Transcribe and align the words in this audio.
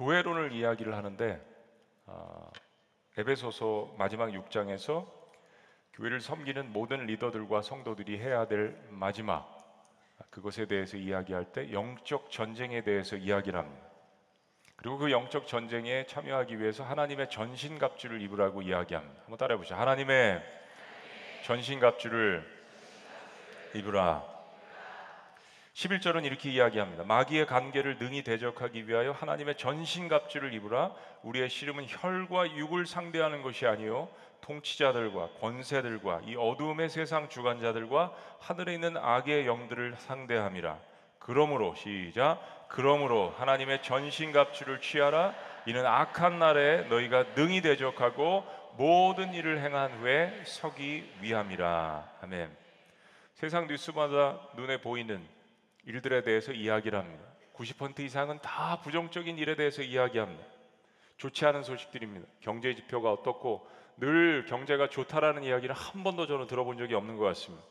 교회론을 0.00 0.52
이야기를 0.52 0.96
하는데 0.96 1.38
어, 2.06 2.50
에베소서 3.18 3.96
마지막 3.98 4.30
6장에서 4.30 5.06
교회를 5.92 6.22
섬기는 6.22 6.72
모든 6.72 7.04
리더들과 7.04 7.60
성도들이 7.60 8.18
해야 8.18 8.48
될 8.48 8.82
마지막 8.88 9.58
그것에 10.30 10.64
대해서 10.64 10.96
이야기할 10.96 11.52
때 11.52 11.70
영적 11.70 12.30
전쟁에 12.30 12.82
대해서 12.82 13.16
이야기를 13.16 13.58
합니다. 13.58 13.86
그리고 14.76 14.96
그 14.96 15.10
영적 15.10 15.46
전쟁에 15.46 16.06
참여하기 16.06 16.58
위해서 16.58 16.82
하나님의 16.82 17.28
전신갑주를 17.28 18.22
입으라고 18.22 18.62
이야기합니다. 18.62 19.20
한번 19.20 19.36
따라해 19.36 19.58
보시죠. 19.58 19.74
하나님의 19.74 20.42
전신갑주를 21.44 22.42
입으라. 23.74 24.29
11절은 25.80 26.26
이렇게 26.26 26.50
이야기합니다. 26.50 27.04
마귀의 27.04 27.46
관계를 27.46 27.96
능히 27.98 28.22
대적하기 28.22 28.86
위하여 28.86 29.12
하나님의 29.12 29.56
전신갑주를 29.56 30.52
입으라. 30.52 30.92
우리의 31.22 31.48
씨름은 31.48 31.86
혈과 31.88 32.54
육을 32.54 32.84
상대하는 32.84 33.40
것이 33.40 33.66
아니요 33.66 34.10
통치자들과 34.42 35.30
권세들과 35.40 36.22
이 36.26 36.36
어두움의 36.36 36.90
세상 36.90 37.30
주관자들과 37.30 38.12
하늘에 38.40 38.74
있는 38.74 38.98
악의 38.98 39.46
영들을 39.46 39.94
상대함이라. 39.96 40.78
그러므로 41.18 41.74
시작. 41.74 42.66
그러므로 42.68 43.32
하나님의 43.38 43.82
전신갑주를 43.82 44.82
취하라. 44.82 45.34
이는 45.64 45.86
악한 45.86 46.38
날에 46.38 46.82
너희가 46.90 47.24
능히 47.34 47.62
대적하고 47.62 48.44
모든 48.76 49.32
일을 49.32 49.60
행한 49.62 49.92
후에 49.92 50.42
서기 50.44 51.10
위함이라. 51.22 52.06
아멘. 52.20 52.54
세상 53.32 53.66
뉴스마다 53.66 54.40
눈에 54.56 54.76
보이는 54.82 55.39
일들에 55.84 56.22
대해서 56.22 56.52
이야기를 56.52 56.98
합니다. 56.98 57.24
90% 57.54 58.00
이상은 58.00 58.38
다 58.40 58.80
부정적인 58.80 59.38
일에 59.38 59.54
대해서 59.54 59.82
이야기합니다. 59.82 60.44
좋지 61.16 61.44
않은 61.46 61.62
소식들입니다. 61.62 62.26
경제 62.40 62.74
지표가 62.74 63.12
어떻고 63.12 63.68
늘 63.98 64.46
경제가 64.46 64.88
좋다라는 64.88 65.44
이야기를 65.44 65.74
한 65.74 66.02
번도 66.02 66.26
저는 66.26 66.46
들어본 66.46 66.78
적이 66.78 66.94
없는 66.94 67.16
것 67.16 67.24
같습니다. 67.24 67.64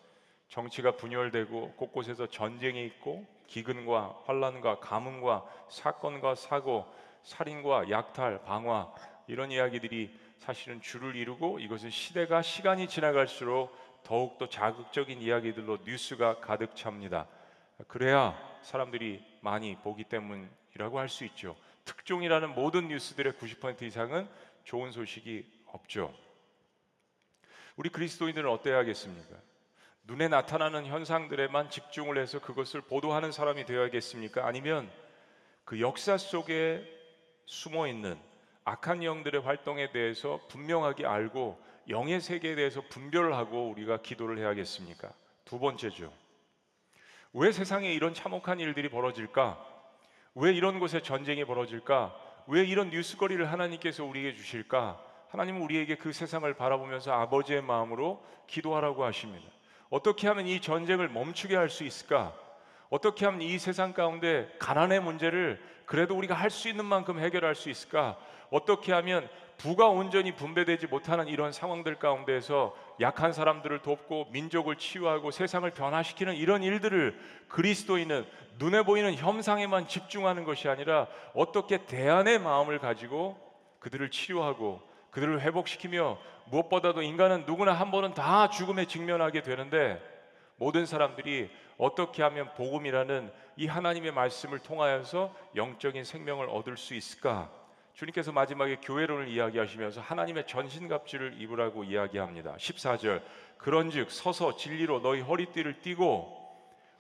정치가 0.48 0.92
분열되고 0.92 1.73
곳곳에서 1.73 2.28
전쟁이 2.28 2.86
있고 2.86 3.25
기근과 3.48 4.22
환란과 4.26 4.80
가뭄과 4.80 5.45
사건과 5.70 6.36
사고, 6.36 6.86
살인과 7.23 7.89
약탈, 7.89 8.44
방화 8.44 8.94
이런 9.28 9.52
이야기들이 9.52 10.16
사실은 10.38 10.81
줄을 10.81 11.16
이루고 11.16 11.59
이것은 11.59 11.89
시대가 11.89 12.42
시간이 12.42 12.88
지나갈수록 12.88 13.76
더욱더 14.03 14.48
자극적인 14.48 15.22
이야기들로 15.22 15.80
뉴스가 15.86 16.39
가득 16.39 16.76
찹니다. 16.76 17.28
그래야 17.88 18.38
사람들이 18.61 19.23
많이 19.41 19.75
보기 19.77 20.03
때문이라고 20.05 20.99
할 20.99 21.09
수 21.09 21.25
있죠. 21.25 21.55
특종이라는 21.86 22.53
모든 22.53 22.88
뉴스들의 22.88 23.33
90% 23.33 23.81
이상은 23.83 24.27
좋은 24.63 24.91
소식이 24.91 25.63
없죠. 25.67 26.13
우리 27.75 27.89
그리스도인들은 27.89 28.49
어때야겠습니까? 28.49 29.36
눈에 30.03 30.27
나타나는 30.27 30.86
현상들에만 30.86 31.69
집중을 31.69 32.17
해서 32.17 32.39
그것을 32.39 32.81
보도하는 32.81 33.31
사람이 33.31 33.66
되어야겠습니까? 33.66 34.45
아니면 34.45 34.91
그 35.64 35.80
역사 35.80 36.17
속에 36.17 36.83
숨어 37.45 37.88
있는 37.88 38.19
악한 38.66 39.03
영들의 39.03 39.41
활동에 39.41 39.91
대해서 39.91 40.39
분명하게 40.49 41.05
알고 41.05 41.59
영의 41.89 42.21
세계에 42.21 42.55
대해서 42.55 42.81
분별을 42.89 43.36
하고 43.36 43.69
우리가 43.69 44.02
기도를 44.02 44.38
해야겠습니까? 44.38 45.11
두 45.45 45.58
번째죠. 45.59 46.14
왜 47.33 47.52
세상에 47.52 47.91
이런 47.91 48.13
참혹한 48.13 48.59
일들이 48.59 48.89
벌어질까? 48.89 49.63
왜 50.35 50.52
이런 50.53 50.80
곳에 50.80 51.02
전쟁이 51.02 51.45
벌어질까? 51.45 52.16
왜 52.47 52.63
이런 52.63 52.89
뉴스거리를 52.89 53.52
하나님께서 53.52 54.03
우리에게 54.03 54.36
주실까? 54.36 54.99
하나님은 55.30 55.61
우리에게 55.61 55.95
그 55.95 56.11
세상을 56.11 56.52
바라보면서 56.55 57.11
아버지의 57.13 57.61
마음으로 57.61 58.23
기도하라고 58.47 59.03
하십니다. 59.05 59.45
어떻게 59.92 60.27
하면 60.27 60.48
이 60.48 60.59
전쟁을 60.59 61.09
멈추게 61.09 61.55
할 61.55 61.70
수 61.70 61.83
있을까? 61.83 62.33
어떻게 62.89 63.26
하면 63.26 63.43
이 63.43 63.59
세상 63.59 63.93
가운데 63.93 64.52
가난의 64.58 64.99
문제를 65.02 65.61
그래도 65.86 66.15
우리가 66.17 66.33
할 66.33 66.49
수 66.49 66.67
있는 66.67 66.86
만큼 66.86 67.20
해결할 67.20 67.54
수 67.54 67.70
있을까? 67.70 68.17
어떻게 68.49 68.92
하면 68.93 69.30
부가 69.59 69.89
온전히 69.89 70.33
분배되지 70.33 70.87
못하는 70.87 71.27
이런 71.27 71.52
상황들 71.52 71.99
가운데서 71.99 72.73
약한 73.02 73.33
사람들을 73.33 73.81
돕고 73.81 74.30
민족을 74.31 74.77
치유하고 74.77 75.31
세상을 75.31 75.70
변화시키는 75.71 76.36
이런 76.36 76.64
일들을 76.64 77.20
그리스도인은 77.49 78.25
눈에 78.58 78.83
보이는 78.83 79.14
현상에만 79.14 79.89
집중하는 79.89 80.45
것이 80.45 80.69
아니라 80.69 81.08
어떻게 81.33 81.86
대안의 81.86 82.39
마음을 82.39 82.80
가지고 82.80 83.37
그들을 83.80 84.09
치료하고 84.11 84.81
그들을 85.11 85.42
회복시키며 85.42 86.17
무엇보다도 86.45 87.02
인간은 87.02 87.43
누구나 87.45 87.73
한 87.73 87.92
번은 87.92 88.14
다 88.14 88.49
죽음에 88.49 88.86
직면하게 88.86 89.42
되는데 89.42 90.02
모든 90.55 90.86
사람들이 90.86 91.49
어떻게 91.77 92.23
하면 92.23 92.53
복음이라는 92.53 93.30
이 93.58 93.67
하나님의 93.67 94.14
말씀을 94.14 94.59
통하여서 94.59 95.36
영적인 95.58 96.05
생명을 96.05 96.49
얻을 96.49 96.77
수 96.77 96.95
있을까? 96.95 97.58
주님께서 97.99 98.32
마지막에 98.32 98.77
교회론을 98.77 99.27
이야기하시면서 99.27 99.99
하나님의 99.99 100.48
전신갑주를 100.48 101.42
입으라고 101.42 101.83
이야기합니다. 101.83 102.55
14절 102.55 103.21
그런즉 103.58 104.10
서서 104.10 104.55
진리로 104.55 105.02
너희 105.02 105.20
허리띠를 105.20 105.82
띠고 105.82 106.39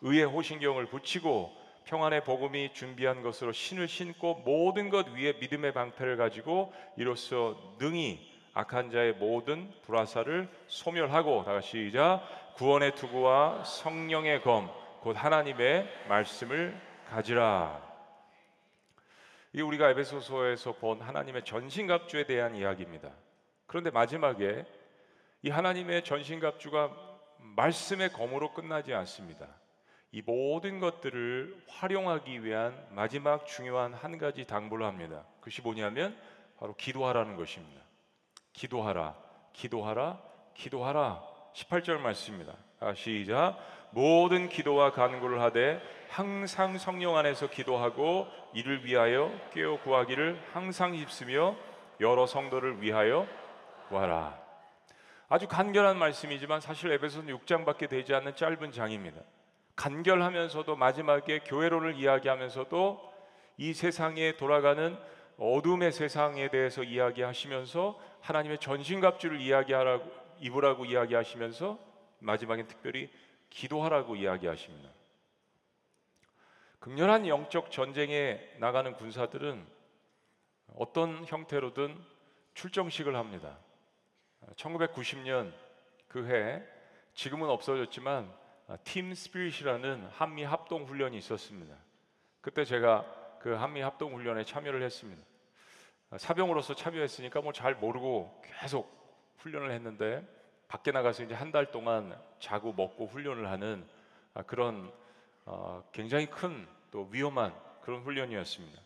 의의 0.01 0.25
호신경을 0.25 0.87
붙이고 0.87 1.55
평안의 1.85 2.25
복음이 2.25 2.73
준비한 2.73 3.23
것으로 3.23 3.53
신을 3.53 3.87
신고 3.87 4.41
모든 4.45 4.89
것 4.89 5.07
위에 5.07 5.33
믿음의 5.39 5.73
방패를 5.73 6.17
가지고 6.17 6.73
이로써 6.97 7.57
능히 7.79 8.19
악한 8.53 8.91
자의 8.91 9.13
모든 9.13 9.71
불화사를 9.85 10.49
소멸하고 10.67 11.45
다시 11.45 11.85
시작 11.85 12.21
구원의 12.57 12.95
투구와 12.95 13.63
성령의 13.63 14.41
검 14.41 14.69
곧 15.01 15.15
하나님의 15.15 15.87
말씀을 16.09 16.79
가지라. 17.09 17.88
이 19.53 19.61
우리가 19.61 19.89
에베소서에서 19.89 20.73
본 20.73 21.01
하나님의 21.01 21.43
전신갑주에 21.43 22.25
대한 22.25 22.55
이야기입니다. 22.55 23.09
그런데 23.65 23.89
마지막에 23.89 24.65
이 25.41 25.49
하나님의 25.49 26.03
전신갑주가 26.03 26.91
말씀의 27.39 28.11
검으로 28.13 28.53
끝나지 28.53 28.93
않습니다. 28.93 29.47
이 30.11 30.21
모든 30.21 30.79
것들을 30.79 31.63
활용하기 31.67 32.43
위한 32.43 32.75
마지막 32.91 33.45
중요한 33.45 33.93
한 33.93 34.17
가지 34.17 34.45
당부를 34.45 34.85
합니다. 34.85 35.23
그것이 35.39 35.61
뭐냐면 35.61 36.17
바로 36.59 36.75
기도하라는 36.75 37.35
것입니다. 37.35 37.81
기도하라, 38.53 39.15
기도하라, 39.53 40.21
기도하라. 40.55 41.23
18절 41.53 41.99
말씀입니다. 41.99 42.53
아, 42.79 42.93
시작. 42.93 43.57
모든 43.91 44.49
기도와 44.49 44.91
간구를 44.91 45.41
하되 45.41 45.81
항상 46.09 46.77
성령 46.77 47.17
안에서 47.17 47.49
기도하고 47.49 48.27
이를 48.53 48.85
위하여 48.85 49.31
깨어 49.53 49.79
구하기를 49.81 50.41
항상 50.53 50.95
힘쓰며 50.95 51.55
여러 51.99 52.25
성도를 52.25 52.81
위하여 52.81 53.27
구하라. 53.89 54.37
아주 55.27 55.47
간결한 55.47 55.97
말씀이지만 55.97 56.59
사실 56.59 56.91
에베소는 56.91 57.37
6장밖에 57.37 57.87
되지 57.87 58.15
않는 58.15 58.35
짧은 58.35 58.71
장입니다. 58.71 59.21
간결하면서도 59.75 60.75
마지막에 60.75 61.39
교회론을 61.39 61.95
이야기하면서도 61.95 63.13
이 63.57 63.73
세상에 63.73 64.35
돌아가는 64.37 64.97
어둠의 65.37 65.91
세상에 65.91 66.49
대해서 66.49 66.83
이야기하시면서 66.83 67.99
하나님의 68.21 68.57
전신갑주를 68.59 69.39
이야기하라고 69.39 70.11
입으라고 70.39 70.85
이야기하시면서 70.85 71.77
마지막엔 72.19 72.67
특별히 72.67 73.09
기도하라고 73.49 74.15
이야기하십니다. 74.15 74.89
극렬한 76.79 77.27
영적 77.27 77.71
전쟁에 77.71 78.39
나가는 78.57 78.93
군사들은 78.93 79.65
어떤 80.75 81.25
형태로든 81.25 81.97
출정식을 82.53 83.15
합니다. 83.15 83.57
1990년 84.55 85.53
그 86.07 86.25
해 86.27 86.63
지금은 87.13 87.49
없어졌지만 87.49 88.31
팀 88.83 89.13
스피릿이라는 89.13 90.07
한미 90.11 90.43
합동 90.43 90.85
훈련이 90.85 91.17
있었습니다. 91.17 91.75
그때 92.41 92.63
제가 92.63 93.37
그 93.41 93.53
한미 93.53 93.81
합동 93.81 94.15
훈련에 94.15 94.43
참여를 94.45 94.81
했습니다. 94.83 95.21
사병으로서 96.17 96.75
참여했으니까 96.75 97.41
뭐 97.41 97.51
잘 97.51 97.75
모르고 97.75 98.41
계속 98.43 98.89
훈련을 99.37 99.71
했는데 99.71 100.25
밖에 100.67 100.91
나가서 100.91 101.23
이제 101.23 101.33
한 101.33 101.51
달 101.51 101.71
동안 101.71 102.17
자고 102.39 102.73
먹고 102.73 103.07
훈련을 103.07 103.49
하는 103.49 103.87
그런 104.47 104.91
어, 105.49 105.83
굉장히 105.91 106.25
큰 106.27 106.67
또 106.91 107.07
위험한 107.11 107.53
그런 107.81 108.01
훈련이었습니다. 108.01 108.81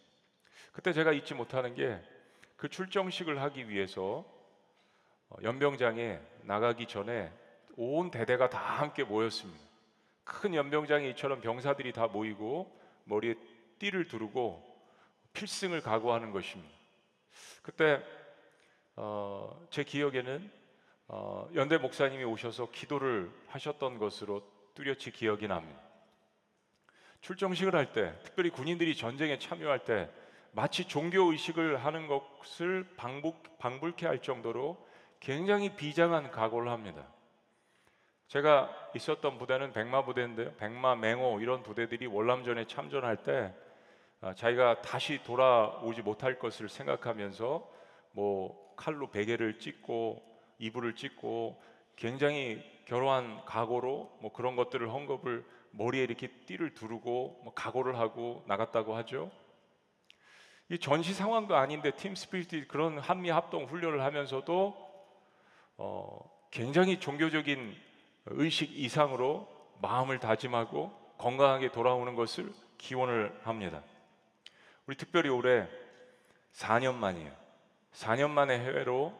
그때 0.73 0.91
제가 0.91 1.11
잊지 1.13 1.33
못하는 1.33 1.73
게 1.75 2.01
그 2.63 2.69
출정식을 2.69 3.41
하기 3.41 3.67
위해서 3.67 4.23
어, 5.27 5.35
연병장에 5.43 6.17
나가기 6.43 6.85
전에 6.85 7.29
온 7.75 8.09
대대가 8.09 8.49
다 8.49 8.57
함께 8.57 9.03
모였습니다. 9.03 9.59
큰 10.23 10.55
연병장에 10.55 11.09
이처럼 11.09 11.41
병사들이 11.41 11.91
다 11.91 12.07
모이고 12.07 12.73
머리에 13.03 13.35
띠를 13.79 14.07
두르고 14.07 14.63
필승을 15.33 15.81
각오하는 15.81 16.31
것입니다. 16.31 16.73
그때 17.63 18.01
어, 18.95 19.67
제 19.69 19.83
기억에는 19.83 20.49
어, 21.09 21.49
연대 21.55 21.77
목사님이 21.77 22.23
오셔서 22.23 22.71
기도를 22.71 23.29
하셨던 23.47 23.97
것으로 23.97 24.41
뚜렷이 24.73 25.11
기억이 25.11 25.49
납니다. 25.49 25.82
출정식을 27.23 27.73
할 27.73 27.93
때, 27.93 28.13
특별히 28.23 28.49
군인들이 28.49 28.95
전쟁에 28.97 29.39
참여할 29.39 29.85
때 29.85 30.09
마치 30.51 30.85
종교 30.85 31.31
의식을 31.31 31.83
하는 31.83 32.07
것을 32.07 32.85
방북, 32.97 33.57
방불케 33.59 34.05
할 34.05 34.21
정도로 34.21 34.85
굉장히 35.21 35.73
비장한 35.73 36.31
각오를 36.31 36.69
합니다. 36.69 37.07
제가 38.27 38.69
있었던 38.95 39.37
부대는 39.37 39.71
백마 39.71 40.03
부대인데 40.03 40.57
백마 40.57 40.95
맹호 40.95 41.39
이런 41.39 41.63
부대들이 41.63 42.07
월남전에 42.07 42.67
참전할 42.67 43.23
때 43.23 43.53
아, 44.19 44.33
자기가 44.33 44.81
다시 44.81 45.23
돌아오지 45.23 46.01
못할 46.01 46.37
것을 46.37 46.67
생각하면서 46.67 47.69
뭐 48.11 48.73
칼로 48.75 49.09
베개를 49.09 49.59
찢고 49.59 50.21
이불을 50.59 50.95
찢고 50.95 51.61
굉장히 51.95 52.61
결호한 52.85 53.45
각오로 53.45 54.17
뭐 54.21 54.33
그런 54.33 54.57
것들을 54.57 54.87
헝겊을 54.87 55.62
머리에 55.73 56.03
이렇게 56.03 56.27
띠를 56.27 56.73
두르고 56.73 57.41
뭐 57.43 57.53
각오를 57.53 57.97
하고 57.97 58.43
나갔다고 58.47 58.95
하죠. 58.97 59.31
이 60.69 60.79
전시 60.79 61.13
상황도 61.13 61.55
아닌데 61.55 61.91
팀 61.91 62.15
스피릿이 62.15 62.67
그런 62.67 62.97
한미 62.97 63.29
합동 63.29 63.65
훈련을 63.65 64.01
하면서도 64.01 64.75
어, 65.77 66.31
굉장히 66.51 66.99
종교적인 66.99 67.75
의식 68.27 68.77
이상으로 68.77 69.47
마음을 69.81 70.19
다짐하고 70.19 70.91
건강하게 71.17 71.71
돌아오는 71.71 72.15
것을 72.15 72.53
기원을 72.77 73.37
합니다. 73.43 73.83
우리 74.85 74.95
특별히 74.95 75.29
올해 75.29 75.67
4년 76.53 76.95
만이에요. 76.95 77.31
4년 77.93 78.29
만에 78.29 78.59
해외로 78.59 79.13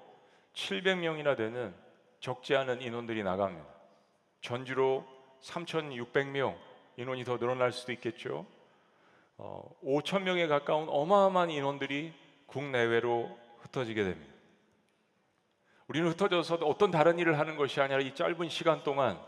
700명이나 0.53 1.35
되는 1.35 1.73
적지 2.19 2.55
않은 2.55 2.81
인원들이 2.81 3.23
나갑니다. 3.23 3.67
전주로 4.41 5.05
3,600명 5.43 6.57
인원이 6.97 7.23
더 7.23 7.37
늘어날 7.37 7.71
수도 7.71 7.91
있겠죠. 7.91 8.45
어, 9.37 9.69
5천 9.83 10.23
명에 10.23 10.47
가까운 10.47 10.87
어마어마한 10.89 11.49
인원들이 11.49 12.13
국내외로 12.45 13.37
흩어지게 13.59 14.03
됩니다. 14.03 14.33
우리는 15.87 16.09
흩어져서 16.09 16.55
어떤 16.55 16.91
다른 16.91 17.19
일을 17.19 17.37
하는 17.39 17.57
것이 17.57 17.81
아니라 17.81 17.99
이 17.99 18.15
짧은 18.15 18.49
시간 18.49 18.83
동안 18.83 19.19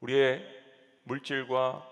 우리의 0.00 0.44
물질과 1.04 1.88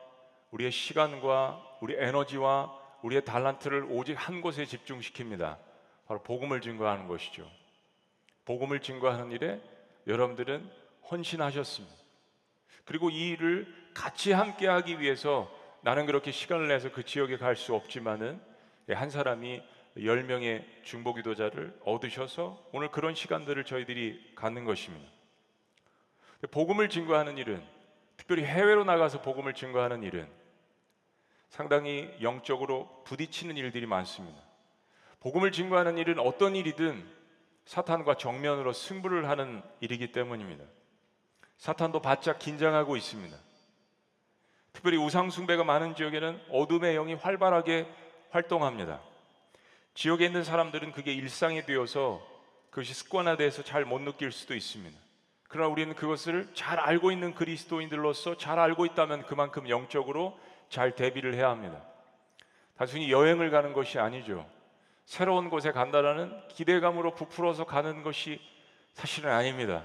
우리의 0.50 0.72
시간과 0.72 1.78
우리 1.81 1.94
에너지와 1.96 2.76
우리의 3.02 3.25
달란트를 3.25 3.87
오직 3.90 4.14
한 4.14 4.40
곳에 4.40 4.64
집중시킵니다. 4.64 5.58
바로 6.06 6.22
복음을 6.22 6.60
증거하는 6.60 7.06
것이죠. 7.06 7.48
복음을 8.44 8.81
증거하는 8.81 9.31
일에 9.31 9.62
여러분들은 10.06 10.69
헌신하셨습니다. 11.10 12.00
그리고 12.84 13.10
이 13.10 13.30
일을 13.30 13.72
같이 13.94 14.32
함께 14.32 14.66
하기 14.66 15.00
위해서 15.00 15.50
나는 15.82 16.06
그렇게 16.06 16.30
시간을 16.30 16.68
내서 16.68 16.90
그 16.90 17.04
지역에 17.04 17.36
갈 17.36 17.56
수 17.56 17.74
없지만은 17.74 18.40
한 18.88 19.10
사람이 19.10 19.62
10명의 19.96 20.64
중보 20.82 21.14
기도자를 21.14 21.78
얻으셔서 21.84 22.64
오늘 22.72 22.90
그런 22.90 23.14
시간들을 23.14 23.64
저희들이 23.64 24.32
갖는 24.34 24.64
것입니다. 24.64 25.10
복음을 26.50 26.88
증거하는 26.88 27.38
일은 27.38 27.62
특별히 28.16 28.44
해외로 28.44 28.84
나가서 28.84 29.22
복음을 29.22 29.54
증거하는 29.54 30.02
일은 30.02 30.28
상당히 31.48 32.10
영적으로 32.22 33.02
부딪히는 33.04 33.56
일들이 33.56 33.86
많습니다. 33.86 34.40
복음을 35.20 35.52
증거하는 35.52 35.98
일은 35.98 36.18
어떤 36.18 36.56
일이든 36.56 37.04
사탄과 37.64 38.16
정면으로 38.16 38.72
승부를 38.72 39.28
하는 39.28 39.62
일이기 39.80 40.12
때문입니다. 40.12 40.64
사탄도 41.60 42.00
바짝 42.00 42.38
긴장하고 42.38 42.96
있습니다. 42.96 43.36
특별히 44.72 44.96
우상숭배가 44.96 45.62
많은 45.62 45.94
지역에는 45.94 46.40
어둠의 46.50 46.94
영이 46.94 47.14
활발하게 47.14 47.86
활동합니다. 48.30 49.00
지역에 49.92 50.24
있는 50.24 50.42
사람들은 50.42 50.92
그게 50.92 51.12
일상이 51.12 51.66
되어서 51.66 52.26
그것이 52.70 52.94
습관화돼서 52.94 53.62
잘 53.62 53.84
못 53.84 54.00
느낄 54.00 54.32
수도 54.32 54.54
있습니다. 54.54 54.98
그러나 55.48 55.68
우리는 55.68 55.94
그것을 55.94 56.48
잘 56.54 56.78
알고 56.78 57.12
있는 57.12 57.34
그리스도인들로서 57.34 58.38
잘 58.38 58.58
알고 58.58 58.86
있다면 58.86 59.26
그만큼 59.26 59.68
영적으로 59.68 60.38
잘 60.70 60.94
대비를 60.94 61.34
해야 61.34 61.50
합니다. 61.50 61.82
단순히 62.78 63.12
여행을 63.12 63.50
가는 63.50 63.74
것이 63.74 63.98
아니죠. 63.98 64.48
새로운 65.04 65.50
곳에 65.50 65.72
간다라는 65.72 66.48
기대감으로 66.48 67.14
부풀어서 67.14 67.64
가는 67.64 68.02
것이 68.02 68.40
사실은 68.94 69.30
아닙니다. 69.30 69.84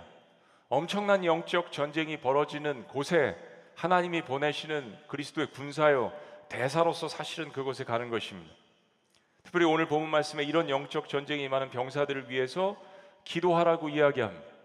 엄청난 0.70 1.24
영적 1.24 1.72
전쟁이 1.72 2.18
벌어지는 2.18 2.88
곳에 2.88 3.38
하나님이 3.76 4.24
보내시는 4.24 4.98
그리스도의 5.08 5.52
군사요 5.52 6.12
대사로서 6.50 7.08
사실은 7.08 7.52
그곳에 7.52 7.84
가는 7.84 8.10
것입니다. 8.10 8.54
특별히 9.44 9.66
오늘 9.66 9.88
본문 9.88 10.10
말씀에 10.10 10.44
이런 10.44 10.70
영적 10.70 11.08
전쟁이 11.08 11.48
많은 11.50 11.70
병사들을 11.70 12.30
위해서 12.30 12.78
기도하라고 13.26 13.90
이야기합니다. 13.90 14.56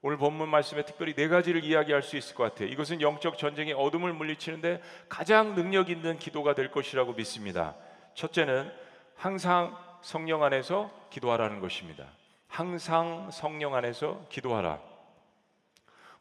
오늘 0.00 0.16
본문 0.16 0.48
말씀에 0.48 0.84
특별히 0.84 1.14
네 1.14 1.28
가지를 1.28 1.62
이야기할 1.62 2.02
수 2.02 2.16
있을 2.16 2.34
것 2.34 2.44
같아요. 2.44 2.68
이것은 2.68 3.00
영적 3.00 3.38
전쟁의 3.38 3.74
어둠을 3.74 4.12
물리치는데 4.12 4.80
가장 5.08 5.54
능력 5.54 5.90
있는 5.90 6.18
기도가 6.18 6.54
될 6.54 6.70
것이라고 6.70 7.12
믿습니다. 7.12 7.76
첫째는 8.14 8.72
항상 9.14 9.76
성령 10.00 10.42
안에서 10.42 10.90
기도하라는 11.10 11.60
것입니다. 11.60 12.06
항상 12.48 13.30
성령 13.30 13.74
안에서 13.74 14.26
기도하라. 14.28 14.91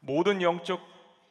모든 0.01 0.41
영적 0.41 0.81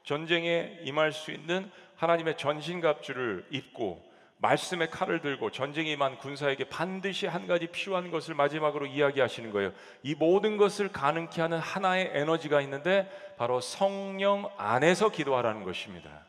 전쟁에 0.02 0.78
임할 0.82 1.12
수 1.12 1.30
있는 1.30 1.70
하나님의 1.96 2.36
전신갑주를 2.38 3.46
입고 3.50 4.10
말씀의 4.38 4.88
칼을 4.88 5.20
들고 5.20 5.50
전쟁에 5.50 5.92
임한 5.92 6.16
군사에게 6.16 6.64
반드시 6.64 7.26
한 7.26 7.46
가지 7.46 7.66
필요한 7.66 8.10
것을 8.10 8.34
마지막으로 8.34 8.86
이야기하시는 8.86 9.50
거예요. 9.50 9.72
이 10.02 10.14
모든 10.14 10.56
것을 10.56 10.90
가능케 10.90 11.42
하는 11.42 11.58
하나의 11.58 12.10
에너지가 12.14 12.62
있는데 12.62 13.10
바로 13.36 13.60
성령 13.60 14.48
안에서 14.56 15.10
기도하라는 15.10 15.64
것입니다. 15.64 16.24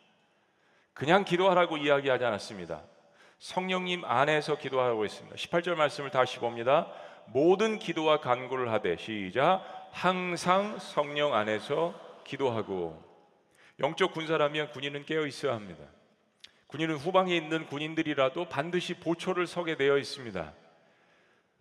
그냥 0.94 1.24
기도하라고 1.24 1.78
이야기하지 1.78 2.26
않았습니다. 2.26 2.82
성령님 3.40 4.04
안에서 4.04 4.58
기도하고 4.58 5.06
있습니다. 5.06 5.36
18절 5.36 5.76
말씀을 5.76 6.12
다시 6.12 6.38
봅니다. 6.38 6.92
모든 7.28 7.80
기도와 7.80 8.20
간구를 8.20 8.72
하되 8.74 8.98
시작 8.98 9.64
항상 9.92 10.78
성령 10.80 11.34
안에서 11.34 12.11
기도하고 12.32 13.04
영적 13.80 14.14
군사라면 14.14 14.72
군인은 14.72 15.06
깨어 15.06 15.26
있어야 15.26 15.54
합니다. 15.54 15.84
군인은 16.68 16.96
후방에 16.96 17.36
있는 17.36 17.66
군인들이라도 17.66 18.46
반드시 18.48 18.94
보초를 18.94 19.48
서게 19.48 19.76
되어 19.76 19.98
있습니다. 19.98 20.54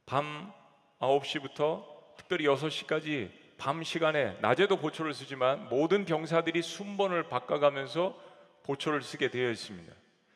밤 0.06 0.52
9시부터 1.00 1.84
특별히 2.16 2.44
6시까지 2.46 3.30
밤 3.58 3.82
시간에 3.82 4.36
낮에도 4.40 4.76
보초를 4.76 5.12
쓰지만 5.12 5.68
모든 5.68 6.04
병사들이 6.04 6.62
순번을 6.62 7.24
바꿔가면서 7.24 8.16
보초를 8.62 9.02
쓰게 9.02 9.30
되어 9.30 9.50
있습니다. 9.50 9.92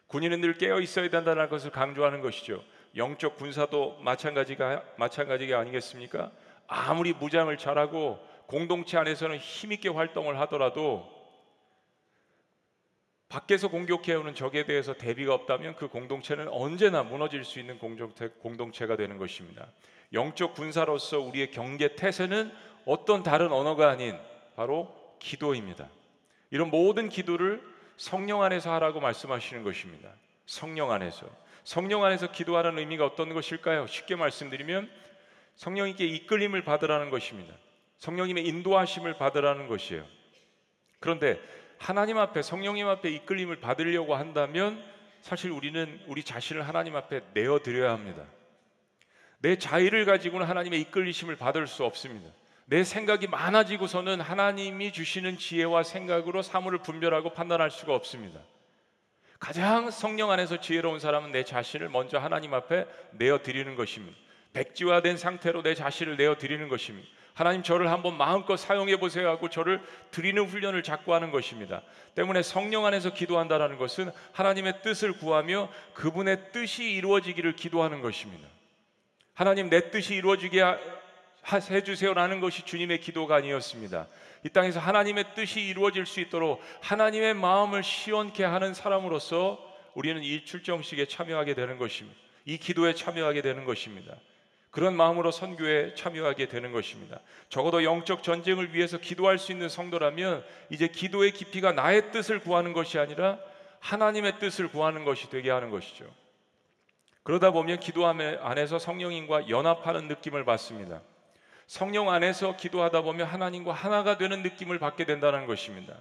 군인은 0.09 0.41
늘 0.41 0.59
깨어 0.59 0.81
있어야 0.81 1.09
된다는 1.09 1.49
것을 1.49 1.71
강조하는 1.71 2.21
것이죠. 2.21 2.63
영적 2.97 3.37
군사도 3.37 3.99
마찬가지가 4.01 4.83
마찬가지가 4.97 5.59
아니겠습니까? 5.59 6.33
아무리 6.67 7.13
무장을 7.13 7.57
잘하고 7.57 8.34
공동체 8.47 8.99
안에서는 8.99 9.39
힘있게 9.39 9.89
활동을 9.89 10.39
하더라도 10.41 11.13
밖에서 13.29 13.69
공격해오는 13.69 14.35
적에 14.35 14.65
대해서 14.65 14.95
대비가 14.95 15.35
없다면 15.35 15.75
그 15.77 15.89
공동체는 15.89 16.49
언제나 16.49 17.03
무너질 17.03 17.45
수 17.45 17.59
있는 17.59 17.79
공동체, 17.79 18.87
가 18.87 18.97
되는 18.97 19.19
것입니다. 19.19 19.67
영적 20.13 20.55
군사로서 20.55 21.19
우리의 21.19 21.51
경계 21.51 21.97
태세는 21.97 22.53
어떤 22.85 23.23
다른 23.23 23.51
언어가 23.51 23.91
아닌 23.91 24.17
바로 24.55 24.95
기도입니다. 25.19 25.89
이런 26.51 26.71
모든 26.71 27.09
기도를 27.09 27.61
성령 27.97 28.43
안에서 28.43 28.73
하라고 28.75 29.01
말씀하시는 29.01 29.65
것입니다. 29.65 30.11
성령 30.47 30.93
안에서. 30.93 31.27
성령 31.65 32.05
안에서 32.05 32.31
기도하라는 32.31 32.79
의미가 32.79 33.07
어떤 33.07 33.33
것일까요? 33.33 33.87
쉽게 33.87 34.15
말씀드리면 34.17 34.91
성령님께 35.57 36.05
이끌림을 36.05 36.63
받으라는 36.63 37.11
것입니다. 37.11 37.55
성령님의 38.05 38.47
인도하심을 38.47 39.17
받으라는 39.17 39.67
것이에요. 39.67 40.05
그런데 41.01 41.41
하나님 41.79 42.19
앞에 42.19 42.43
성령님 42.43 42.87
앞에 42.87 43.11
이끌림을 43.11 43.61
받으려고 43.61 44.15
한다면 44.15 44.85
사실 45.23 45.51
우리는 45.51 46.01
우리 46.07 46.23
자신을 46.23 46.69
하나님 46.69 46.97
앞에 46.97 47.23
내어 47.33 47.61
드려야 47.61 47.93
합니다. 47.93 48.25
내 49.39 49.57
자의를 49.57 50.05
가지고는 50.05 50.47
하나님의 50.47 50.83
이끌리심을 50.83 51.37
받을 51.37 51.67
수 51.67 51.85
없습니다. 51.85 52.31
내 52.67 52.85
생각이 52.85 53.27
많아지고서는 53.27 54.21
하나님이 54.21 54.93
주시는 54.93 55.39
지혜와 55.39 55.83
생각으로 55.83 56.43
사물을 56.43 56.81
분별하고 56.81 57.31
판단할 57.31 57.71
수가 57.71 57.95
없습니다. 57.95 58.41
가장 59.39 59.91
성령 59.91 60.31
안에서 60.31 60.61
지혜로운 60.61 61.01
사람은 61.01 61.33
내 61.33 61.45
자신을 61.45 61.89
먼저 61.89 62.19
하나님 62.19 62.53
앞에 62.53 62.87
내어 63.13 63.43
드리는 63.43 63.75
것입니다. 63.77 64.17
백지화된 64.53 65.17
상태로 65.17 65.63
내 65.63 65.75
자신을 65.75 66.17
내어 66.17 66.37
드리는 66.37 66.69
것입니다. 66.69 67.09
하나님 67.35 67.65
저를 67.65 67.91
한번 67.91 68.17
마음껏 68.17 68.57
사용해 68.57 68.97
보세요 68.99 69.29
하고 69.29 69.51
저를 69.51 69.83
드리는 70.13 70.43
훈련을 70.45 70.85
자꾸 70.85 71.15
하는 71.15 71.33
것입니다. 71.33 71.83
때문에 72.15 72.43
성령 72.43 72.87
안에서 72.87 73.13
기도한다라는 73.13 73.77
것은 73.77 74.13
하나님의 74.33 74.83
뜻을 74.83 75.15
구하며 75.15 75.69
그분의 75.95 76.53
뜻이 76.53 76.85
이루어지기를 76.93 77.57
기도하는 77.57 78.01
것입니다. 78.01 78.49
하나님 79.35 79.69
내 79.69 79.91
뜻이 79.91 80.15
이루어지게 80.15 80.63
해 81.73 81.83
주세요라는 81.83 82.41
것이 82.41 82.65
주님의 82.65 83.01
기도가 83.01 83.35
아니었습니다. 83.35 84.07
이 84.45 84.49
땅에서 84.49 84.79
하나님의 84.79 85.35
뜻이 85.35 85.61
이루어질 85.61 86.07
수 86.07 86.21
있도록 86.21 86.63
하나님의 86.83 87.35
마음을 87.35 87.83
시원케 87.83 88.45
하는 88.45 88.75
사람으로서 88.75 89.59
우리는 89.95 90.23
이 90.23 90.45
출정식에 90.45 91.07
참여하게 91.07 91.55
되는 91.55 91.79
것입니다. 91.79 92.17
이 92.45 92.59
기도에 92.59 92.95
참여하게 92.95 93.43
되는 93.43 93.65
것입니다. 93.65 94.15
그런 94.75 94.97
마음으로 94.97 95.31
선교에 95.31 95.95
참여하게 95.95 96.49
되는 96.49 96.73
것입니다. 96.73 97.21
적어도 97.49 97.85
영적 97.85 98.25
전쟁을 98.25 98.75
위해서 98.75 98.99
기도할 98.99 99.39
수 99.39 99.53
있는 99.53 99.69
성도라면 99.69 100.45
이제 100.69 100.89
기도의 100.89 101.31
깊이가 101.31 101.71
나의 101.71 102.11
뜻을 102.11 102.41
구하는 102.41 102.73
것이 102.73 102.99
아니라 102.99 103.39
하나님의 103.79 104.41
뜻을 104.41 104.67
구하는 104.67 105.05
것이 105.05 105.31
되게 105.31 105.53
하는 105.53 105.71
것이죠. 105.71 106.05
그러다 107.23 107.53
보면 107.53 107.79
기도 107.79 108.05
안에서 108.05 108.81
성령님과 108.81 109.49
연합하는 109.49 110.09
느낌을 110.09 110.45
받습니다. 110.45 111.03
성령 111.69 112.11
안에서 112.11 112.57
기도하다 112.57 113.03
보면 113.03 113.29
하나님과 113.29 113.73
하나가 113.73 114.19
되는 114.19 114.43
느낌을 114.43 114.81
받게 114.81 115.05
된다는 115.05 115.47
것입니다. 115.47 116.01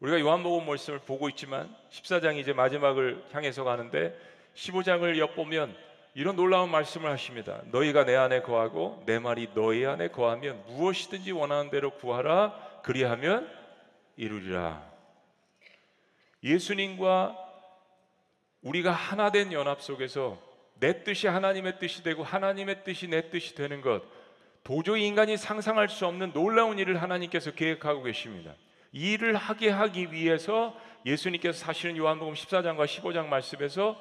우리가 0.00 0.20
요한복음 0.20 0.66
말씀을 0.66 0.98
보고 0.98 1.30
있지만 1.30 1.74
14장이 1.90 2.36
이제 2.36 2.52
마지막을 2.52 3.24
향해서 3.32 3.64
가는데 3.64 4.14
15장을 4.54 5.16
엿보면 5.16 5.87
이런 6.14 6.36
놀라운 6.36 6.70
말씀을 6.70 7.10
하십니다. 7.10 7.62
너희가 7.70 8.04
내 8.04 8.16
안에 8.16 8.42
거하고 8.42 9.02
내 9.06 9.18
말이 9.18 9.48
너희 9.54 9.86
안에 9.86 10.08
거하면 10.08 10.64
무엇이든지 10.66 11.32
원하는 11.32 11.70
대로 11.70 11.90
구하라 11.90 12.80
그리하면 12.82 13.48
이루리라. 14.16 14.82
예수님과 16.42 17.36
우리가 18.62 18.90
하나 18.90 19.30
된 19.30 19.52
연합 19.52 19.82
속에서 19.82 20.38
내 20.80 21.04
뜻이 21.04 21.26
하나님의 21.26 21.78
뜻이 21.78 22.02
되고 22.02 22.22
하나님의 22.22 22.84
뜻이 22.84 23.08
내 23.08 23.30
뜻이 23.30 23.54
되는 23.54 23.80
것 23.80 24.02
도저히 24.64 25.06
인간이 25.06 25.36
상상할 25.36 25.88
수 25.88 26.06
없는 26.06 26.32
놀라운 26.32 26.78
일을 26.78 27.00
하나님께서 27.00 27.52
계획하고 27.52 28.02
계십니다. 28.02 28.54
이 28.92 29.12
일을 29.12 29.36
하게 29.36 29.70
하기 29.70 30.12
위해서 30.12 30.78
예수님께서 31.06 31.58
사실은 31.58 31.96
요한복음 31.96 32.34
14장과 32.34 32.84
15장 32.86 33.26
말씀에서 33.26 33.98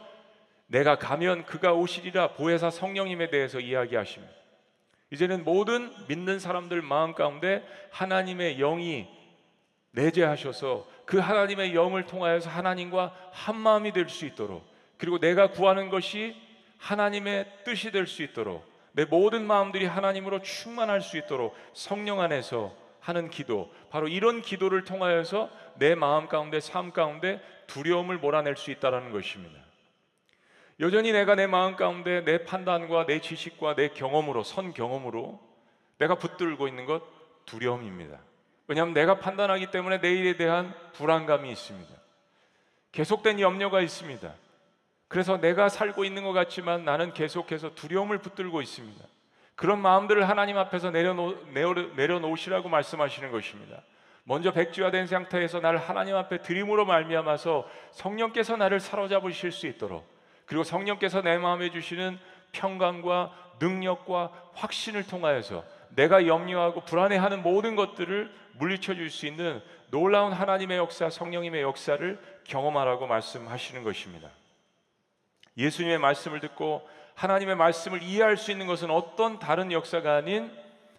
내가 0.68 0.98
가면 0.98 1.46
그가 1.46 1.74
오시리라 1.74 2.34
보혜사 2.34 2.70
성령님에 2.70 3.30
대해서 3.30 3.60
이야기하십니다. 3.60 4.34
이제는 5.12 5.44
모든 5.46 5.92
믿는 6.08 6.40
사람들 6.40 6.82
마음 6.82 7.14
가운데 7.14 7.66
하나님의 7.92 8.58
영이 8.58 9.08
내재하셔서 9.92 10.86
그 11.06 11.18
하나님의 11.18 11.74
영을 11.74 12.06
통하여서 12.06 12.50
하나님과 12.50 13.16
한 13.32 13.56
마음이 13.56 13.94
될 13.94 14.10
수 14.10 14.26
있도록 14.26 14.66
그리고 14.98 15.20
내가 15.20 15.52
구하는 15.52 15.90
것이 15.90 16.36
하나님의 16.78 17.46
뜻이 17.64 17.92
될 17.92 18.06
수 18.06 18.22
있도록 18.22 18.66
내 18.92 19.06
모든 19.06 19.46
마음들이 19.46 19.86
하나님으로 19.86 20.42
충만할 20.42 21.02
수 21.02 21.18
있도록 21.18 21.56
성령 21.74 22.20
안에서 22.20 22.76
하는 23.00 23.30
기도 23.30 23.72
바로 23.90 24.08
이런 24.08 24.42
기도를 24.42 24.84
통하여서 24.84 25.50
내 25.76 25.96
마음 25.96 26.28
가운데 26.28 26.60
삶 26.60 26.92
가운데 26.92 27.40
두려움을 27.68 28.18
몰아낼 28.18 28.58
수 28.58 28.72
있다라는 28.72 29.12
것입니다. 29.12 29.67
여전히 30.80 31.12
내가 31.12 31.36
내 31.36 31.48
마음 31.48 31.76
가운데 31.76 32.24
내 32.24 32.44
판단과 32.44 33.08
내 33.08 33.20
지식과 33.20 33.76
내 33.76 33.90
경험으로 33.90 34.44
선 34.44 34.74
경험으로 34.74 35.40
내가 35.98 36.16
붙들고 36.16 36.68
있는 36.68 36.86
것 36.86 37.02
두려움입니다. 37.46 38.20
왜냐하면 38.68 38.94
내가 38.94 39.20
판단하기 39.20 39.72
때문에 39.72 39.98
내일에 39.98 40.38
대한 40.38 40.74
불안감이 40.94 41.50
있습니다. 41.52 41.92
계속된 42.92 43.40
염려가 43.40 43.82
있습니다. 43.82 44.32
그래서 45.08 45.38
내가 45.38 45.70
살고 45.70 46.04
있는 46.04 46.24
것 46.24 46.34
같지만 46.34 46.84
나는 46.86 47.14
계속해서 47.14 47.74
두려움을 47.74 48.20
붙들고 48.20 48.62
있습니다. 48.62 49.04
그런 49.56 49.82
마음들을 49.82 50.28
하나님 50.30 50.58
앞에서 50.58 50.92
내려놓, 50.92 51.48
내려놓으시라고 51.96 52.70
말씀하시는 52.70 53.32
것입니다. 53.32 53.82
먼저 54.26 54.52
백지화된 54.52 55.08
상태에서 55.08 55.62
나를 55.62 55.80
하나님 55.80 56.16
앞에 56.16 56.42
드림으로 56.42 56.86
말미암아서 56.86 57.68
성령께서 57.92 58.58
나를 58.58 58.80
사로잡으실 58.80 59.52
수 59.52 59.66
있도록 59.66 60.06
그리고 60.48 60.64
성령께서 60.64 61.22
내 61.22 61.38
마음에 61.38 61.70
주시는 61.70 62.18
평강과 62.54 63.56
능력과 63.60 64.32
확신을 64.54 65.06
통하여서 65.06 65.64
내가 65.90 66.26
염려하고 66.26 66.82
불안해하는 66.82 67.44
모든 67.44 67.76
것들을 67.76 68.34
물리쳐 68.54 68.96
줄 68.96 69.10
수 69.10 69.28
있는 69.28 69.62
놀라운 69.92 70.34
하나님의 70.34 70.78
역사, 70.78 71.10
성령님의 71.10 71.62
역사를 71.62 72.20
경험하라고 72.46 73.08
말씀하시는 73.08 73.84
것입니다. 73.84 74.30
예수님의 75.58 75.98
말씀을 76.00 76.40
듣고 76.40 76.88
하나님의 77.16 77.56
말씀을 77.56 78.04
이해할 78.04 78.38
수 78.38 78.52
있는 78.52 78.68
것은 78.68 78.92
어떤 78.92 79.40
다른 79.40 79.72
역사가 79.72 80.16
아닌 80.16 80.52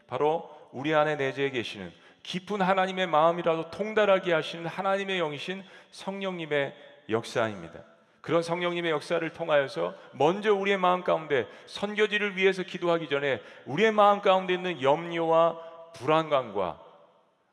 바로 0.09 0.51
우리 0.73 0.95
안에 0.95 1.17
내재해 1.17 1.51
계시는 1.51 1.93
깊은 2.23 2.61
하나님의 2.61 3.07
마음이라도 3.07 3.71
통달하게 3.71 4.33
하시는 4.33 4.67
하나님의 4.67 5.19
영이신 5.19 5.63
성령님의 5.93 6.75
역사입니다. 7.09 7.81
그런 8.29 8.43
성령님의 8.43 8.91
역사를 8.91 9.27
통하여서 9.33 9.95
먼저 10.13 10.53
우리의 10.53 10.77
마음 10.77 11.03
가운데 11.03 11.49
선교지를 11.65 12.37
위해서 12.37 12.63
기도하기 12.63 13.09
전에 13.09 13.41
우리의 13.65 13.91
마음 13.91 14.21
가운데 14.21 14.53
있는 14.53 14.83
염려와 14.83 15.59
불안감과 15.95 16.79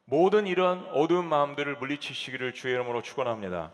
모든 0.03 0.47
이런 0.47 0.85
어두운 0.91 1.29
마음들을 1.29 1.77
물리치시기를 1.77 2.53
주의 2.53 2.73
이름으로 2.73 3.01
축원합니다. 3.03 3.71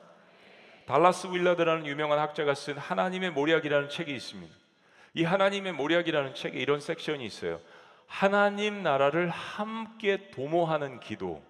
달라스 0.86 1.30
윌라드라는 1.32 1.88
유명한 1.88 2.20
학자가 2.20 2.54
쓴 2.54 2.78
하나님의 2.78 3.32
모략이라는 3.32 3.90
책이 3.90 4.14
있습니다. 4.14 4.56
이 5.16 5.24
하나님의 5.24 5.74
모략이라는 5.74 6.36
책에 6.36 6.60
이런 6.60 6.80
섹션이 6.80 7.26
있어요. 7.26 7.60
하나님 8.06 8.84
나라를 8.84 9.28
함께 9.28 10.30
도모하는 10.30 11.00
기도. 11.00 11.42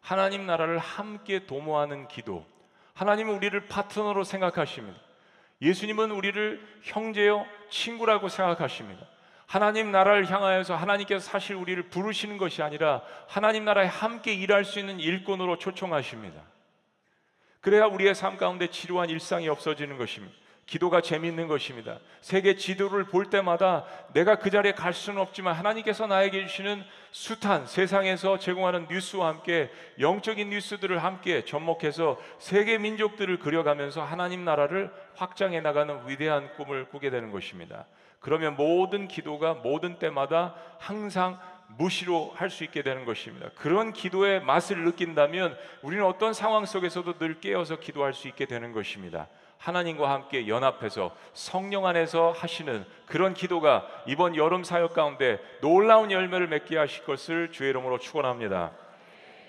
하나님 0.00 0.46
나라를 0.46 0.78
함께 0.78 1.44
도모하는 1.44 2.06
기도. 2.06 2.51
하나님은 2.94 3.34
우리를 3.34 3.68
파트너로 3.68 4.24
생각하십니다. 4.24 4.98
예수님은 5.60 6.10
우리를 6.10 6.60
형제요, 6.82 7.46
친구라고 7.70 8.28
생각하십니다. 8.28 9.06
하나님 9.46 9.92
나라를 9.92 10.30
향하여서 10.30 10.74
하나님께서 10.74 11.20
사실 11.20 11.56
우리를 11.56 11.90
부르시는 11.90 12.38
것이 12.38 12.62
아니라 12.62 13.02
하나님 13.28 13.64
나라에 13.64 13.86
함께 13.86 14.32
일할 14.32 14.64
수 14.64 14.78
있는 14.78 14.98
일꾼으로 14.98 15.58
초청하십니다. 15.58 16.40
그래야 17.60 17.84
우리의 17.84 18.14
삶 18.14 18.38
가운데 18.38 18.68
지루한 18.68 19.10
일상이 19.10 19.48
없어지는 19.48 19.98
것입니다. 19.98 20.34
기도가 20.72 21.02
재미있는 21.02 21.48
것입니다. 21.48 21.98
세계 22.22 22.56
지도를 22.56 23.04
볼 23.04 23.26
때마다 23.28 23.84
내가 24.14 24.36
그 24.36 24.48
자리에 24.48 24.72
갈 24.72 24.94
수는 24.94 25.20
없지만 25.20 25.54
하나님께서 25.54 26.06
나에게 26.06 26.46
주시는 26.46 26.82
숱한 27.10 27.66
세상에서 27.66 28.38
제공하는 28.38 28.86
뉴스와 28.88 29.28
함께 29.28 29.70
영적인 30.00 30.48
뉴스들을 30.48 31.04
함께 31.04 31.44
접목해서 31.44 32.18
세계 32.38 32.78
민족들을 32.78 33.38
그려가면서 33.38 34.02
하나님 34.02 34.46
나라를 34.46 34.90
확장해 35.14 35.60
나가는 35.60 36.08
위대한 36.08 36.50
꿈을 36.54 36.86
꾸게 36.86 37.10
되는 37.10 37.30
것입니다. 37.32 37.84
그러면 38.18 38.56
모든 38.56 39.08
기도가 39.08 39.52
모든 39.52 39.98
때마다 39.98 40.54
항상 40.78 41.38
무시로 41.76 42.32
할 42.34 42.48
수 42.48 42.64
있게 42.64 42.82
되는 42.82 43.04
것입니다. 43.04 43.50
그런 43.56 43.92
기도의 43.92 44.40
맛을 44.40 44.84
느낀다면 44.84 45.54
우리는 45.82 46.02
어떤 46.02 46.32
상황 46.32 46.64
속에서도 46.64 47.18
늘 47.18 47.40
깨어서 47.40 47.78
기도할 47.78 48.14
수 48.14 48.26
있게 48.26 48.46
되는 48.46 48.72
것입니다. 48.72 49.28
하나님과 49.62 50.10
함께 50.10 50.48
연합해서 50.48 51.14
성령 51.34 51.86
안에서 51.86 52.32
하시는 52.32 52.84
그런 53.06 53.32
기도가 53.32 53.86
이번 54.06 54.34
여름 54.34 54.64
사역 54.64 54.92
가운데 54.92 55.38
놀라운 55.60 56.10
열매를 56.10 56.48
맺게 56.48 56.76
하실 56.76 57.04
것을 57.04 57.52
주의 57.52 57.70
이름으로 57.70 57.98
축원합니다. 57.98 58.72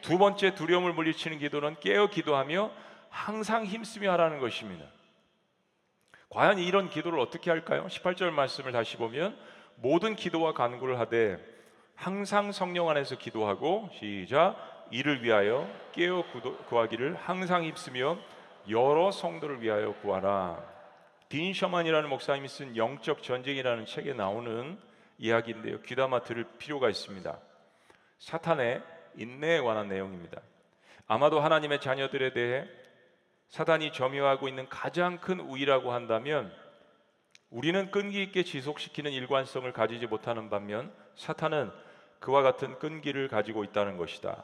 두 0.02 0.20
번째 0.20 0.54
두려움을 0.54 0.94
물리치는 0.94 1.40
기도는 1.40 1.78
깨어 1.80 2.08
기도하며 2.08 2.70
항상 3.10 3.66
힘쓰며 3.66 4.12
하라는 4.12 4.38
것입니다. 4.38 4.86
과연 6.30 6.60
이런 6.60 6.90
기도를 6.90 7.20
어떻게 7.20 7.50
할까요? 7.50 7.88
18절 7.90 8.30
말씀을 8.30 8.72
다시 8.72 8.98
보면 8.98 9.36
모든 9.78 10.16
기도와 10.16 10.54
간구를 10.54 11.00
하되 11.00 11.40
항상 11.96 12.52
성령 12.52 12.88
안에서 12.90 13.18
기도하고 13.18 13.90
시작 13.94 14.88
이를 14.92 15.24
위하여 15.24 15.68
깨어 15.94 16.24
구하기를 16.70 17.16
항상 17.16 17.64
힘쓰며 17.64 18.20
여러 18.70 19.12
성도를 19.12 19.62
위하여 19.62 19.94
구하라. 19.96 20.64
딘 21.30 21.54
셔만이라는 21.54 22.10
목사님이 22.10 22.48
쓴 22.48 22.78
영적 22.78 23.24
전쟁이라는 23.24 23.86
책에 23.86 24.14
나오는 24.14 24.78
이야기인데요. 25.18 25.82
귀담아 25.82 26.24
들을 26.24 26.46
필요가 26.58 26.90
있습니다. 26.90 27.38
사탄의 28.20 28.82
인내에 29.16 29.60
관한 29.62 29.88
내용입니다. 29.88 30.42
아마도 31.08 31.40
하나님의 31.40 31.82
자녀들에 31.82 32.34
대해 32.34 32.66
사단이 33.50 33.92
점유하고 33.92 34.48
있는 34.48 34.68
가장 34.70 35.20
큰 35.20 35.40
우위라고 35.40 35.92
한다면 35.92 36.52
우리는 37.50 37.92
끈기 37.92 38.24
있게 38.24 38.44
지속시키는 38.44 39.12
일관성을 39.12 39.72
가지지 39.74 40.08
못하는 40.08 40.50
반면 40.50 40.92
사탄은 41.16 41.72
그와 42.20 42.42
같은 42.42 42.80
끈기를 42.80 43.28
가지고 43.28 43.64
있다는 43.64 43.98
것이다. 43.98 44.44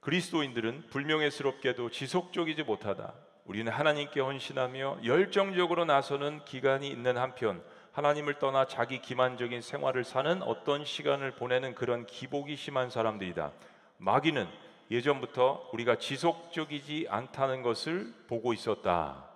그리스도인들은 0.00 0.86
불명예스럽게도 0.90 1.90
지속적이지 1.90 2.62
못하다. 2.62 3.12
우리는 3.44 3.70
하나님께 3.70 4.20
헌신하며 4.20 5.00
열정적으로 5.04 5.84
나서는 5.84 6.44
기간이 6.44 6.88
있는 6.88 7.18
한편 7.18 7.62
하나님을 7.92 8.38
떠나 8.38 8.66
자기 8.66 9.00
기만적인 9.00 9.60
생활을 9.60 10.04
사는 10.04 10.42
어떤 10.42 10.84
시간을 10.84 11.32
보내는 11.32 11.74
그런 11.74 12.06
기복이 12.06 12.56
심한 12.56 12.88
사람들이다. 12.88 13.52
마귀는 13.98 14.48
예전부터 14.90 15.68
우리가 15.72 15.96
지속적이지 15.96 17.08
않다는 17.10 17.62
것을 17.62 18.12
보고 18.26 18.52
있었다. 18.52 19.26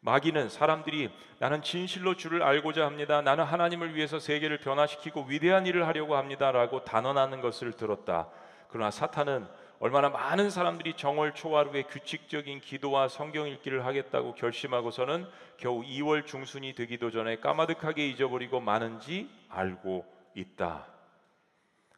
마귀는 0.00 0.48
사람들이 0.48 1.10
나는 1.38 1.62
진실로 1.62 2.14
주를 2.16 2.42
알고자 2.42 2.86
합니다. 2.86 3.20
나는 3.20 3.44
하나님을 3.44 3.94
위해서 3.94 4.18
세계를 4.18 4.58
변화시키고 4.58 5.26
위대한 5.28 5.66
일을 5.66 5.86
하려고 5.86 6.16
합니다라고 6.16 6.84
단언하는 6.84 7.40
것을 7.40 7.72
들었다. 7.72 8.28
그러나 8.68 8.90
사탄은 8.90 9.46
얼마나 9.84 10.08
많은 10.08 10.48
사람들이 10.48 10.94
정월 10.96 11.34
초하루에 11.34 11.82
규칙적인 11.82 12.62
기도와 12.62 13.06
성경 13.08 13.46
읽기를 13.46 13.84
하겠다고 13.84 14.34
결심하고서는 14.34 15.28
겨우 15.58 15.82
2월 15.82 16.24
중순이 16.24 16.72
되기도 16.72 17.10
전에 17.10 17.36
까마득하게 17.36 18.08
잊어버리고 18.08 18.60
마는지 18.60 19.28
알고 19.50 20.06
있다. 20.34 20.86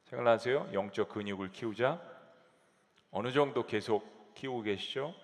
생각나세요? 0.07 0.69
영적 0.73 1.11
근육을 1.11 1.52
키우자 1.52 2.00
어느 3.12 3.31
정도 3.31 3.64
계속 3.64 4.35
키우고 4.35 4.62
계시죠? 4.62 5.14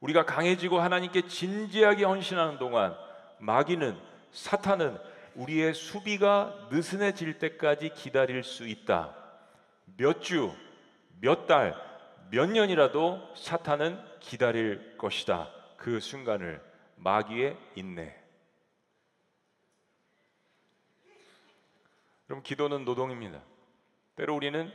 우리가 0.00 0.24
강해지고 0.24 0.80
하나님께 0.80 1.28
진지하게 1.28 2.06
헌신하는 2.06 2.58
동안 2.58 2.96
마귀는 3.38 3.96
사탄은 4.32 4.98
우리의 5.36 5.74
수비가 5.74 6.66
느슨해질 6.72 7.38
때까지 7.38 7.90
기다릴 7.90 8.42
수 8.42 8.66
있다. 8.66 9.14
몇 9.96 10.20
주, 10.22 10.52
몇 11.20 11.46
달, 11.46 11.74
몇 12.30 12.50
년이라도 12.50 13.34
사탄은 13.36 13.98
기다릴 14.20 14.96
것이다. 14.98 15.50
그 15.76 16.00
순간을 16.00 16.62
마귀의 16.96 17.56
인내. 17.74 18.16
그럼 22.26 22.42
기도는 22.42 22.84
노동입니다. 22.84 23.40
때로 24.16 24.34
우리는 24.34 24.72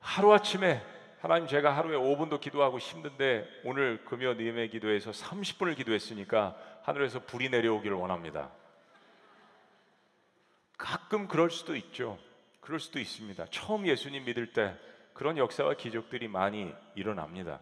하루아침에 0.00 0.84
하나님 1.20 1.46
제가 1.46 1.76
하루에 1.76 1.96
5분도 1.96 2.40
기도하고 2.40 2.80
힘든데 2.80 3.46
오늘 3.64 4.04
금요 4.04 4.34
니음의 4.34 4.70
기도에서 4.70 5.12
30분을 5.12 5.76
기도했으니까 5.76 6.56
하늘에서 6.82 7.20
불이 7.20 7.48
내려오기를 7.50 7.96
원합니다. 7.96 8.50
가끔 10.76 11.28
그럴 11.28 11.50
수도 11.50 11.76
있죠. 11.76 12.18
그럴 12.60 12.80
수도 12.80 12.98
있습니다. 12.98 13.46
처음 13.50 13.86
예수님 13.86 14.24
믿을 14.24 14.52
때 14.52 14.76
그런 15.14 15.36
역사와 15.38 15.74
기적들이 15.74 16.28
많이 16.28 16.72
일어납니다. 16.94 17.60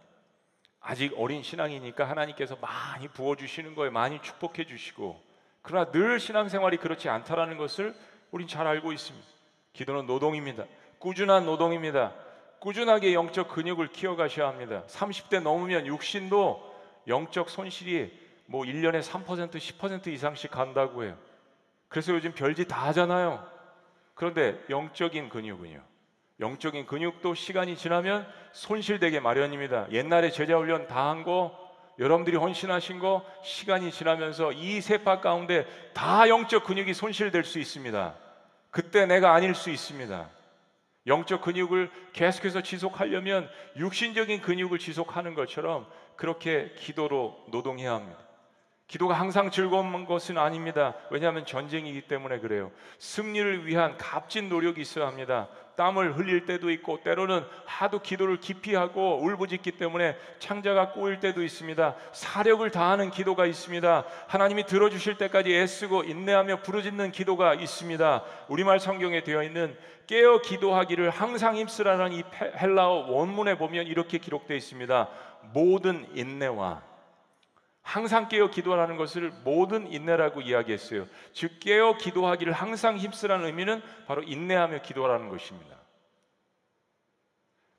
아직 0.80 1.12
어린 1.16 1.42
신앙이니까 1.42 2.08
하나님께서 2.08 2.56
많이 2.56 3.08
부어 3.08 3.36
주시는 3.36 3.74
거에 3.74 3.90
많이 3.90 4.20
축복해 4.22 4.64
주시고 4.66 5.22
그러나 5.62 5.90
늘 5.90 6.18
신앙생활이 6.18 6.78
그렇지 6.78 7.08
않다라는 7.08 7.58
것을 7.58 7.94
우린 8.30 8.48
잘 8.48 8.66
알고 8.66 8.92
있습니다. 8.92 9.26
기도는 9.72 10.06
노동입니다. 10.06 10.64
꾸준한 10.98 11.44
노동입니다. 11.44 12.14
꾸준하게 12.60 13.14
영적 13.14 13.48
근육을 13.48 13.88
키워가셔야 13.88 14.48
합니다. 14.48 14.84
30대 14.86 15.42
넘으면 15.42 15.86
육신도 15.86 16.70
영적 17.08 17.50
손실이 17.50 18.18
뭐 18.46 18.64
1년에 18.64 19.02
3% 19.02 19.50
10% 19.50 20.06
이상씩 20.08 20.50
간다고 20.50 21.04
해요. 21.04 21.16
그래서 21.88 22.12
요즘 22.12 22.32
별짓 22.32 22.68
다 22.68 22.86
하잖아요. 22.88 23.46
그런데 24.14 24.62
영적인 24.68 25.28
근육은요. 25.28 25.89
영적인 26.40 26.86
근육도 26.86 27.34
시간이 27.34 27.76
지나면 27.76 28.26
손실되게 28.52 29.20
마련입니다. 29.20 29.86
옛날에 29.92 30.30
제자 30.30 30.56
훈련 30.56 30.86
다 30.86 31.10
한 31.10 31.22
거, 31.22 31.58
여러분들이 31.98 32.36
헌신하신 32.36 32.98
거 32.98 33.24
시간이 33.44 33.90
지나면서 33.90 34.52
이 34.52 34.80
세파 34.80 35.20
가운데 35.20 35.66
다 35.92 36.28
영적 36.28 36.64
근육이 36.64 36.94
손실될 36.94 37.44
수 37.44 37.58
있습니다. 37.58 38.14
그때 38.70 39.04
내가 39.04 39.34
아닐 39.34 39.54
수 39.54 39.70
있습니다. 39.70 40.30
영적 41.06 41.42
근육을 41.42 41.90
계속해서 42.14 42.62
지속하려면 42.62 43.50
육신적인 43.76 44.40
근육을 44.40 44.78
지속하는 44.78 45.34
것처럼 45.34 45.86
그렇게 46.16 46.72
기도로 46.78 47.36
노동해야 47.48 47.94
합니다. 47.94 48.18
기도가 48.86 49.14
항상 49.14 49.50
즐거운 49.50 50.04
것은 50.04 50.36
아닙니다. 50.36 50.94
왜냐하면 51.10 51.46
전쟁이기 51.46 52.02
때문에 52.02 52.40
그래요. 52.40 52.72
승리를 52.98 53.66
위한 53.66 53.96
값진 53.98 54.48
노력이 54.48 54.80
있어야 54.80 55.06
합니다. 55.06 55.48
땀을 55.80 56.18
흘릴 56.18 56.44
때도 56.44 56.70
있고 56.72 57.00
때로는 57.02 57.42
하도 57.64 58.00
기도를 58.00 58.38
깊이 58.38 58.74
하고 58.74 59.18
울부짖기 59.22 59.72
때문에 59.72 60.14
창자가 60.38 60.92
꼬일 60.92 61.20
때도 61.20 61.42
있습니다. 61.42 61.96
사력을 62.12 62.70
다하는 62.70 63.10
기도가 63.10 63.46
있습니다. 63.46 64.04
하나님이 64.26 64.66
들어주실 64.66 65.16
때까지 65.16 65.54
애쓰고 65.54 66.04
인내하며 66.04 66.60
부르짖는 66.60 67.12
기도가 67.12 67.54
있습니다. 67.54 68.22
우리말 68.48 68.78
성경에 68.78 69.22
되어 69.22 69.42
있는 69.42 69.74
깨어 70.06 70.42
기도하기를 70.42 71.08
항상 71.08 71.56
힘쓰라는 71.56 72.12
이 72.12 72.24
헬라어 72.60 73.06
원문에 73.10 73.56
보면 73.56 73.86
이렇게 73.86 74.18
기록되어 74.18 74.58
있습니다. 74.58 75.08
모든 75.54 76.06
인내와 76.14 76.89
항상 77.90 78.28
깨어 78.28 78.50
기도하라는 78.50 78.96
것을 78.96 79.32
모든 79.42 79.90
인내라고 79.92 80.42
이야기했어요. 80.42 81.08
즉 81.32 81.58
깨어 81.58 81.96
기도하기를 81.96 82.52
항상 82.52 82.96
힘쓰라는 82.96 83.46
의미는 83.46 83.82
바로 84.06 84.22
인내하며 84.22 84.82
기도하라는 84.82 85.28
것입니다. 85.28 85.76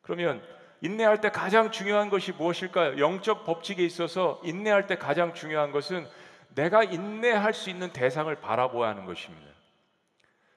그러면 0.02 0.43
인내할 0.82 1.21
때 1.21 1.30
가장 1.30 1.71
중요한 1.71 2.10
것이 2.10 2.34
무엇일까요? 2.34 3.00
영적 3.00 3.45
법칙에 3.45 3.86
있어서 3.86 4.41
인내할 4.43 4.86
때 4.86 4.97
가장 4.97 5.34
중요한 5.34 5.71
것은 5.71 6.06
내가 6.56 6.84
인내할 6.84 7.54
수 7.54 7.69
있는 7.69 7.93
대상을 7.93 8.36
바라보아야 8.36 8.89
하는 8.89 9.06
것입니다. 9.06 9.50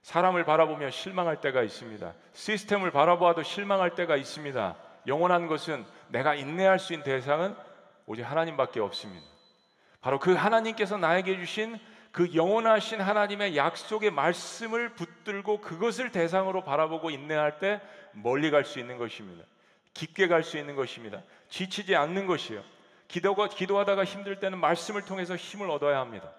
사람을 0.03 0.45
바라보며 0.45 0.91
실망할 0.91 1.41
때가 1.41 1.63
있습니다. 1.63 2.13
시스템을 2.33 2.91
바라보아도 2.91 3.45
실망할 3.45 3.95
때가 3.95 4.17
있습니다. 4.17 4.75
영원한 5.07 5.47
것은 5.47 5.85
내가 6.09 6.35
인내할 6.35 6.81
수 6.81 6.93
있는 6.93 7.05
대상은 7.05 7.55
오직 8.07 8.23
하나님밖에 8.23 8.81
없습니다. 8.81 9.34
바로 10.05 10.19
그 10.19 10.35
하나님께서 10.35 10.99
나에게 10.99 11.35
주신 11.39 11.79
그 12.13 12.35
영원하신 12.35 13.01
하나님의 13.01 13.57
약속의 13.57 14.11
말씀을 14.11 14.91
붙들고 14.91 15.63
그것을 15.63 16.13
대상으로 16.13 16.63
바라보고 16.63 17.09
인내할 17.09 17.59
때 17.59 17.81
멀리 18.13 18.51
갈 18.51 18.67
수 18.67 18.79
있는 18.79 18.99
것입니다. 18.99 19.47
깊게 19.95 20.29
갈 20.29 20.43
수 20.43 20.59
있는 20.59 20.77
것입니다. 20.77 21.23
지치지 21.49 21.97
않는 21.97 22.27
것이요. 22.27 22.63
기도가 23.09 23.49
기도하다가 23.49 24.05
힘들 24.05 24.41
때는 24.41 24.59
말씀을 24.59 25.07
통해서 25.07 25.37
힘을 25.37 25.71
얻어야 25.71 26.01
합니다. 26.01 26.31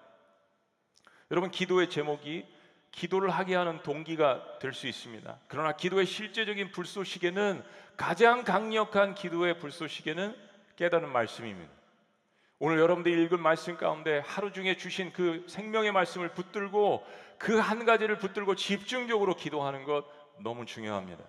여러분 1.32 1.50
기도의 1.50 1.90
제목이 1.90 2.46
기도를 2.92 3.30
하게 3.30 3.56
하는 3.56 3.82
동기가 3.82 4.60
될 4.60 4.74
수 4.74 4.86
있습니다. 4.86 5.40
그러나 5.48 5.72
기도의 5.72 6.06
실제적인 6.06 6.70
불쏘시개는 6.70 7.64
가장 7.96 8.44
강력한 8.44 9.16
기도의 9.16 9.58
불쏘시개는 9.58 10.36
깨달은 10.76 11.08
말씀입니다. 11.08 11.72
오늘 12.58 12.78
여러분들이 12.78 13.22
읽은 13.24 13.40
말씀 13.40 13.76
가운데 13.76 14.22
하루 14.24 14.50
중에 14.50 14.76
주신 14.76 15.12
그 15.12 15.44
생명의 15.46 15.92
말씀을 15.92 16.30
붙들고 16.30 17.04
그 17.38 17.60
한 17.60 17.84
가지를 17.84 18.18
붙들고 18.18 18.54
집중적으로 18.54 19.34
기도하는 19.34 19.84
것 19.84 20.04
너무 20.38 20.64
중요합니다. 20.64 21.22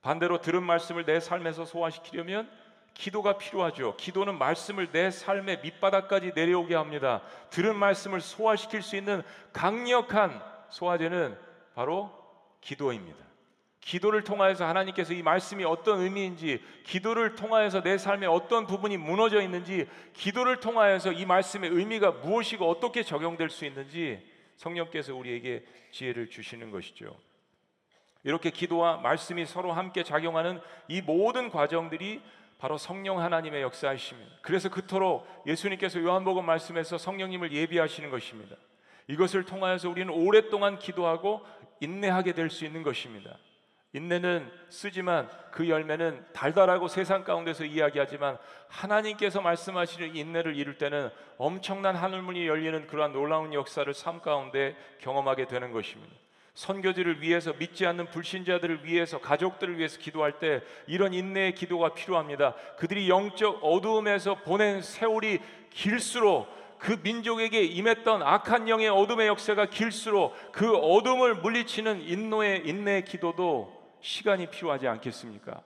반대로 0.00 0.40
들은 0.40 0.62
말씀을 0.62 1.04
내 1.04 1.18
삶에서 1.18 1.64
소화시키려면 1.64 2.48
기도가 2.94 3.38
필요하죠. 3.38 3.96
기도는 3.96 4.38
말씀을 4.38 4.90
내 4.92 5.10
삶의 5.10 5.60
밑바닥까지 5.62 6.32
내려오게 6.34 6.74
합니다. 6.74 7.22
들은 7.50 7.76
말씀을 7.76 8.20
소화시킬 8.20 8.82
수 8.82 8.96
있는 8.96 9.22
강력한 9.52 10.40
소화제는 10.70 11.36
바로 11.74 12.12
기도입니다. 12.60 13.27
기도를 13.80 14.22
통하여서 14.22 14.66
하나님께서 14.66 15.14
이 15.14 15.22
말씀이 15.22 15.64
어떤 15.64 16.00
의미인지, 16.00 16.62
기도를 16.84 17.36
통하여서 17.36 17.82
내 17.82 17.96
삶의 17.96 18.28
어떤 18.28 18.66
부분이 18.66 18.96
무너져 18.96 19.40
있는지, 19.40 19.88
기도를 20.14 20.60
통하여서 20.60 21.12
이 21.12 21.24
말씀의 21.24 21.70
의미가 21.70 22.10
무엇이고 22.12 22.68
어떻게 22.68 23.02
적용될 23.02 23.50
수 23.50 23.64
있는지 23.64 24.20
성령께서 24.56 25.14
우리에게 25.14 25.64
지혜를 25.92 26.28
주시는 26.28 26.70
것이죠. 26.70 27.16
이렇게 28.24 28.50
기도와 28.50 28.98
말씀이 28.98 29.46
서로 29.46 29.72
함께 29.72 30.02
작용하는 30.02 30.60
이 30.88 31.00
모든 31.00 31.48
과정들이 31.50 32.20
바로 32.58 32.76
성령 32.76 33.20
하나님의 33.20 33.62
역사이십니다. 33.62 34.32
그래서 34.42 34.68
그토록 34.68 35.26
예수님께서 35.46 36.00
요한복음 36.02 36.44
말씀에서 36.44 36.98
성령님을 36.98 37.52
예비하시는 37.52 38.10
것입니다. 38.10 38.56
이것을 39.06 39.44
통하여서 39.44 39.88
우리는 39.88 40.12
오랫동안 40.12 40.78
기도하고 40.78 41.46
인내하게 41.80 42.32
될 42.32 42.50
수 42.50 42.64
있는 42.64 42.82
것입니다. 42.82 43.38
인내는 43.94 44.50
쓰지만 44.68 45.30
그 45.50 45.68
열매는 45.68 46.26
달달하고 46.34 46.88
세상 46.88 47.24
가운데서 47.24 47.64
이야기하지만 47.64 48.36
하나님께서 48.68 49.40
말씀하시는 49.40 50.14
인내를 50.14 50.56
이룰 50.56 50.76
때는 50.76 51.10
엄청난 51.38 51.96
하늘문이 51.96 52.46
열리는 52.46 52.86
그러한 52.86 53.12
놀라운 53.12 53.54
역사를 53.54 53.92
삶 53.94 54.20
가운데 54.20 54.76
경험하게 55.00 55.46
되는 55.46 55.72
것입니다. 55.72 56.14
선교지를 56.52 57.22
위해서 57.22 57.52
믿지 57.52 57.86
않는 57.86 58.10
불신자들을 58.10 58.84
위해서 58.84 59.20
가족들을 59.20 59.78
위해서 59.78 59.98
기도할 59.98 60.40
때 60.40 60.60
이런 60.86 61.14
인내의 61.14 61.54
기도가 61.54 61.94
필요합니다. 61.94 62.54
그들이 62.76 63.08
영적 63.08 63.60
어두움에서 63.62 64.34
보낸 64.42 64.82
세월이 64.82 65.38
길수록 65.70 66.48
그 66.78 66.98
민족에게 67.02 67.62
임했던 67.62 68.22
악한 68.22 68.68
영의 68.68 68.88
어둠의 68.88 69.28
역사가 69.28 69.66
길수록 69.66 70.34
그 70.52 70.76
어둠을 70.76 71.36
물리치는 71.36 72.02
인노의 72.02 72.66
인내의 72.66 73.04
기도도 73.04 73.77
시간이 74.00 74.50
필요하지 74.50 74.86
않겠습니까? 74.88 75.62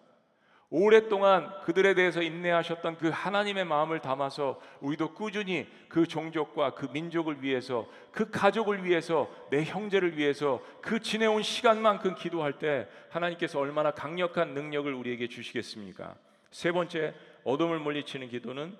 오랫동안 0.74 1.52
그들에 1.64 1.92
대해서 1.92 2.22
인내하셨던 2.22 2.96
그 2.96 3.10
하나님의 3.10 3.66
마음을 3.66 4.00
담아서 4.00 4.58
우리도 4.80 5.12
꾸준히 5.12 5.68
그 5.90 6.06
종족과 6.06 6.74
그 6.74 6.86
민족을 6.86 7.42
위해서 7.42 7.86
그 8.10 8.30
가족을 8.30 8.82
위해서 8.82 9.30
내 9.50 9.64
형제를 9.64 10.16
위해서 10.16 10.62
그 10.80 10.98
지내온 10.98 11.42
시간만큼 11.42 12.14
기도할 12.14 12.58
때 12.58 12.88
하나님께서 13.10 13.60
얼마나 13.60 13.90
강력한 13.90 14.54
능력을 14.54 14.90
우리에게 14.94 15.28
주시겠습니까? 15.28 16.14
세 16.50 16.72
번째 16.72 17.14
어둠을 17.44 17.78
물리치는 17.78 18.30
기도는 18.30 18.74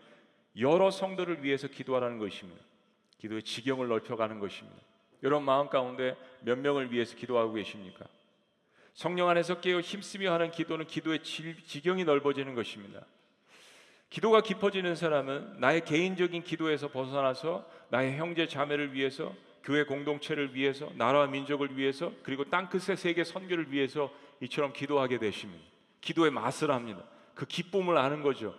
여러 0.58 0.90
성도를 0.90 1.44
위해서 1.44 1.68
기도하라는 1.68 2.18
것입니다. 2.18 2.62
기도의 3.18 3.42
지경을 3.42 3.88
넓혀가는 3.88 4.38
것입니다. 4.38 4.78
여러분 5.22 5.44
마음 5.44 5.68
가운데 5.68 6.16
몇 6.40 6.58
명을 6.58 6.90
위해서 6.90 7.14
기도하고 7.16 7.52
계십니까? 7.52 8.06
성령 8.94 9.28
안에서 9.28 9.61
깨어 9.61 9.81
힘쓰며 9.81 10.33
하는 10.33 10.50
기도는 10.50 10.87
기도의 10.87 11.22
지경이 11.22 12.05
넓어지는 12.05 12.55
것입니다. 12.55 13.00
기도가 14.11 14.42
깊어지는 14.42 14.94
사람은 14.94 15.59
나의 15.59 15.85
개인적인 15.87 16.42
기도에서 16.42 16.88
벗어나서 16.88 17.66
나의 17.88 18.18
형제 18.18 18.46
자매를 18.46 18.92
위해서 18.92 19.35
교회 19.64 19.85
공동체를 19.85 20.55
위해서 20.55 20.90
나라와 20.96 21.26
민족을 21.26 21.78
위해서 21.78 22.12
그리고 22.22 22.44
땅끝의 22.44 22.96
세계 22.96 23.24
선교를 23.24 23.72
위해서 23.72 24.12
이처럼 24.40 24.72
기도하게 24.72 25.18
되십니다. 25.18 25.64
기도의 26.00 26.31
맛을 26.31 26.70
합니다. 26.70 27.02
그 27.35 27.46
기쁨을 27.46 27.96
아는 27.96 28.22
거죠. 28.22 28.55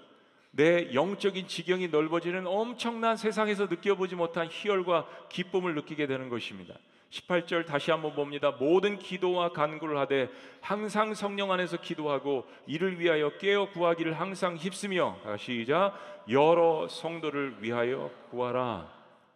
내 0.50 0.93
영적인 0.93 1.48
지경이 1.48 1.89
넓어지는 1.89 2.48
엄청난 2.48 3.17
세상에서 3.17 3.65
느껴보지 3.65 4.15
못한 4.15 4.48
희열과 4.50 5.08
기쁨을 5.30 5.76
느끼게 5.76 6.08
되는 6.08 6.30
것입니다. 6.30 6.76
18절 7.13 7.67
다시 7.67 7.91
한번 7.91 8.15
봅니다. 8.15 8.52
모든 8.52 8.97
기도와 8.97 9.49
간구를 9.49 9.97
하되 9.99 10.30
항상 10.62 11.13
성령 11.13 11.52
안에서 11.52 11.78
기도하고 11.78 12.45
이를 12.65 12.99
위하여 12.99 13.30
깨어 13.38 13.69
구하기를 13.69 14.19
항상 14.19 14.56
힘쓰며 14.56 15.17
시작 15.38 15.93
여러 16.30 16.88
성도를 16.88 17.58
위하여 17.60 18.10
구하라. 18.32 18.91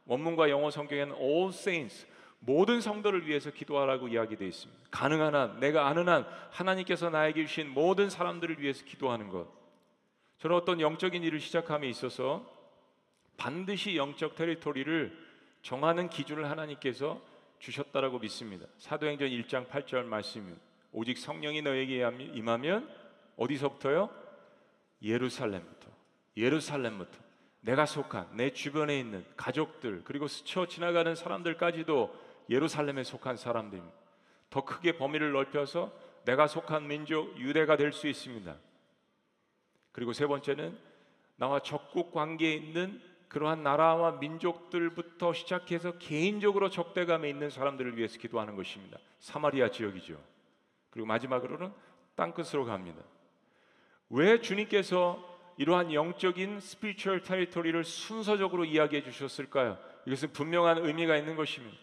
원문과 0.07 0.49
영어 0.49 0.71
성경에는 0.71 1.15
all 1.17 1.49
saints 1.49 2.07
모든 2.39 2.81
성도를 2.81 3.27
위해서 3.27 3.51
기도하라고 3.51 4.07
이야기되어 4.07 4.47
있습니다. 4.47 4.81
가능한 4.89 5.35
한 5.35 5.59
내가 5.59 5.87
아는 5.87 6.09
한 6.09 6.25
하나님께서 6.49 7.09
나에게 7.09 7.45
주신 7.45 7.69
모든 7.69 8.09
사람들을 8.09 8.59
위해서 8.59 8.85
기도하는 8.85 9.29
것. 9.29 9.47
저는 10.39 10.55
어떤 10.55 10.79
영적인 10.81 11.23
일을 11.23 11.39
시작함에 11.39 11.87
있어서 11.89 12.43
반드시 13.37 13.97
영적 13.97 14.35
테리토리를 14.35 15.27
정하는 15.61 16.09
기준을 16.09 16.49
하나님께서 16.49 17.19
주셨다라고 17.59 18.19
믿습니다. 18.19 18.65
사도행전 18.77 19.29
1장 19.29 19.67
8절 19.67 20.03
말씀이 20.05 20.53
오직 20.91 21.17
성령이 21.17 21.61
너에게 21.61 22.07
임하면 22.33 22.89
어디서부터요? 23.35 24.09
예루살렘부터. 25.01 25.87
예루살렘부터. 26.35 27.17
내가 27.61 27.85
속한 27.85 28.29
내 28.37 28.51
주변에 28.51 28.99
있는 28.99 29.25
가족들 29.35 30.03
그리고 30.03 30.27
스쳐 30.27 30.67
지나가는 30.67 31.13
사람들까지도 31.15 32.15
예루살렘에 32.49 33.03
속한 33.03 33.37
사람들입니다. 33.37 33.95
더 34.49 34.63
크게 34.63 34.97
범위를 34.97 35.31
넓혀서 35.31 35.91
내가 36.25 36.47
속한 36.47 36.87
민족 36.87 37.37
유대가 37.39 37.75
될 37.77 37.91
수 37.91 38.07
있습니다. 38.07 38.55
그리고 39.91 40.13
세 40.13 40.27
번째는 40.27 40.77
나와 41.35 41.59
적국 41.59 42.11
관계에 42.11 42.53
있는 42.53 43.01
그러한 43.27 43.63
나라와 43.63 44.11
민족들부터 44.13 45.33
시작해서 45.33 45.97
개인적으로 45.97 46.69
적대감에 46.69 47.29
있는 47.29 47.49
사람들을 47.49 47.97
위해서 47.97 48.17
기도하는 48.17 48.55
것입니다. 48.55 48.97
사마리아 49.19 49.69
지역이죠. 49.69 50.17
그리고 50.89 51.07
마지막으로는 51.07 51.71
땅끝으로 52.15 52.65
갑니다. 52.65 53.01
왜 54.09 54.39
주님께서 54.39 55.37
이러한 55.57 55.93
영적인 55.93 56.59
스피리추얼 56.59 57.23
테리토리를 57.23 57.83
순서적으로 57.83 58.63
이야기해 58.63 59.03
주셨을까요? 59.03 59.77
이것은 60.05 60.31
분명한 60.31 60.85
의미가 60.85 61.17
있는 61.17 61.35
것입니다. 61.35 61.77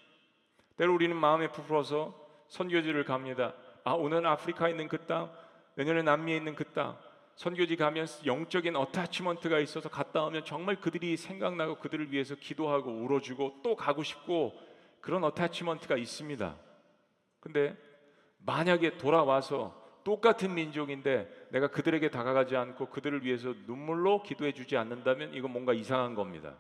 때로 0.77 0.95
우리는 0.95 1.15
마음에 1.15 1.49
부풀어서 1.49 2.15
선교지를 2.49 3.05
갑니다. 3.05 3.55
아, 3.85 3.93
오늘 3.93 4.27
아프리카에 4.27 4.71
있는 4.71 4.89
그 4.89 4.99
땅, 5.07 5.31
내년에 5.75 6.03
남미에 6.03 6.37
있는 6.37 6.55
그 6.55 6.65
땅, 6.73 6.97
선교지 7.37 7.77
가면 7.77 8.07
영적인 8.25 8.77
어타치먼트가 8.77 9.59
있어서 9.59 9.89
갔다 9.89 10.25
오면 10.25 10.45
정말 10.45 10.81
그들이 10.81 11.17
생각나고 11.17 11.77
그들을 11.77 12.13
위해서 12.13 12.35
기도하고 12.37 12.91
울어주고 12.91 13.61
또 13.63 13.75
가고 13.75 14.03
싶고 14.03 14.55
그런 15.01 15.25
어타치먼트가 15.25 15.97
있습니다. 15.97 16.57
근데 17.41 17.77
만약에 18.39 18.97
돌아와서 18.99 19.83
똑같은 20.05 20.55
민족인데 20.55 21.49
내가 21.51 21.69
그들에게 21.69 22.11
다가가지 22.11 22.57
않고 22.57 22.91
그들을 22.91 23.25
위해서 23.25 23.55
눈물로 23.67 24.23
기도해 24.23 24.53
주지 24.53 24.77
않는다면 24.77 25.35
이건 25.35 25.51
뭔가 25.51 25.73
이상한 25.73 26.15
겁니다. 26.15 26.55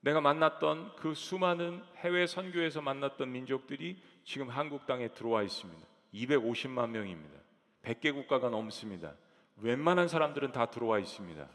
내가 0.00 0.20
만났던 0.20 0.96
그 0.96 1.14
수많은 1.14 1.82
해외 1.96 2.26
선교에서 2.26 2.80
만났던 2.80 3.30
민족들이 3.30 4.02
지금 4.24 4.48
한국 4.48 4.86
땅에 4.86 5.08
들어와 5.08 5.42
있습니다. 5.42 5.86
250만 6.14 6.88
명입니다. 6.88 7.38
100개 7.82 8.12
국가가 8.12 8.48
넘습니다. 8.48 9.14
웬만한 9.56 10.08
사람들은 10.08 10.52
다 10.52 10.66
들어와 10.66 10.98
있습니다. 10.98 11.46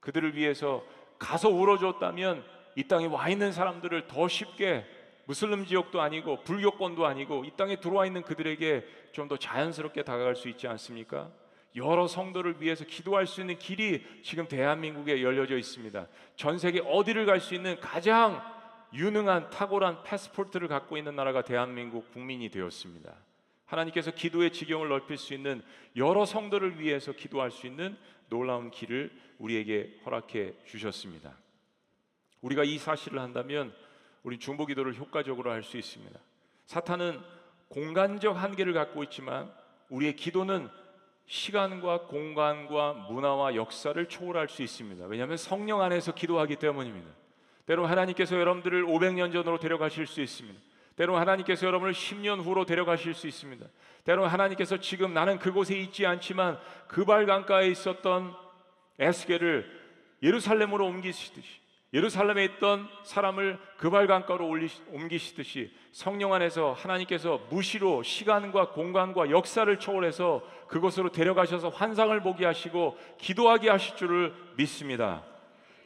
그들을 0.00 0.36
위해서 0.36 0.84
가서 1.18 1.48
울어줬다면 1.48 2.44
이 2.76 2.84
땅에 2.84 3.06
와 3.06 3.28
있는 3.28 3.52
사람들을 3.52 4.06
더 4.06 4.28
쉽게 4.28 4.84
무슬림 5.24 5.66
지역도 5.66 6.00
아니고 6.00 6.44
불교권도 6.44 7.04
아니고 7.04 7.44
이 7.44 7.50
땅에 7.56 7.76
들어와 7.80 8.06
있는 8.06 8.22
그들에게 8.22 8.86
좀 9.12 9.28
더 9.28 9.36
자연스럽게 9.36 10.04
다가갈 10.04 10.36
수 10.36 10.48
있지 10.48 10.68
않습니까? 10.68 11.30
여러 11.76 12.06
성도를 12.06 12.62
위해서 12.62 12.84
기도할 12.84 13.26
수 13.26 13.40
있는 13.40 13.58
길이 13.58 14.04
지금 14.22 14.46
대한민국에 14.48 15.22
열려져 15.22 15.58
있습니다. 15.58 16.06
전 16.36 16.58
세계 16.58 16.80
어디를 16.80 17.26
갈 17.26 17.40
수 17.40 17.54
있는 17.54 17.78
가장 17.80 18.40
유능한 18.94 19.50
탁월한 19.50 20.02
패스포트를 20.04 20.68
갖고 20.68 20.96
있는 20.96 21.14
나라가 21.14 21.42
대한민국 21.42 22.10
국민이 22.12 22.48
되었습니다. 22.48 23.12
하나님께서 23.68 24.10
기도의 24.10 24.52
지경을 24.52 24.88
넓힐 24.88 25.16
수 25.16 25.34
있는 25.34 25.62
여러 25.96 26.24
성도를 26.24 26.80
위해서 26.80 27.12
기도할 27.12 27.50
수 27.50 27.66
있는 27.66 27.96
놀라운 28.28 28.70
길을 28.70 29.10
우리에게 29.38 30.00
허락해 30.04 30.54
주셨습니다. 30.66 31.36
우리가 32.40 32.64
이 32.64 32.78
사실을 32.78 33.20
한다면 33.20 33.74
우리 34.22 34.38
중보 34.38 34.66
기도를 34.66 34.96
효과적으로 34.96 35.50
할 35.50 35.62
수 35.62 35.76
있습니다. 35.76 36.18
사탄은 36.66 37.20
공간적 37.68 38.42
한계를 38.42 38.72
갖고 38.72 39.02
있지만 39.04 39.52
우리의 39.90 40.16
기도는 40.16 40.68
시간과 41.26 42.06
공간과 42.06 42.94
문화와 42.94 43.54
역사를 43.54 44.08
초월할 44.08 44.48
수 44.48 44.62
있습니다. 44.62 45.06
왜냐하면 45.06 45.36
성령 45.36 45.82
안에서 45.82 46.14
기도하기 46.14 46.56
때문입니다. 46.56 47.10
때로 47.66 47.86
하나님께서 47.86 48.38
여러분들을 48.38 48.86
500년 48.86 49.32
전으로 49.32 49.58
데려가실 49.58 50.06
수 50.06 50.22
있습니다. 50.22 50.58
때로 50.98 51.16
하나님께서 51.16 51.64
여러분을 51.64 51.92
10년 51.92 52.42
후로 52.42 52.66
데려가실 52.66 53.14
수 53.14 53.28
있습니다. 53.28 53.64
때로 54.02 54.26
하나님께서 54.26 54.78
지금 54.78 55.14
나는 55.14 55.38
그곳에 55.38 55.78
있지 55.78 56.04
않지만 56.04 56.58
그발 56.88 57.24
강가에 57.24 57.68
있었던 57.68 58.34
에스겔을 58.98 59.64
예루살렘으로 60.24 60.84
옮기시듯이 60.86 61.60
예루살렘에 61.94 62.44
있던 62.44 62.88
사람을 63.04 63.60
그발 63.76 64.08
강가로 64.08 64.50
옮기시듯이 64.90 65.72
성령 65.92 66.34
안에서 66.34 66.72
하나님께서 66.72 67.46
무시로 67.48 68.02
시간과 68.02 68.70
공간과 68.70 69.30
역사를 69.30 69.78
초월해서 69.78 70.42
그곳으로 70.66 71.12
데려가셔서 71.12 71.68
환상을 71.68 72.20
보게 72.22 72.44
하시고 72.44 72.98
기도하게 73.18 73.70
하실 73.70 73.94
줄을 73.94 74.34
믿습니다. 74.56 75.22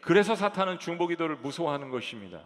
그래서 0.00 0.34
사탄은 0.34 0.78
중보 0.78 1.06
기도를 1.06 1.36
무서워하는 1.36 1.90
것입니다. 1.90 2.40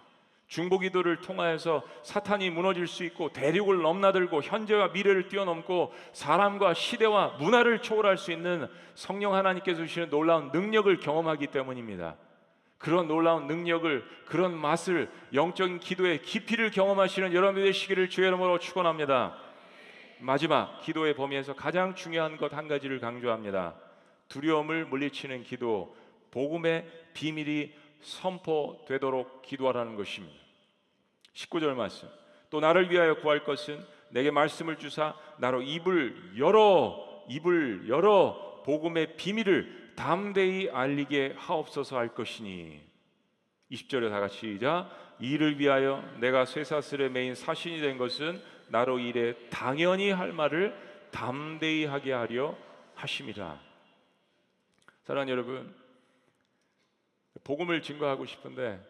중보 0.46 0.78
기도를 0.78 1.20
통하여서 1.20 1.82
사탄이 2.02 2.50
무너질 2.50 2.86
수 2.86 3.04
있고 3.04 3.32
대륙을 3.32 3.82
넘나들고 3.82 4.42
현재와 4.42 4.88
미래를 4.88 5.28
뛰어넘고 5.28 5.92
사람과 6.12 6.72
시대와 6.74 7.36
문화를 7.40 7.82
초월할 7.82 8.16
수 8.16 8.30
있는 8.30 8.68
성령 8.94 9.34
하나님께서 9.34 9.82
주시는 9.82 10.10
놀라운 10.10 10.50
능력을 10.52 11.00
경험하기 11.00 11.48
때문입니다. 11.48 12.16
그런 12.78 13.08
놀라운 13.08 13.46
능력을 13.46 14.04
그런 14.26 14.56
맛을 14.56 15.10
영적인 15.32 15.80
기도의 15.80 16.22
깊이를 16.22 16.70
경험하시는 16.70 17.32
여러분이 17.32 17.64
되시기를 17.64 18.08
주의 18.10 18.28
이름으로 18.28 18.58
축원합니다. 18.58 19.36
마지막 20.20 20.80
기도의 20.80 21.14
범위에서 21.14 21.54
가장 21.54 21.94
중요한 21.94 22.36
것 22.36 22.52
한 22.52 22.68
가지를 22.68 23.00
강조합니다. 23.00 23.74
두려움을 24.28 24.86
물리치는 24.86 25.42
기도, 25.42 25.96
복음의 26.30 26.86
비밀이 27.14 27.72
선포되도록 28.00 29.42
기도하라는 29.42 29.96
것입니다. 29.96 30.36
19절 31.34 31.74
말씀. 31.74 32.08
또 32.50 32.60
나를 32.60 32.90
위하여 32.90 33.16
구할 33.16 33.44
것은 33.44 33.84
내게 34.10 34.30
말씀을 34.30 34.78
주사 34.78 35.14
나로 35.38 35.62
입을 35.62 36.38
열어 36.38 37.24
입을 37.28 37.88
열어 37.88 38.62
복음의 38.64 39.16
비밀을 39.16 39.94
담대히 39.96 40.70
알리게 40.70 41.34
하옵소서 41.36 41.96
할 41.96 42.14
것이니 42.14 42.80
20절에 43.72 44.10
다 44.10 44.20
같이 44.20 44.54
시작 44.54 44.90
이를 45.18 45.58
위하여 45.58 46.02
내가 46.18 46.44
쇠사슬에 46.44 47.08
매인 47.08 47.34
사신이 47.34 47.80
된 47.80 47.98
것은 47.98 48.40
나로 48.68 48.98
이래 48.98 49.34
당연히 49.50 50.10
할 50.10 50.32
말을 50.32 50.76
담대히 51.10 51.86
하게 51.86 52.12
하려 52.12 52.56
하심이라 52.94 53.58
사랑하는 55.04 55.32
여러분 55.32 55.74
복음을 57.46 57.80
증거하고 57.80 58.26
싶은데 58.26 58.84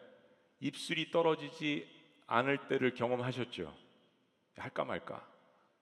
입술이 0.59 1.11
떨어지지 1.11 1.87
않을 2.25 2.67
때를 2.67 2.95
경험하셨죠 2.95 3.71
할까 4.57 4.83
말까 4.83 5.27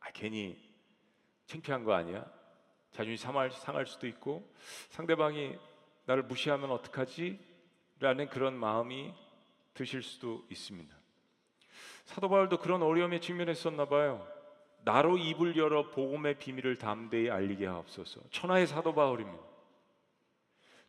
아, 0.02 0.12
괜히 0.12 0.62
창피한 1.46 1.86
거 1.86 1.94
아니야 1.94 2.30
자존심 2.92 3.26
상할, 3.26 3.50
상할 3.50 3.86
수도 3.86 4.08
있고 4.08 4.54
상대방이 4.90 5.58
나를 6.06 6.24
무시하면 6.24 6.70
어떡하지? 6.72 7.40
라는 8.00 8.28
그런 8.30 8.54
마음이 8.54 9.14
드실 9.74 10.04
수도 10.04 10.46
있습니다. 10.50 10.96
사도 12.04 12.30
바울도 12.30 12.60
그런 12.60 12.84
어려움에 12.84 13.20
직면했었나 13.20 13.86
봐요. 13.86 14.28
나로 14.84 15.18
입을 15.18 15.58
열어 15.58 15.90
복음의 15.90 16.38
비밀을 16.40 16.76
담대히 16.78 17.30
알리게 17.30 17.66
하옵소서. 17.66 18.22
천하의 18.32 18.68
사도 18.68 18.94
바울입니다. 18.94 19.55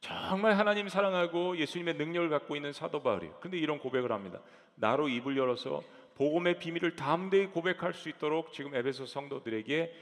정말 0.07 0.57
하나님 0.57 0.88
사랑하고 0.88 1.57
예수님의 1.57 1.95
능력을 1.95 2.29
갖고 2.29 2.55
있는 2.57 2.73
사도 2.73 3.03
바울이에요. 3.03 3.35
근데 3.40 3.59
이런 3.59 3.79
고백을 3.79 4.12
합니다. 4.12 4.40
나로 4.77 5.09
입을 5.09 5.37
열어서 5.37 5.83
복음의 6.14 6.59
비밀을 6.59 6.97
담대히 6.97 7.47
고백할 7.47 7.92
수 7.92 8.09
있도록 8.09 8.53
지금 8.53 8.75
에베소 8.75 9.07
성도들에게 9.07 9.92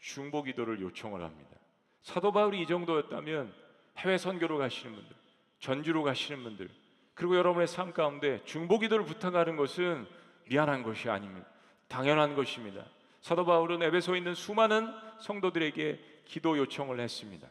중보 0.00 0.42
기도를 0.42 0.80
요청을 0.80 1.22
합니다. 1.22 1.56
사도 2.02 2.32
바울이 2.32 2.60
이 2.60 2.66
정도였다면 2.66 3.52
해외 3.98 4.18
선교로 4.18 4.58
가시는 4.58 4.94
분들, 4.94 5.16
전주로 5.58 6.02
가시는 6.02 6.42
분들, 6.42 6.68
그리고 7.14 7.36
여러분의 7.36 7.66
삶 7.66 7.92
가운데 7.92 8.42
중보 8.44 8.78
기도를 8.78 9.04
부탁하는 9.06 9.56
것은 9.56 10.06
미안한 10.48 10.82
것이 10.82 11.08
아닙니다. 11.08 11.46
당연한 11.88 12.34
것입니다. 12.34 12.84
사도 13.20 13.44
바울은 13.46 13.82
에베소에 13.82 14.18
있는 14.18 14.34
수많은 14.34 14.92
성도들에게 15.20 16.00
기도 16.26 16.58
요청을 16.58 17.00
했습니다. 17.00 17.48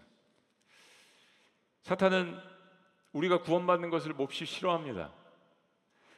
사탄은 1.84 2.38
우리가 3.12 3.42
구원받는 3.42 3.90
것을 3.90 4.14
몹시 4.14 4.46
싫어합니다. 4.46 5.12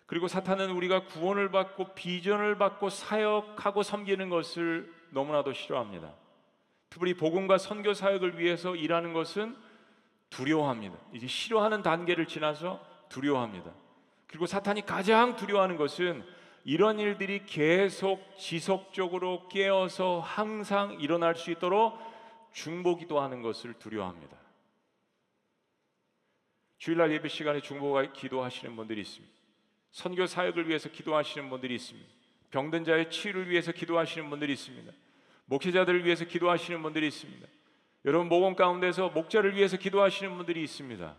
그리고 0.06 0.28
사탄은 0.28 0.69
우리가 0.71 1.06
구원을 1.06 1.49
받고 1.49 1.95
비전을 1.95 2.58
받고 2.58 2.89
사역하고 2.89 3.82
섬기는 3.84 4.30
것을 4.30 4.93
너무나도 5.10 5.54
싫어합니다. 5.54 6.13
특별히 6.89 7.15
복음과 7.15 7.58
선교 7.58 7.93
사역을 7.93 8.39
위해서 8.39 8.75
일하는 8.75 9.13
것은 9.13 9.58
두려워합니다. 10.30 10.95
이제 11.13 11.28
싫어하는 11.28 11.82
단계를 11.82 12.28
지나서 12.28 12.86
두려워합니다. 13.10 13.71
그리고 14.28 14.45
사탄이 14.45 14.86
가장 14.86 15.36
두려워하는 15.36 15.78
것은 15.78 16.23
이런 16.63 16.99
일들이 16.99 17.45
계속 17.45 18.38
지속적으로 18.38 19.47
깨어서 19.49 20.19
항상 20.19 20.93
일어날 20.99 21.36
수 21.36 21.51
있도록 21.51 21.97
중보기도 22.51 23.19
하는 23.19 23.41
것을 23.41 23.73
두려워합니다. 23.73 24.45
주일날 26.86 27.12
예배 27.13 27.30
시간에 27.30 27.62
중보가 27.62 28.13
기도하시는 28.13 28.76
분들이 28.76 29.02
있습니다. 29.02 29.34
선교 29.89 30.28
사역을 30.28 30.69
위해서 30.69 30.88
기도하시는 30.88 31.50
분들이 31.50 31.74
있습니다. 31.74 32.08
병든 32.52 32.84
자의 32.84 33.10
치유를 33.10 33.50
위해서 33.50 33.71
기도하시는 33.71 34.30
분들이 34.30 34.54
있습니다. 34.54 34.93
목회자들을 35.45 36.06
위해서 36.06 36.26
기도하시는 36.26 36.84
분들이 36.84 37.08
있습니다. 37.08 37.48
여러분 38.06 38.30
모범 38.30 38.56
가운데서 38.56 39.10
목자를 39.10 39.56
위해서 39.56 39.78
기도하시는 39.78 40.38
분들이 40.38 40.62
있습니다. 40.62 41.15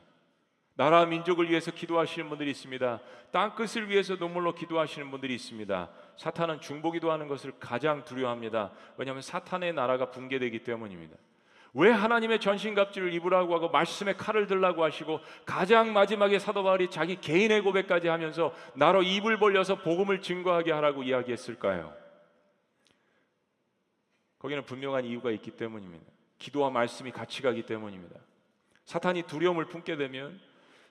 나라 0.77 1.05
민족을 1.05 1.51
위해서 1.51 1.73
기도하시는 1.73 2.29
분들이 2.29 2.53
있습니다. 2.53 3.01
땅 3.33 3.57
끝을 3.57 3.89
위해서 3.89 4.15
눈물로 4.15 4.55
기도하시는 4.55 5.11
분들이 5.11 5.35
있습니다. 5.35 5.91
사탄은 6.17 6.61
중보기도하는 6.61 7.27
것을 7.27 7.59
가장 7.59 8.05
두려워합니다. 8.05 8.71
왜냐하면 8.99 9.21
사탄의 9.21 9.73
나라가 9.73 10.13
붕괴되기 10.13 10.61
때문입니다. 10.63 11.17
왜 11.79 11.91
하나님의 11.91 12.41
전신갑주를 12.41 13.13
입으라고 13.13 13.55
하고 13.55 13.69
말씀의 13.69 14.17
칼을 14.17 14.47
들라고 14.47 14.83
하시고 14.83 15.21
가장 15.45 15.93
마지막에 15.93 16.39
사도 16.39 16.63
바울이 16.63 16.89
자기 16.89 17.21
개인의 17.21 17.61
고백까지 17.61 18.09
하면서 18.09 18.55
나로 18.75 19.03
입을 19.03 19.39
벌려서 19.39 19.83
복음을 19.83 20.23
증거하게 20.23 20.73
하라고 20.73 21.03
이야기했을까요? 21.03 21.93
거기는 24.39 24.65
분명한 24.65 25.05
이유가 25.05 25.31
있기 25.33 25.51
때문입니다. 25.51 26.07
기도와 26.39 26.71
말씀이 26.71 27.11
같이 27.11 27.43
가기 27.43 27.67
때문입니다. 27.67 28.17
사탄이 28.87 29.25
두려움을 29.25 29.67
품게 29.67 29.97
되면 29.97 30.41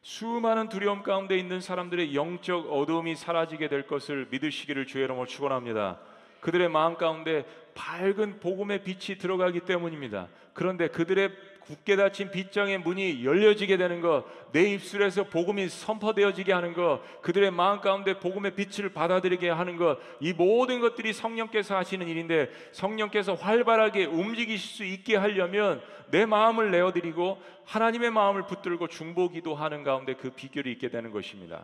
수많은 0.03 0.69
두려움 0.69 1.01
가운데 1.01 1.35
있는 1.35 1.61
사람들의 1.61 2.13
영적 2.13 2.71
어두움이 2.71 3.15
사라지게 3.15 3.69
될 3.69 3.87
것을 3.87 4.27
믿으시기를 4.29 4.85
주의 4.85 5.03
이름으로 5.05 5.25
축원합니다. 5.25 5.99
그들의 6.41 6.69
마음 6.69 6.95
가운데 6.95 7.43
밝은 7.75 8.39
복음의 8.39 8.83
빛이 8.83 9.19
들어가기 9.19 9.61
때문입니다. 9.61 10.27
그런데 10.53 10.87
그들의 10.87 11.31
굳게 11.65 11.95
닫힌 11.95 12.29
빗장의 12.31 12.79
문이 12.79 13.25
열려지게 13.25 13.77
되는 13.77 13.99
것, 13.99 14.25
내 14.51 14.73
입술에서 14.73 15.23
복음이 15.25 15.67
선포되어지게 15.67 16.53
하는 16.53 16.73
것, 16.73 17.01
그들의 17.21 17.51
마음 17.51 17.81
가운데 17.81 18.19
복음의 18.19 18.55
빛을 18.55 18.89
받아들이게 18.89 19.49
하는 19.49 19.75
것, 19.75 19.97
이 20.19 20.31
모든 20.31 20.79
것들이 20.79 21.11
성령께서 21.11 21.75
하시는 21.75 22.07
일인데 22.07 22.51
성령께서 22.71 23.33
활발하게 23.33 24.05
움직이실 24.05 24.75
수 24.75 24.83
있게 24.85 25.15
하려면 25.15 25.81
내 26.11 26.25
마음을 26.25 26.69
내어드리고 26.69 27.41
하나님의 27.65 28.11
마음을 28.11 28.45
붙들고 28.45 28.87
중보기도 28.87 29.55
하는 29.55 29.83
가운데 29.83 30.13
그 30.13 30.29
비결이 30.29 30.71
있게 30.73 30.89
되는 30.89 31.11
것입니다. 31.11 31.63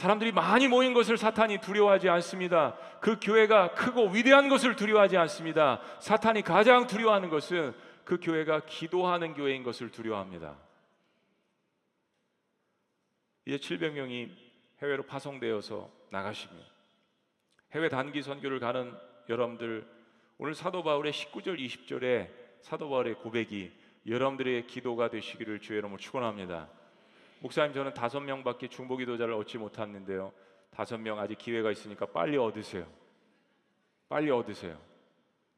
사람들이 0.00 0.32
많이 0.32 0.66
모인 0.66 0.94
것을 0.94 1.18
사탄이 1.18 1.58
두려워하지 1.58 2.08
않습니다. 2.08 2.74
그 3.02 3.20
교회가 3.20 3.74
크고 3.74 4.08
위대한 4.08 4.48
것을 4.48 4.74
두려워하지 4.74 5.18
않습니다. 5.18 5.82
사탄이 5.98 6.40
가장 6.40 6.86
두려워하는 6.86 7.28
것은 7.28 7.74
그 8.06 8.18
교회가 8.18 8.64
기도하는 8.64 9.34
교회인 9.34 9.62
것을 9.62 9.90
두려워합니다. 9.90 10.56
이제 13.44 13.58
700명이 13.58 14.30
해외로 14.80 15.02
파송되어서 15.02 15.90
나가십니다. 16.08 16.66
해외 17.72 17.90
단기 17.90 18.22
선교를 18.22 18.58
가는 18.58 18.96
여러분들 19.28 19.86
오늘 20.38 20.54
사도 20.54 20.82
바울의 20.82 21.12
19절 21.12 21.58
20절에 21.58 22.30
사도 22.62 22.88
바울의 22.88 23.16
고백이 23.16 23.70
여러분들의 24.06 24.66
기도가 24.66 25.10
되시기를 25.10 25.60
주의 25.60 25.78
이름으로 25.78 25.98
축원합니다. 25.98 26.79
목사님 27.40 27.72
저는 27.72 27.94
다섯 27.94 28.20
명밖에 28.20 28.68
중보 28.68 28.96
기도자를 28.96 29.34
얻지 29.34 29.58
못했는데요. 29.58 30.32
다섯 30.70 30.98
명 30.98 31.18
아직 31.18 31.38
기회가 31.38 31.70
있으니까 31.70 32.06
빨리 32.06 32.36
얻으세요. 32.36 32.86
빨리 34.08 34.30
얻으세요. 34.30 34.78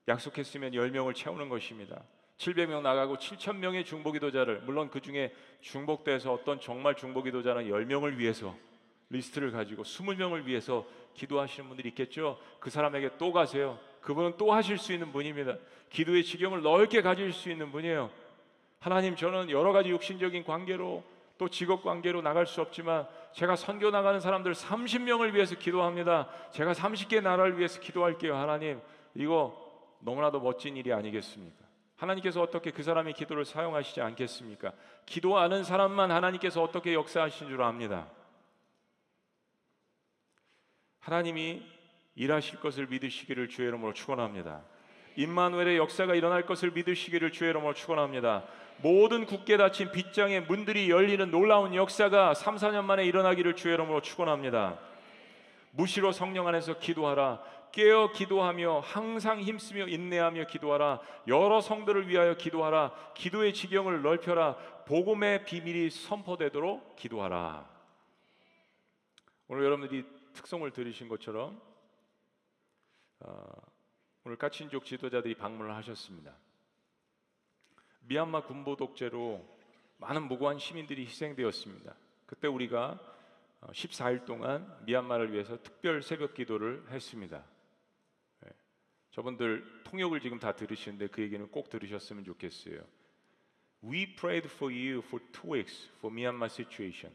약속했으면 0.08 0.74
열 0.74 0.90
명을 0.90 1.14
채우는 1.14 1.48
것입니다. 1.48 2.02
700명 2.38 2.82
나가고 2.82 3.16
7천 3.16 3.56
명의 3.56 3.84
중보기도자를 3.84 4.62
물론 4.62 4.90
그 4.90 5.00
중에 5.00 5.32
중복돼서 5.60 6.32
어떤 6.32 6.60
정말 6.60 6.96
중보기도자는 6.96 7.68
10명을 7.68 8.16
위해서 8.16 8.56
리스트를 9.10 9.50
가지고 9.50 9.82
20명을 9.82 10.44
위해서 10.46 10.86
기도하시는 11.14 11.68
분들이 11.68 11.90
있겠죠. 11.90 12.38
그 12.58 12.70
사람에게 12.70 13.10
또 13.18 13.32
가세요. 13.32 13.78
그분은 14.00 14.36
또 14.38 14.52
하실 14.52 14.78
수 14.78 14.92
있는 14.92 15.12
분입니다. 15.12 15.56
기도의 15.90 16.24
지경을 16.24 16.62
넓게 16.62 17.02
가질 17.02 17.32
수 17.32 17.50
있는 17.50 17.70
분이에요. 17.70 18.10
하나님 18.80 19.14
저는 19.14 19.50
여러 19.50 19.72
가지 19.72 19.90
육신적인 19.90 20.44
관계로 20.44 21.04
또 21.42 21.48
직업 21.48 21.82
관계로 21.82 22.22
나갈 22.22 22.46
수 22.46 22.60
없지만 22.60 23.04
제가 23.32 23.56
선교 23.56 23.90
나가는 23.90 24.20
사람들 24.20 24.52
30명을 24.52 25.32
위해서 25.32 25.56
기도합니다. 25.56 26.28
제가 26.52 26.72
30개 26.72 27.20
나라를 27.20 27.58
위해서 27.58 27.80
기도할게요. 27.80 28.36
하나님 28.36 28.80
이거 29.16 29.52
너무나도 29.98 30.38
멋진 30.38 30.76
일이 30.76 30.92
아니겠습니까? 30.92 31.64
하나님께서 31.96 32.40
어떻게 32.40 32.70
그 32.70 32.84
사람의 32.84 33.14
기도를 33.14 33.44
사용하시지 33.44 34.00
않겠습니까? 34.00 34.72
기도하는 35.04 35.64
사람만 35.64 36.12
하나님께서 36.12 36.62
어떻게 36.62 36.94
역사하신 36.94 37.48
줄 37.48 37.60
압니다. 37.60 38.06
하나님이 41.00 41.60
일하실 42.14 42.60
것을 42.60 42.86
믿으시기를 42.86 43.48
주의 43.48 43.66
이름으로 43.66 43.94
축원합니다. 43.94 44.62
임마누엘의 45.16 45.76
역사가 45.78 46.14
일어날 46.14 46.46
것을 46.46 46.70
믿으시기를 46.70 47.32
주의 47.32 47.50
이름으로 47.50 47.74
축원합니다. 47.74 48.44
모든 48.78 49.26
굳게 49.26 49.56
닫힌 49.56 49.92
빗장의 49.92 50.42
문들이 50.42 50.90
열리는 50.90 51.30
놀라운 51.30 51.74
역사가 51.74 52.34
3, 52.34 52.56
4년 52.56 52.84
만에 52.84 53.04
일어나기를 53.04 53.54
주의 53.56 53.74
이름으로 53.74 54.00
축원합니다. 54.02 54.78
무시로 55.72 56.12
성령 56.12 56.48
안에서 56.48 56.78
기도하라. 56.78 57.42
깨어 57.72 58.12
기도하며 58.12 58.80
항상 58.80 59.40
힘쓰며 59.40 59.86
인내하며 59.88 60.46
기도하라. 60.46 61.00
여러 61.26 61.60
성들을 61.60 62.08
위하여 62.08 62.36
기도하라. 62.36 62.92
기도의 63.14 63.54
지경을 63.54 64.02
넓혀라. 64.02 64.56
복음의 64.84 65.44
비밀이 65.46 65.90
선포되도록 65.90 66.96
기도하라. 66.96 67.66
오늘 69.48 69.64
여러분들이 69.64 70.04
특성을 70.34 70.70
들으신 70.70 71.08
것처럼 71.08 71.60
어, 73.20 73.44
오늘 74.24 74.36
까친족 74.36 74.84
지도자들이 74.84 75.34
방문을 75.34 75.74
하셨습니다. 75.76 76.32
미얀마 78.02 78.44
군부 78.44 78.76
독재로 78.76 79.44
많은 79.98 80.22
무고한 80.26 80.58
시민들이 80.58 81.04
희생되었습니다. 81.06 81.94
그때 82.26 82.48
우리가 82.48 82.98
14일 83.60 84.24
동안 84.24 84.76
미얀마를 84.84 85.32
위해서 85.32 85.56
특별 85.62 86.02
새벽 86.02 86.34
기도를 86.34 86.84
했습니다. 86.90 87.44
예. 88.44 88.50
저분들 89.12 89.82
통역을 89.84 90.20
지금 90.20 90.40
다 90.40 90.56
들으시는데 90.56 91.06
그 91.08 91.22
얘기는 91.22 91.46
꼭 91.48 91.70
들으셨으면 91.70 92.24
좋겠어요. 92.24 92.80
We 93.84 94.14
prayed 94.16 94.48
for 94.48 94.72
you 94.72 94.98
for 94.98 95.24
two 95.32 95.54
weeks 95.54 95.88
for 95.98 96.12
Myanmar 96.12 96.46
situation. 96.46 97.14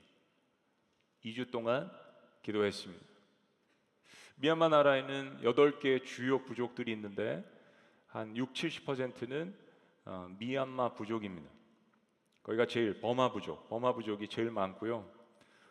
2주 1.23 1.51
동안 1.51 1.91
기도했습니다. 2.43 3.05
미얀마 4.37 4.69
나라에는 4.69 5.41
8개 5.41 6.05
주요 6.05 6.43
부족들이 6.43 6.91
있는데 6.93 7.43
한 8.07 8.37
6, 8.37 8.53
70%는 8.53 9.66
어, 10.09 10.29
미얀마 10.39 10.93
부족입니다. 10.93 11.49
거기가 12.41 12.65
제일 12.65 13.01
버마 13.01 13.33
부족, 13.33 13.67
버마 13.67 13.93
부족이 13.93 14.29
제일 14.29 14.51
많고요. 14.51 15.05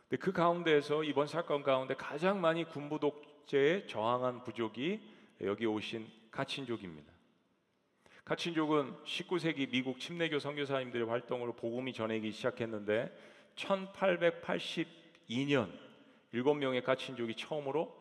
근데 0.02 0.18
그 0.22 0.30
가운데에서 0.30 1.04
이번 1.04 1.26
사건 1.26 1.62
가운데 1.62 1.94
가장 1.94 2.42
많이 2.42 2.64
군부 2.64 3.00
독재에 3.00 3.86
저항한 3.86 4.44
부족이 4.44 5.00
여기 5.40 5.64
오신 5.64 6.06
가친족입니다. 6.30 7.10
가친족은 8.26 9.04
19세기 9.04 9.70
미국 9.70 9.98
침례교 9.98 10.38
선교사님들의 10.38 11.06
활동으로 11.06 11.54
복음이 11.54 11.94
전해기 11.94 12.30
시작했는데 12.32 13.10
1882년 13.54 15.72
7명의 16.34 16.84
가친족이 16.84 17.36
처음으로 17.36 17.96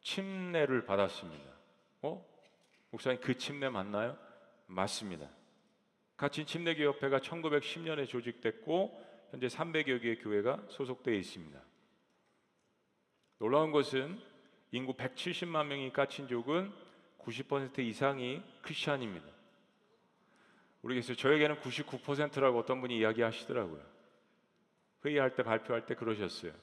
침례를 0.00 0.86
받았습니다. 0.86 1.44
어? 2.02 2.24
목사님 2.90 3.20
그 3.20 3.36
침례 3.36 3.68
맞나요? 3.68 4.16
맞습니다. 4.66 5.28
가친 6.24 6.46
침례교 6.46 6.84
협회가 6.84 7.18
1910년에 7.18 8.08
조직됐고 8.08 8.98
현재 9.30 9.46
300여 9.46 10.00
개의 10.00 10.18
교회가 10.20 10.68
소속되어 10.70 11.12
있습니다. 11.12 11.60
놀라운 13.40 13.72
것은 13.72 14.18
인구 14.70 14.94
170만 14.94 15.66
명이 15.66 15.92
까친족은 15.92 16.72
90% 17.18 17.78
이상이 17.80 18.42
크리스천입니다. 18.62 19.26
모르겠어요. 20.80 21.14
저에게는 21.14 21.56
99%라고 21.56 22.58
어떤 22.58 22.80
분이 22.80 22.96
이야기하시더라고요. 23.00 23.82
회의할 25.04 25.34
때 25.34 25.42
발표할 25.42 25.84
때 25.84 25.94
그러셨어요. 25.94 26.54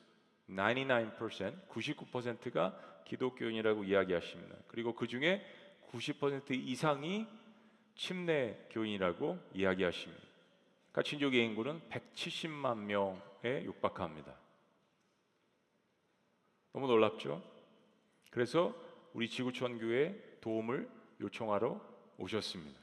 99% 0.50 1.68
99%가 1.68 3.04
기독교인이라고 3.06 3.84
이야기하십니다. 3.84 4.56
그리고 4.70 4.96
그 4.96 5.06
중에 5.06 5.46
90% 5.92 6.50
이상이 6.50 7.28
침례 7.96 8.68
교인이라고 8.72 9.40
이야기하십니다. 9.54 10.24
가친족의 10.94 11.46
인구는 11.46 11.82
170만 11.90 12.78
명에 12.78 13.64
육박합니다. 13.64 14.36
너무 16.74 16.88
놀랍죠? 16.88 17.42
그래서 18.30 18.74
우리 19.14 19.30
지구촌 19.30 19.80
교회 19.80 20.38
도움을 20.42 20.90
요청하러 21.20 21.80
오셨습니다. 22.18 22.80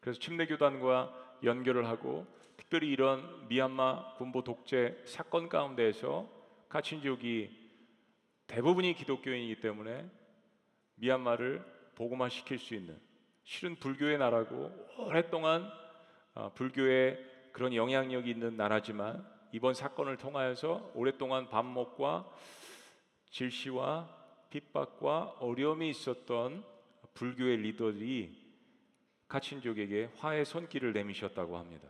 그래서 0.00 0.20
침례 0.20 0.46
교단과 0.46 1.38
연결을 1.42 1.86
하고 1.86 2.26
특별히 2.56 2.90
이런 2.90 3.48
미얀마 3.48 4.14
군부 4.14 4.44
독재 4.44 5.02
사건 5.06 5.48
가운데에서 5.48 6.28
가친족이 6.68 7.64
대부분이 8.46 8.94
기독교인이기 8.94 9.60
때문에 9.60 10.08
미얀마를 10.96 11.64
복음화 11.94 12.28
시킬 12.28 12.58
수 12.58 12.74
있는 12.74 12.98
실은 13.44 13.76
불교의 13.76 14.18
나라고 14.18 14.72
오랫동안 14.98 15.70
어, 16.34 16.50
불교의 16.54 17.32
그런 17.52 17.74
영향력이 17.74 18.28
있는 18.28 18.56
나라지만 18.56 19.24
이번 19.52 19.74
사건을 19.74 20.16
통하여서 20.16 20.92
오랫동안 20.94 21.48
반목과 21.48 22.28
질시와 23.30 24.08
핍박과 24.50 25.36
어려움이 25.40 25.88
있었던 25.90 26.64
불교의 27.12 27.58
리더들이 27.58 28.44
가친족에게 29.28 30.10
화해 30.16 30.44
손길을 30.44 30.92
내미셨다고 30.92 31.56
합니다. 31.56 31.88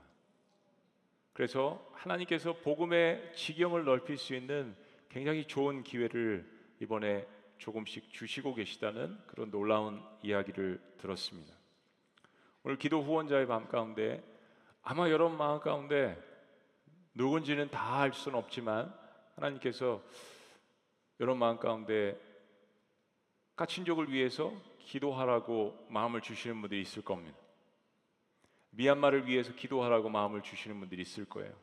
그래서 1.33 1.91
하나님께서 1.93 2.53
복음의 2.55 3.33
지경을 3.35 3.85
넓힐 3.85 4.19
수 4.19 4.35
있는 4.35 4.77
굉장히 5.09 5.47
좋은 5.47 5.83
기회를 5.83 6.47
이번에 6.81 7.27
조금씩 7.59 8.13
주시고 8.13 8.55
계시다는 8.55 9.19
그런 9.27 9.51
놀라운 9.51 10.03
이야기를 10.23 10.81
들었습니다. 10.99 11.55
오늘 12.63 12.79
기도 12.79 13.03
후원자의 13.03 13.47
밤 13.47 13.69
가운데 13.69 14.23
아마 14.83 15.09
여러분 15.11 15.37
마음 15.37 15.61
가운데 15.61 16.23
누군지는 17.15 17.71
다 17.71 18.01
알 18.01 18.13
수는 18.13 18.39
없지만 18.39 18.93
하나님께서 19.37 20.03
여러분 21.21 21.39
마음 21.39 21.59
가운데 21.59 22.21
까친족을 23.57 24.11
위해서 24.11 24.53
기도하라고 24.81 25.87
마음을 25.89 26.21
주시는 26.21 26.61
분들이 26.61 26.83
있을 26.83 27.03
겁니다. 27.03 27.39
미얀마를 28.71 29.27
위해서 29.27 29.55
기도하라고 29.55 30.11
마음을 30.11 30.43
주시는 30.43 30.79
분들이 30.81 31.03
있을 31.03 31.25
거예요. 31.25 31.55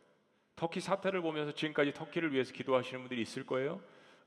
터키 0.55 0.79
사태를 0.79 1.21
보면서 1.21 1.53
지금까지 1.53 1.93
터키를 1.93 2.31
위해서 2.33 2.53
기도하시는 2.53 3.01
분들이 3.01 3.21
있을 3.21 3.45
거예요. 3.45 3.81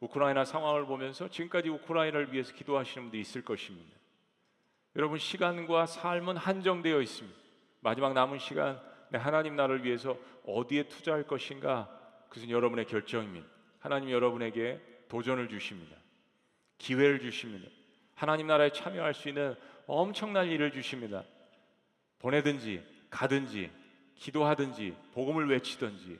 우크라이나 0.04 0.44
상황을 0.44 0.86
보면서 0.86 1.28
지금까지 1.28 1.68
우크라이나를 1.70 2.32
위해서 2.32 2.52
기도하시는 2.54 3.04
분들이 3.04 3.22
있을 3.22 3.42
것입니다. 3.42 3.96
여러분 4.96 5.18
시간과 5.18 5.86
삶은 5.86 6.36
한정되어 6.36 7.00
있습니다. 7.00 7.38
마지막 7.80 8.12
남은 8.12 8.38
시간 8.38 8.80
내 9.10 9.18
하나님 9.18 9.56
나라를 9.56 9.84
위해서 9.84 10.16
어디에 10.46 10.84
투자할 10.84 11.24
것인가 11.24 11.88
그것은 12.28 12.50
여러분의 12.50 12.86
결정입니다. 12.86 13.46
하나님 13.78 14.10
여러분에게 14.10 14.80
도전을 15.08 15.48
주십니다. 15.48 15.96
기회를 16.78 17.20
주십니다. 17.20 17.68
하나님 18.14 18.46
나라에 18.46 18.70
참여할 18.70 19.14
수 19.14 19.28
있는 19.28 19.54
엄청난 19.86 20.48
일을 20.48 20.72
주십니다. 20.72 21.24
보내든지 22.18 22.82
가든지 23.10 23.70
기도하든지 24.16 24.96
복음을 25.12 25.48
외치든지 25.48 26.18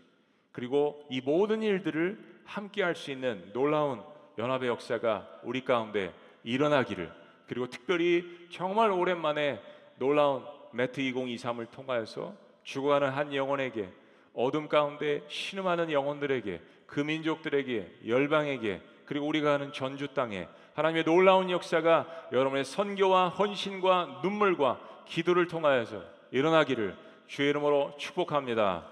그리고 0.52 1.06
이 1.10 1.20
모든 1.20 1.62
일들을 1.62 2.33
함께 2.44 2.82
할 2.82 2.94
수 2.94 3.10
있는 3.10 3.50
놀라운 3.52 4.02
연합의 4.38 4.68
역사가 4.68 5.40
우리 5.42 5.64
가운데 5.64 6.12
일어나기를 6.42 7.12
그리고 7.46 7.68
특별히 7.68 8.48
정말 8.50 8.90
오랜만에 8.90 9.60
놀라운 9.98 10.44
매트 10.72 11.00
2023을 11.00 11.70
통하여서 11.70 12.34
죽어가는 12.64 13.10
한 13.10 13.34
영혼에게 13.34 13.90
어둠 14.34 14.68
가운데 14.68 15.22
신음하는 15.28 15.92
영혼들에게 15.92 16.60
그 16.86 17.00
민족들에게 17.00 18.00
열방에게 18.06 18.82
그리고 19.06 19.26
우리가 19.26 19.54
하는 19.54 19.72
전주 19.72 20.08
땅에 20.08 20.48
하나님의 20.74 21.04
놀라운 21.04 21.50
역사가 21.50 22.28
여러분의 22.32 22.64
선교와 22.64 23.28
헌신과 23.28 24.20
눈물과 24.22 24.80
기도를 25.06 25.46
통하여서 25.46 26.02
일어나기를 26.32 26.96
주의 27.28 27.50
이름으로 27.50 27.94
축복합니다. 27.98 28.84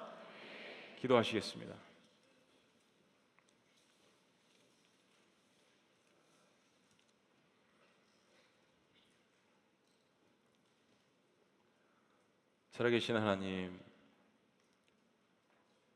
기도하시겠습니다. 1.01 1.82
살아계신 12.83 13.15
하나님, 13.15 13.79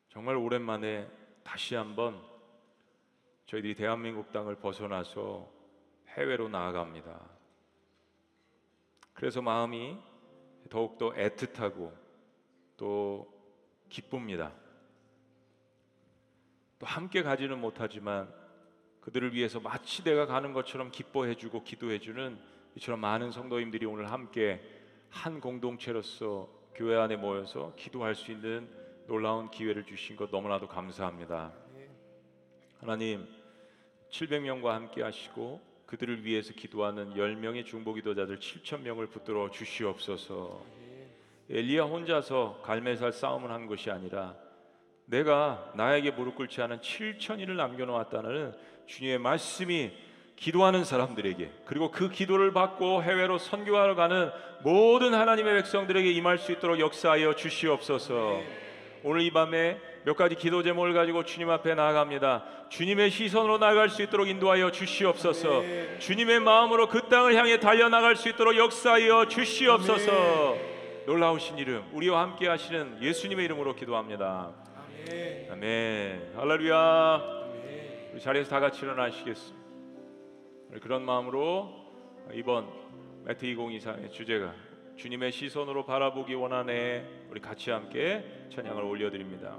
정말 0.08 0.36
오랜만에 0.36 1.10
다시 1.42 1.74
한번 1.74 2.22
저희들이 3.46 3.74
대한민국 3.74 4.30
땅을 4.30 4.60
벗어나서 4.60 5.50
해외로 6.10 6.48
나아갑니다. 6.48 7.28
그래서 9.14 9.42
마음이 9.42 9.98
더욱더 10.70 11.12
애틋하고 11.14 11.92
또 12.76 13.34
기쁩니다. 13.88 14.52
또 16.78 16.86
함께 16.86 17.24
가지는 17.24 17.60
못하지만 17.60 18.32
그들을 19.00 19.34
위해서 19.34 19.58
마치 19.58 20.04
내가 20.04 20.26
가는 20.26 20.52
것처럼 20.52 20.92
기뻐해주고 20.92 21.64
기도해주는 21.64 22.38
이처럼 22.76 23.00
많은 23.00 23.32
성도님들이 23.32 23.86
오늘 23.86 24.12
함께 24.12 24.62
한 25.10 25.40
공동체로서 25.40 26.55
교회 26.76 26.94
안에 26.94 27.16
모여서 27.16 27.72
기도할 27.74 28.14
수 28.14 28.30
있는 28.30 28.68
놀라운 29.06 29.50
기회를 29.50 29.86
주신 29.86 30.14
것 30.14 30.30
너무나도 30.30 30.68
감사합니다. 30.68 31.50
하나님 32.80 33.26
700명과 34.10 34.66
함께 34.66 35.02
하시고 35.02 35.62
그들을 35.86 36.22
위해서 36.26 36.52
기도하는 36.52 37.14
10명의 37.14 37.64
중보 37.64 37.94
기도자들 37.94 38.38
7천명을 38.38 39.10
붙들어 39.10 39.50
주시옵소서. 39.50 40.62
엘리야 41.48 41.84
혼자서 41.84 42.60
갈매살 42.62 43.10
싸움을 43.10 43.50
한 43.50 43.66
것이 43.66 43.90
아니라 43.90 44.36
내가 45.06 45.72
나에게 45.76 46.10
무릎 46.10 46.34
꿇지 46.34 46.60
않은 46.60 46.80
7천인을 46.80 47.56
남겨 47.56 47.86
놓았다는 47.86 48.52
주님의 48.84 49.18
말씀이 49.18 49.92
기도하는 50.36 50.84
사람들에게 50.84 51.50
그리고 51.64 51.90
그 51.90 52.10
기도를 52.10 52.52
받고 52.52 53.02
해외로 53.02 53.38
선교하러 53.38 53.94
가는 53.94 54.30
모든 54.62 55.14
하나님의 55.14 55.54
백성들에게 55.54 56.10
임할 56.12 56.38
수 56.38 56.52
있도록 56.52 56.78
역사하여 56.78 57.34
주시옵소서. 57.34 58.40
오늘 59.02 59.22
이 59.22 59.30
밤에 59.30 59.78
몇 60.04 60.16
가지 60.16 60.34
기도 60.34 60.62
제목을 60.62 60.92
가지고 60.92 61.24
주님 61.24 61.50
앞에 61.50 61.74
나아갑니다. 61.74 62.44
주님의 62.68 63.10
시선으로 63.10 63.58
나아갈 63.58 63.88
수 63.88 64.02
있도록 64.02 64.28
인도하여 64.28 64.70
주시옵소서. 64.70 65.62
주님의 65.98 66.40
마음으로 66.40 66.88
그 66.88 67.08
땅을 67.08 67.34
향해 67.34 67.58
달려 67.58 67.88
나갈 67.88 68.16
수 68.16 68.28
있도록 68.28 68.56
역사하여 68.56 69.28
주시옵소서. 69.28 70.56
놀라우신 71.06 71.58
이름 71.58 71.84
우리와 71.92 72.22
함께 72.22 72.48
하시는 72.48 73.00
예수님의 73.00 73.44
이름으로 73.44 73.74
기도합니다. 73.74 74.50
아멘. 75.52 76.32
할렐루야. 76.36 77.22
우리 78.12 78.20
자리에서 78.20 78.50
다 78.50 78.60
같이 78.60 78.84
일어나시겠습니다. 78.84 79.65
그런 80.80 81.04
마음으로 81.04 81.70
이번 82.32 82.68
매트 83.24 83.46
2024의 83.46 84.10
주제가 84.10 84.54
주님의 84.96 85.32
시선으로 85.32 85.84
바라보기 85.84 86.34
원하네. 86.34 87.26
우리 87.30 87.40
같이 87.40 87.70
함께 87.70 88.24
찬양을 88.50 88.82
올려드립니다. 88.82 89.58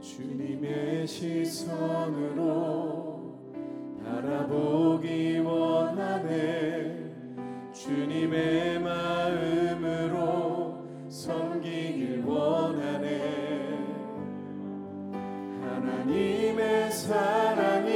주님의 0.00 1.06
시선으로 1.06 2.72
바라보기 4.04 5.38
원하네 5.38 7.12
주님의 7.72 8.80
마음으로 8.80 10.28
섬기길 11.08 12.24
원하네 12.24 13.41
하나님의 16.02 16.90
사랑이 16.90 17.92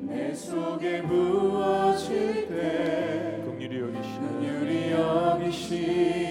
내 0.00 0.34
속에 0.34 1.02
부어질 1.02 2.48
때 2.48 3.42
긍휼히 3.44 3.80
여기시는 3.80 4.42
유리 4.42 4.92
여기시 4.92 6.21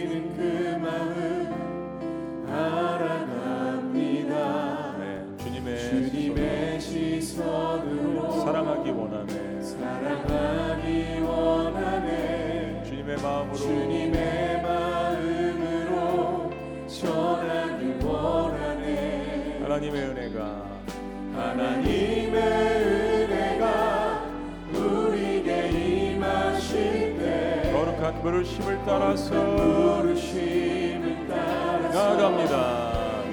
거룩한 27.71 28.21
부르심을 28.21 28.79
따라서 28.85 29.31
부르심을 29.55 31.27
따라서 31.29 32.15
나아갑니다. 32.15 32.55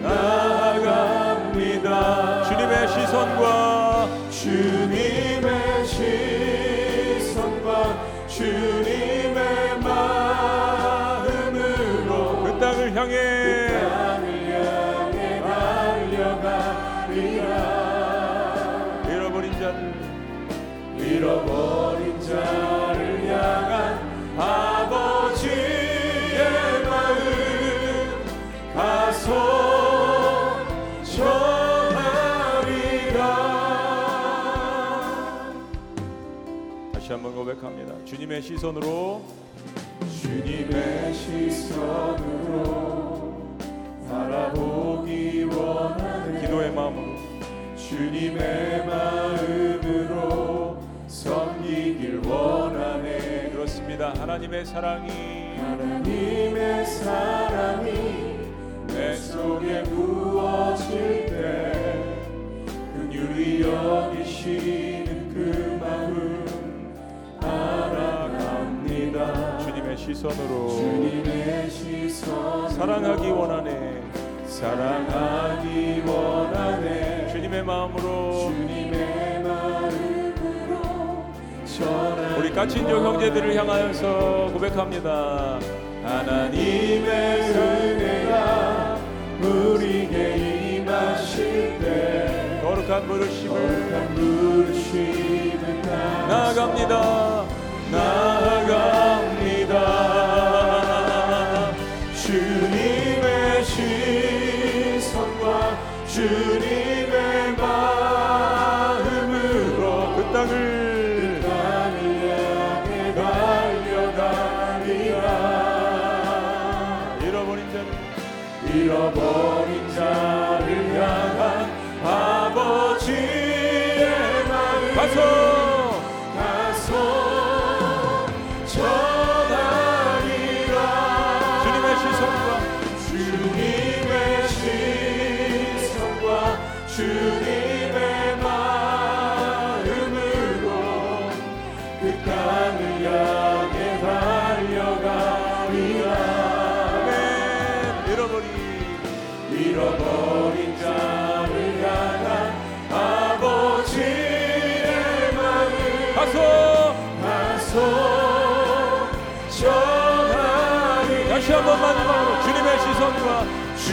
나아갑니다. 0.03 1.89
주님의 2.45 2.89
시선과 2.89 4.09
주님의 4.31 5.87
시선과 7.17 7.73
주님 8.29 9.18
고백합니다. 37.39 37.95
주님의 38.05 38.43
시선으로 38.43 39.23
주님의 40.23 41.15
시선으로 41.15 42.59
바라보기 44.09 45.45
원하는 45.45 46.41
기도의 46.41 46.73
마음으로 46.73 47.17
주님의 47.77 48.87
마음으로 48.87 50.83
섬기길 51.07 52.23
원하네 52.27 53.51
그렇습니다. 53.51 54.13
하나님의 54.19 54.67
사랑이 54.67 55.57
하나님의 55.59 56.87
사랑이 56.87 58.37
내 58.89 59.15
속에 59.15 59.85
부어질 59.85 61.27
때 61.27 62.17
긍휼히 62.95 63.63
여기시 63.63 65.08
시선으로. 69.99 70.69
시선 71.69 72.69
사랑하기 72.71 73.29
원하네. 73.29 74.03
사랑하기 74.47 76.03
원하네. 76.07 77.29
주님의 77.33 77.65
마음으로. 77.65 78.33
주님의 78.33 79.43
마음으로. 79.43 80.79
우리 82.39 82.53
까친족 82.53 83.05
형제들을 83.05 83.55
향하여서 83.57 84.51
고백합니다. 84.53 85.59
하나님의 86.05 87.41
은혜가 87.51 88.99
우리에게 89.43 90.77
임하실 90.79 91.79
때 91.81 92.61
거룩한 92.63 93.07
부르심을 93.07 93.55
거룩한 93.55 94.15
부르심을 94.15 95.83
따라 95.83 96.27
나아갑니다. 96.27 97.45
나아갑 97.91 99.18
시 106.29 106.78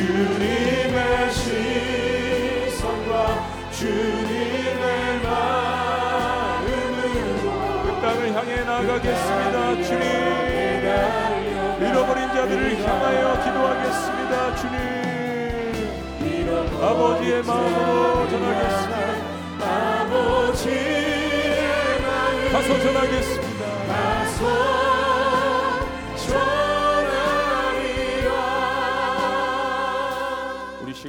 주님의 0.06 1.34
시선과 1.34 3.12
주님의 3.72 5.20
마음으로 5.24 7.02
그 7.82 7.88
땅을 8.02 8.20
향해 8.36 8.52
나가겠습니다 8.64 9.58
주님. 9.84 10.06
잃어버린 11.82 12.20
자들을 12.28 12.64
향하여 12.86 13.24
기도하겠습니다 13.44 14.56
주님. 14.58 14.78
아버지의 16.84 17.42
마음으로 17.42 18.30
전하겠습니다. 18.30 19.62
아버지의 20.04 21.50
마음 22.02 22.52
가서 22.52 22.70
전하겠습니다. 22.80 23.62
가서 23.88 24.85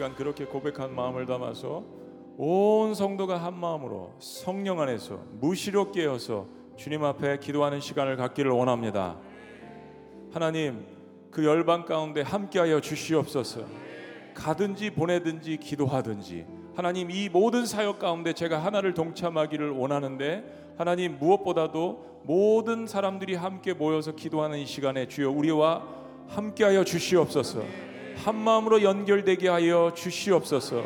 시간 0.07 0.15
그렇게 0.15 0.45
고백한 0.45 0.95
마음을 0.95 1.27
담아서 1.27 1.83
온 2.37 2.95
성도가 2.95 3.39
한 3.39 3.59
마음으로 3.59 4.15
성령 4.21 4.81
안에서 4.81 5.21
무시로 5.41 5.91
깨어서 5.91 6.47
주님 6.77 7.03
앞에 7.03 7.39
기도하는 7.39 7.81
시간을 7.81 8.17
갖기를 8.17 8.53
원합니다. 8.53 9.17
하나님 10.33 10.87
그 11.33 11.45
열방 11.45 11.87
가운데 11.87 12.21
함께하여 12.23 12.81
주시옵소서. 12.81 13.63
가든지 14.35 14.91
보내든지 14.91 15.57
기도하든지 15.57 16.47
하나님 16.77 17.11
이 17.11 17.29
모든 17.29 17.67
사역 17.67 17.99
가운데 17.99 18.33
제가 18.33 18.59
하나를 18.59 18.95
동참하기를 18.95 19.71
원하는데 19.71 20.75
하나님 20.79 21.19
무엇보다도 21.19 22.23
모든 22.23 22.87
사람들이 22.87 23.35
함께 23.35 23.73
모여서 23.73 24.13
기도하는 24.15 24.59
이 24.59 24.67
시간에 24.67 25.09
주여 25.09 25.31
우리와 25.31 25.83
함께하여 26.29 26.85
주시옵소서. 26.85 27.96
한 28.25 28.37
마음으로 28.37 28.83
연결되게 28.83 29.49
하여 29.49 29.93
주시옵소서. 29.95 30.85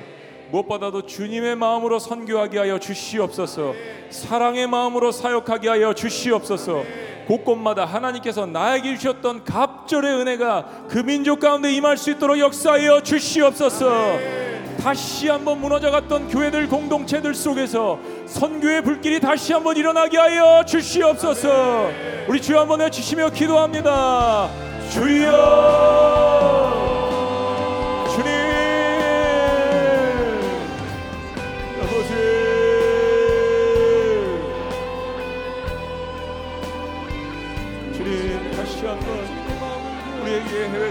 무엇보다도 0.51 1.07
주님의 1.07 1.57
마음으로 1.57 1.99
선교하게 1.99 2.59
하여 2.59 2.79
주시옵소서. 2.79 3.75
사랑의 4.11 4.67
마음으로 4.67 5.13
사역하게 5.13 5.69
하여 5.69 5.95
주시옵소서. 5.95 6.83
곳곳마다 7.27 7.85
하나님께서 7.85 8.47
나에게 8.47 8.97
주셨던 8.97 9.45
갑절의 9.45 10.13
은혜가 10.13 10.87
그 10.89 10.99
민족 10.99 11.39
가운데 11.39 11.73
임할 11.73 11.97
수 11.97 12.11
있도록 12.11 12.39
역사하여 12.39 13.03
주시옵소서. 13.03 14.41
다시 14.83 15.29
한번 15.29 15.61
무너져갔던 15.61 16.29
교회들 16.29 16.67
공동체들 16.69 17.35
속에서 17.35 18.01
선교의 18.27 18.83
불길이 18.83 19.21
다시 19.21 19.53
한번 19.53 19.77
일어나게 19.77 20.17
하여 20.17 20.65
주시옵소서. 20.65 21.91
우리 22.27 22.41
주여 22.41 22.61
한번 22.61 22.81
외치시며 22.81 23.31
기도합니다. 23.31 24.49
주여, 24.91 26.60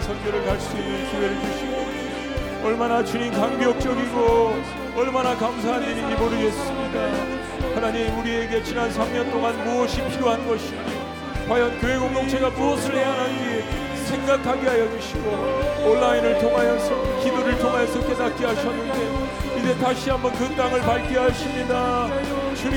선교를 0.10 0.44
갈 0.44 0.60
수 0.60 0.76
있는 0.76 1.08
기회를 1.12 1.40
주시고 1.40 2.68
얼마나 2.68 3.04
주님 3.04 3.32
감격적이고 3.32 4.56
얼마나 4.96 5.38
감사한 5.38 5.84
일인지 5.84 6.16
모르겠습니다. 6.16 7.00
하나님 7.76 8.18
우리에게 8.18 8.64
지난 8.64 8.90
3년 8.90 9.32
동안 9.32 9.56
무엇이 9.64 10.02
필요한 10.10 10.48
것인지 10.48 10.84
과연 11.48 11.80
교회 11.80 11.98
공동체가 12.00 12.50
무엇을 12.50 12.96
해야 12.96 13.12
하는지 13.12 13.64
생각하게 14.08 14.68
하여 14.68 14.90
주시고 14.98 15.30
온라인을 15.86 16.40
통하여서 16.40 17.20
기도를 17.24 17.60
통하여서 17.60 18.00
깨닫게 18.08 18.46
하셨는데 18.48 19.60
이제 19.60 19.78
다시 19.78 20.10
한번 20.10 20.34
그 20.34 20.56
땅을 20.56 20.82
밟게 20.82 21.20
하십니다. 21.20 22.08
주님 22.56 22.74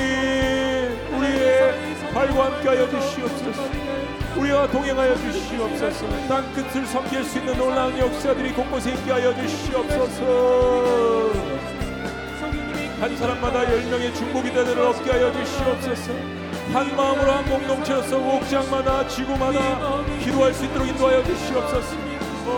우리의 1.17 2.13
발과 2.13 2.45
함께 2.45 2.69
하여 2.69 2.87
주시옵소서. 2.91 4.12
우리와 4.37 4.67
동행하여 4.69 5.15
주시옵소서. 5.17 6.07
땅 6.29 6.53
끝을 6.55 6.87
섬길 6.87 7.25
수 7.25 7.39
있는 7.39 7.57
놀라운 7.57 7.99
역사들이 7.99 8.53
곳곳에 8.53 8.93
있게 8.93 9.13
하여 9.13 9.35
주시옵소서. 9.35 11.33
한 13.01 13.17
사람마다 13.17 13.65
열 13.65 13.83
명의 13.91 14.15
중복이 14.15 14.53
되는 14.53 14.87
얻게 14.87 15.11
하여 15.11 15.33
주시옵소서. 15.33 16.13
한 16.73 16.97
마음으로 16.97 17.33
한 17.33 17.45
공동체로서 17.45 18.17
옥장마다 18.17 19.07
지구마다 19.09 20.03
기도할 20.21 20.55
수 20.55 20.65
있도록 20.65 20.89
인도하여 20.89 21.23
주시옵소서. 21.25 21.97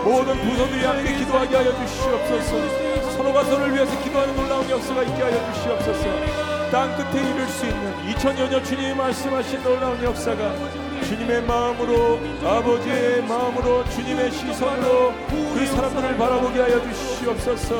모든 0.03 0.37
부서들이 0.41 0.85
함께 0.85 1.15
기도하게 1.15 1.55
하여 1.57 1.75
주시옵소서. 1.85 3.11
서로가 3.17 3.43
서로를 3.43 3.73
위해서 3.73 4.01
기도하는 4.01 4.35
놀라운 4.35 4.69
역사가 4.69 5.03
있게 5.03 5.21
하여 5.21 5.53
주시옵소서. 5.53 6.45
땅 6.71 6.95
끝에 6.97 7.21
이룰 7.21 7.47
수 7.47 7.65
있는 7.65 7.93
2000여 8.07 8.49
년 8.49 8.63
주님이 8.63 8.93
말씀하신 8.95 9.63
놀라운 9.63 10.01
역사가 10.03 10.84
주님의 11.07 11.43
마음으로 11.43 12.19
아버지의 12.43 13.21
마음으로 13.23 13.87
주님의 13.89 14.31
시선으로 14.31 15.13
그 15.29 15.65
사람들을 15.67 16.17
바라보게 16.17 16.61
하여 16.61 16.81
주시옵소서. 16.81 17.75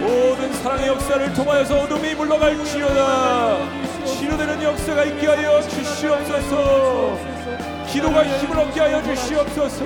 모든 0.00 0.52
사랑의 0.54 0.86
역사를 0.88 1.34
통하여서 1.34 1.80
어둠이 1.80 2.14
물러갈지어다. 2.14 3.58
치료되는 4.06 4.62
역사가 4.62 5.04
있게 5.04 5.26
하여 5.26 5.60
주시옵소서. 5.68 7.18
기도가 7.88 8.24
힘을 8.24 8.58
얻게 8.58 8.80
하여 8.80 9.02
주시옵소서. 9.02 9.84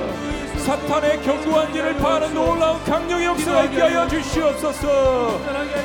사탄의 0.59 1.23
견고한 1.23 1.73
길을 1.73 1.97
파는 1.97 2.35
놀라운 2.35 2.85
강력의 2.85 3.27
역사가 3.27 3.65
있게 3.65 3.81
하여 3.81 4.07
주시옵소서. 4.07 5.41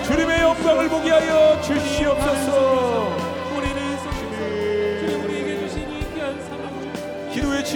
주님의 0.06 0.40
영광을 0.40 0.88
보게 0.88 1.10
하여 1.10 1.60
주시옵소서 1.62 3.25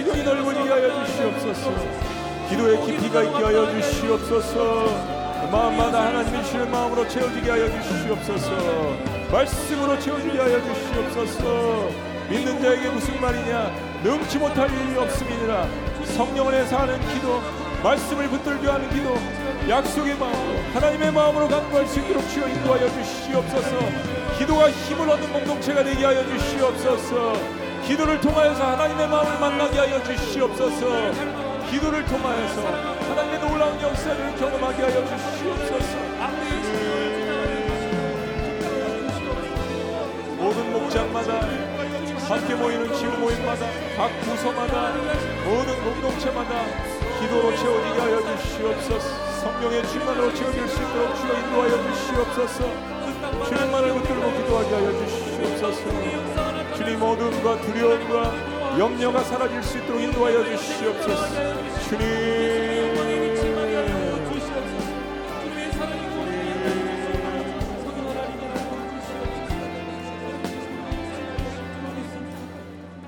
지경이 0.00 0.22
넓어지게 0.22 0.68
하여 0.68 1.04
주시옵소서. 1.04 1.72
기도의 2.48 2.80
깊이가 2.86 3.22
있게 3.22 3.44
하여 3.44 3.70
주시옵소서. 3.70 4.84
마음마다 5.52 6.06
하나님이 6.06 6.42
주시는 6.42 6.70
마음으로 6.70 7.06
채워지게 7.06 7.50
하여 7.50 7.68
주시옵소서. 7.82 8.96
말씀으로 9.30 9.98
채워지게 9.98 10.38
하여 10.38 10.60
주시옵소서. 10.62 11.90
믿는 12.30 12.62
자에게 12.62 12.88
무슨 12.88 13.20
말이냐? 13.20 13.70
능치 14.02 14.38
못할 14.38 14.70
일이 14.70 14.96
없음이니라. 14.96 15.68
성령 16.16 16.48
안에서 16.48 16.78
하는 16.78 16.98
기도 17.12 17.42
말씀을 17.82 18.28
붙들게 18.28 18.68
하는 18.68 18.88
기도 18.90 19.16
약속의 19.68 20.16
마음으로 20.16 20.58
하나님의 20.72 21.12
마음으로 21.12 21.48
간구할 21.48 21.86
수 21.86 22.00
있도록 22.00 22.26
주여 22.30 22.48
인도하여 22.48 22.88
주시옵소서. 22.88 23.76
기도가 24.38 24.70
힘을 24.70 25.10
얻는 25.10 25.32
공동체가 25.32 25.84
되게 25.84 26.04
하여 26.04 26.24
주시옵소서 26.26 27.59
기도를 27.86 28.20
통하여서 28.20 28.64
하나님의 28.64 29.08
마음을 29.08 29.40
만나게 29.40 29.78
하여 29.78 30.02
주시옵소서. 30.02 30.86
기도를 31.70 32.04
통하여서 32.04 32.62
하나님의 33.08 33.40
놀라운 33.40 33.80
역사를 33.80 34.36
경험하게 34.36 34.82
하여 34.82 35.04
주시옵소서. 35.04 35.98
모든 40.36 40.72
목장마다 40.72 41.40
함께 42.28 42.54
모이는 42.54 42.94
지구 42.94 43.16
모임마다 43.18 43.66
각 43.96 44.08
부서마다 44.20 44.92
모든 45.44 45.84
공동체마다 45.84 46.64
기도로 47.20 47.56
채워지게 47.56 48.00
하여 48.00 48.36
주시옵소서. 48.36 49.30
성령의 49.40 49.86
충만으로 49.88 50.34
채워질 50.34 50.68
수 50.68 50.82
있도록 50.82 51.16
주여 51.16 51.38
인도하여 51.38 51.92
주시옵소서. 51.92 53.00
주님만을 53.20 53.92
붙들고 53.94 54.32
기도하게 54.32 54.74
하여 54.74 55.06
주시옵소서 55.06 56.29
주님 56.90 57.02
어둠과 57.04 57.60
두려움과 57.60 58.76
염려가 58.76 59.22
사라질 59.22 59.62
수 59.62 59.78
있도록 59.78 60.02
인도하여 60.02 60.44
주시옵소서 60.44 61.78
주님 61.88 62.10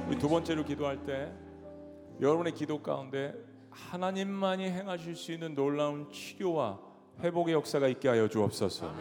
우리 0.06 0.16
두 0.16 0.28
번째로 0.28 0.64
기도할 0.64 1.04
때 1.04 1.32
여러분의 2.20 2.54
기도 2.54 2.80
가운데 2.80 3.34
하나님만이 3.70 4.70
행하실 4.70 5.16
수 5.16 5.32
있는 5.32 5.56
놀라운 5.56 6.08
치료와 6.08 6.78
회복의 7.20 7.54
역사가 7.54 7.88
있게 7.88 8.08
하여 8.08 8.28
주옵소서. 8.28 8.94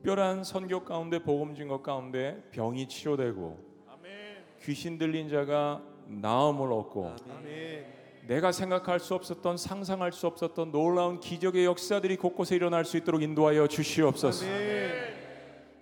특별한 0.00 0.44
선교 0.44 0.82
가운데 0.82 1.18
복음 1.18 1.54
증거 1.54 1.82
가운데 1.82 2.42
병이 2.52 2.88
치료되고 2.88 3.58
귀신 4.62 4.96
들린 4.96 5.28
자가 5.28 5.82
나음을 6.06 6.72
얻고 6.72 7.14
내가 8.26 8.50
생각할 8.50 8.98
수 8.98 9.14
없었던 9.14 9.58
상상할 9.58 10.12
수 10.12 10.26
없었던 10.26 10.72
놀라운 10.72 11.20
기적의 11.20 11.66
역사들이 11.66 12.16
곳곳에 12.16 12.56
일어날 12.56 12.86
수 12.86 12.96
있도록 12.96 13.22
인도하여 13.22 13.66
주시옵소서. 13.66 14.46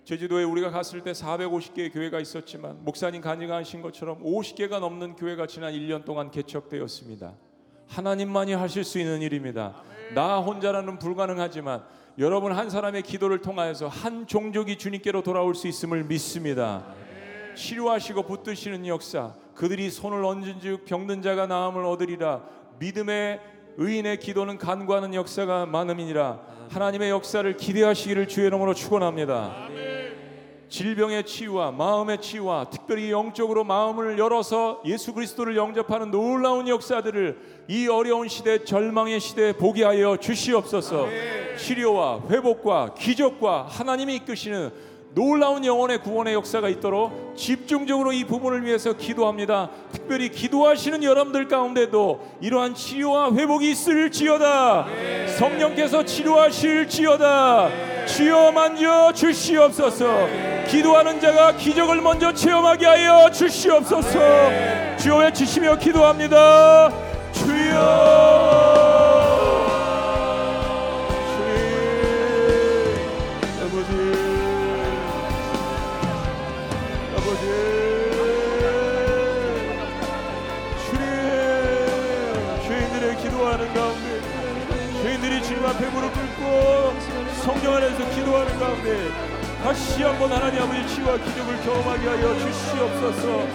제주도에 0.03 0.43
우리가 0.43 0.69
갔을 0.71 1.01
때 1.01 1.13
450개의 1.13 1.93
교회가 1.93 2.19
있었지만 2.19 2.83
목사님 2.83 3.21
간증하신 3.21 3.81
것처럼 3.81 4.21
50개가 4.21 4.79
넘는 4.79 5.15
교회가 5.15 5.47
지난 5.47 5.73
1년 5.73 6.03
동안 6.03 6.29
개척되었습니다. 6.29 7.35
하나님만이 7.87 8.53
하실 8.53 8.83
수 8.83 8.99
있는 8.99 9.21
일입니다. 9.21 9.81
나 10.13 10.39
혼자라는 10.39 10.99
불가능하지만 10.99 11.85
여러분 12.19 12.51
한 12.51 12.69
사람의 12.69 13.03
기도를 13.03 13.39
통하여서 13.39 13.87
한 13.87 14.27
종족이 14.27 14.77
주님께로 14.77 15.23
돌아올 15.23 15.55
수 15.55 15.69
있음을 15.69 16.03
믿습니다. 16.03 16.83
치료하시고 17.55 18.23
붙드시는 18.23 18.85
역사 18.87 19.33
그들이 19.55 19.89
손을 19.89 20.25
얹은 20.25 20.59
즉 20.61 20.83
병든 20.83 21.21
자가 21.21 21.47
나음을 21.47 21.85
얻으리라 21.85 22.43
믿음의 22.77 23.39
의인의 23.77 24.19
기도는 24.19 24.57
간구하는 24.57 25.13
역사가 25.13 25.65
많음이니라 25.67 26.41
하나님의 26.69 27.09
역사를 27.09 27.55
기대하시기를 27.55 28.27
주의 28.27 28.47
이름으로 28.47 28.73
축원합니다. 28.73 29.69
질병의 30.69 31.25
치유와 31.25 31.71
마음의 31.71 32.21
치유와 32.21 32.69
특별히 32.69 33.09
영적으로 33.11 33.63
마음을 33.63 34.19
열어서 34.19 34.81
예수 34.85 35.13
그리스도를 35.13 35.57
영접하는 35.57 36.11
놀라운 36.11 36.67
역사들을 36.67 37.65
이 37.67 37.87
어려운 37.87 38.27
시대 38.27 38.63
절망의 38.63 39.19
시대에 39.19 39.53
보게 39.53 39.83
하여 39.83 40.17
주시옵소서. 40.17 41.07
치료와 41.57 42.21
회복과 42.29 42.93
기적과 42.93 43.63
하나님이 43.63 44.17
이끄시는 44.17 44.71
놀라운 45.19 45.65
영혼의 45.65 46.01
구원의 46.01 46.33
역사가 46.33 46.69
있도록 46.69 47.35
집중적으로 47.35 48.13
이 48.13 48.23
부분을 48.23 48.63
위해서 48.65 48.93
기도합니다. 48.93 49.69
특별히 49.91 50.29
기도하시는 50.29 51.03
여러분들 51.03 51.49
가운데도 51.49 52.37
이러한 52.39 52.73
치료와 52.73 53.33
회복이 53.33 53.69
있을지어다. 53.69 54.85
성령께서 55.37 56.05
치료하실지어다. 56.05 57.69
주여 58.05 58.53
만져 58.53 59.11
주시옵소서. 59.11 60.05
기도하는 60.69 61.19
자가 61.19 61.57
기적을 61.57 61.99
먼저 61.99 62.33
체험하게 62.33 62.85
하여 62.85 63.29
주시옵소서. 63.29 64.19
주여 64.99 65.17
외치시며 65.17 65.79
기도합니다. 65.79 66.93
주여. 67.33 68.98
성령 87.49 87.73
안에서 87.77 88.07
기도하는 88.11 88.59
가운데 88.59 89.09
다시 89.63 90.03
한번 90.03 90.31
하나님 90.31 90.61
아버지 90.61 90.87
치유와 90.87 91.17
기적을 91.17 91.59
경험하게 91.63 92.07
하여 92.07 92.37
주시옵소서. 92.37 93.47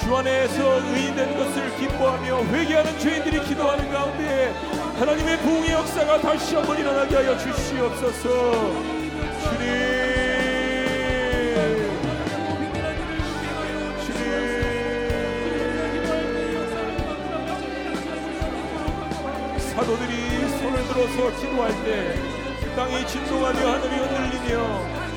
주 0.00 0.16
안에서 0.16 0.80
의인된 0.80 1.38
것을 1.38 1.76
기뻐하며 1.76 2.42
회개하는 2.46 2.98
죄인들이 2.98 3.44
기도하는 3.44 3.92
가운데 3.92 4.52
하나님의 4.98 5.38
부흥의 5.38 5.70
역사가 5.70 6.20
다시 6.20 6.56
한번 6.56 6.78
일어나게 6.78 7.14
하여 7.14 7.38
주시옵소서. 7.38 8.28
주님. 9.44 9.68
주님 14.04 14.18
사도들이 19.60 20.12
손을 20.58 20.76
들어서 20.88 21.30
기도할 21.40 21.70
때 21.84 22.37
땅이 22.78 23.04
진동하며 23.08 23.58
하늘이 23.58 23.96
흔들리며 23.96 24.62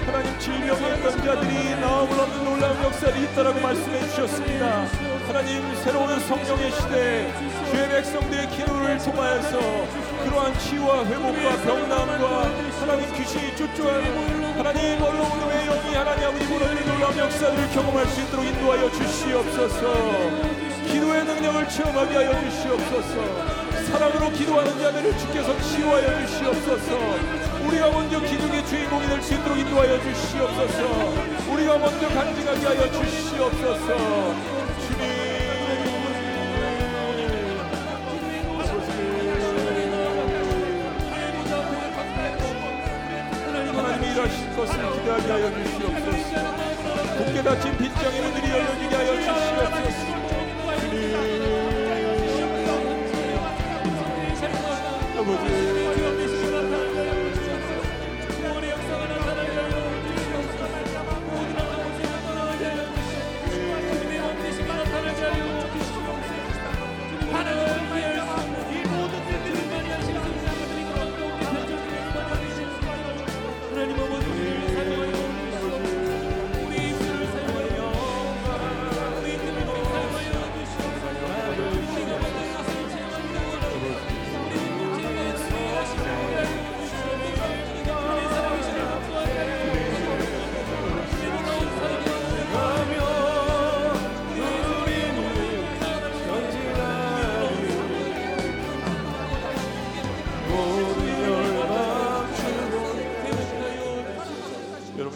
하나님 0.08 0.40
질병에 0.40 0.98
있던 0.98 1.24
자들이 1.24 1.80
나음을 1.80 2.20
얻는 2.20 2.44
놀라운 2.44 2.84
역사를 2.84 3.16
있다라고 3.24 3.60
말씀해 3.60 4.00
주셨습니다. 4.00 4.88
하나님 5.28 5.76
새로운 5.84 6.20
성령의 6.22 6.72
시대 6.72 7.32
주의 7.70 7.88
백성들의 7.88 8.50
기도를 8.50 8.98
통하여서 8.98 9.60
그러한 10.24 10.58
치유와 10.58 11.06
회복과 11.06 11.58
병남과 11.58 12.50
하나님 12.80 13.14
귀신이 13.14 13.56
쫓겨가는 13.56 14.58
하나님 14.58 15.00
어려운 15.00 15.52
의 15.52 15.66
영이 15.68 15.96
하나님 15.96 16.30
아버지 16.30 16.46
무너지는 16.46 16.88
놀라운 16.88 17.16
역사들을 17.16 17.70
경험할 17.70 18.08
수 18.08 18.22
있도록 18.22 18.44
인도하여 18.44 18.90
주시옵소서. 18.90 19.94
기도의 20.88 21.26
능력을 21.26 21.70
체험하게 21.70 22.16
하여 22.16 22.42
주시옵소서. 22.42 23.62
사랑으로 23.92 24.32
기도하는 24.32 24.80
자들을 24.80 25.18
주께서 25.18 25.60
치유하여 25.62 26.26
주시옵소서 26.26 27.51
우리가 27.72 27.90
먼저 27.90 28.20
기둥의 28.20 28.66
주인공이 28.66 29.08
될 29.08 29.22
수 29.22 29.34
있도록 29.34 29.58
인도하여 29.58 29.98
주시옵소서. 30.02 31.54
우리가 31.54 31.78
먼저 31.78 32.10
간증하게 32.10 32.66
하여 32.68 32.92
주시옵소서. 32.92 33.88
주님. 34.88 35.22
일하실 44.04 44.56
것을 44.56 44.76
기대하게 44.94 45.32
하여 45.32 45.52
주시옵소서. 45.52 46.58
굳게 47.18 47.44
닫힌 47.44 47.78
빗장의 47.78 48.22
문들이 48.22 48.52
열려지게 48.52 48.96
하여 48.96 49.16
주시옵소서 49.16 50.21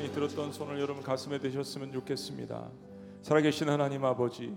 여러분이 0.06 0.12
들었던 0.14 0.52
손을 0.52 0.80
여러분 0.80 1.02
가슴에 1.02 1.40
대셨으면 1.40 1.92
좋겠습니다. 1.92 2.70
살아계신 3.22 3.70
하나님 3.70 4.04
아버지 4.04 4.56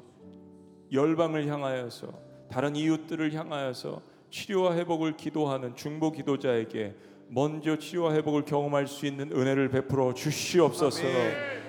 열방을 0.92 1.46
향하여서 1.46 2.08
다른 2.50 2.76
이웃들을 2.76 3.32
향하여서 3.32 4.02
치료와 4.30 4.74
회복을 4.74 5.16
기도하는 5.16 5.74
중보 5.74 6.12
기도자에게 6.12 6.94
먼저 7.28 7.76
치유와 7.76 8.14
회복을 8.14 8.44
경험할 8.44 8.86
수 8.86 9.06
있는 9.06 9.32
은혜를 9.32 9.70
베풀어 9.70 10.14
주시옵소서. 10.14 11.02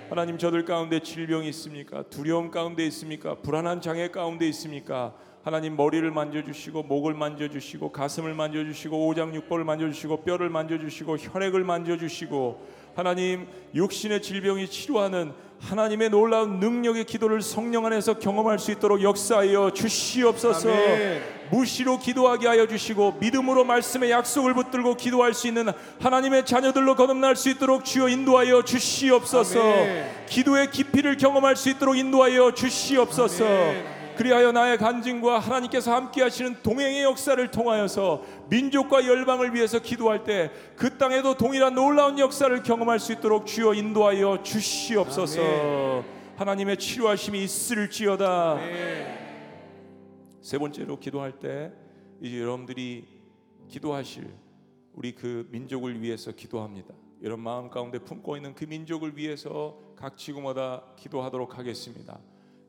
하나님 0.09 0.37
저들 0.37 0.65
가운데 0.65 0.99
질병이 0.99 1.47
있습니까? 1.49 2.03
두려움 2.03 2.51
가운데 2.51 2.85
있습니까? 2.87 3.35
불안한 3.35 3.81
장애 3.81 4.09
가운데 4.09 4.47
있습니까? 4.49 5.13
하나님 5.43 5.77
머리를 5.77 6.09
만져주시고 6.11 6.83
목을 6.83 7.13
만져주시고 7.13 7.91
가슴을 7.91 8.33
만져주시고 8.33 9.07
오장육부를 9.07 9.63
만져주시고 9.63 10.23
뼈를 10.23 10.49
만져주시고 10.49 11.17
혈액을 11.17 11.63
만져주시고 11.63 12.78
하나님 12.99 13.47
육신의 13.73 14.21
질병이 14.21 14.67
치료하는 14.67 15.31
하나님의 15.61 16.09
놀라운 16.09 16.59
능력의 16.59 17.05
기도를 17.05 17.41
성령 17.41 17.85
안에서 17.85 18.19
경험할 18.19 18.59
수 18.59 18.71
있도록 18.71 19.01
역사하여 19.01 19.71
주시옵소서. 19.71 20.69
무시로 21.49 21.97
기도하게 21.97 22.47
하여 22.47 22.67
주시고 22.67 23.15
믿음으로 23.21 23.63
말씀의 23.63 24.11
약속을 24.11 24.53
붙들고 24.53 24.95
기도할 24.95 25.33
수 25.33 25.47
있는 25.47 25.69
하나님의 26.01 26.45
자녀들로 26.45 26.95
거듭날 26.95 27.37
수 27.37 27.49
있도록 27.49 27.85
주여 27.85 28.09
인도하여 28.09 28.63
주시옵소서. 28.63 29.61
기도의 30.27 30.69
깊이를 30.69 31.15
경험할 31.15 31.55
수 31.55 31.69
있도록 31.69 31.97
인도하여 31.97 32.53
주시옵소서. 32.53 33.45
그리하여 34.19 34.51
나의 34.51 34.77
간증과 34.77 35.39
하나님께서 35.39 35.95
함께 35.95 36.21
하시는 36.21 36.61
동행의 36.61 37.03
역사를 37.03 37.51
통하여서 37.51 38.21
민족과 38.49 39.07
열방을 39.07 39.55
위해서 39.55 39.79
기도할 39.79 40.25
때 40.25 40.51
그 40.75 40.97
땅에도 40.97 41.37
동일한 41.37 41.73
놀라운 41.73 42.19
역사를 42.19 42.61
경험할 42.61 42.99
수 42.99 43.13
있도록 43.13 43.45
주여 43.45 43.73
인도하여 43.75 44.43
주시옵소서. 44.43 46.03
하나님의 46.35 46.75
치료하심이 46.75 47.41
있을지어다. 47.43 48.59
세 50.41 50.57
번째로 50.57 50.99
기도할 50.99 51.39
때 51.39 51.71
이제 52.19 52.41
여러분들이 52.41 53.05
기도하실 53.69 54.33
우리 54.95 55.15
그 55.15 55.47
민족을 55.49 56.01
위해서 56.01 56.33
기도합니다. 56.33 56.93
여러분 57.23 57.45
마음 57.45 57.69
가운데 57.69 57.99
품고 57.99 58.35
있는 58.35 58.53
그 58.53 58.65
민족을 58.65 59.15
위해서 59.15 59.77
각 59.95 60.17
지구마다 60.17 60.83
기도하도록 60.97 61.57
하겠습니다. 61.57 62.19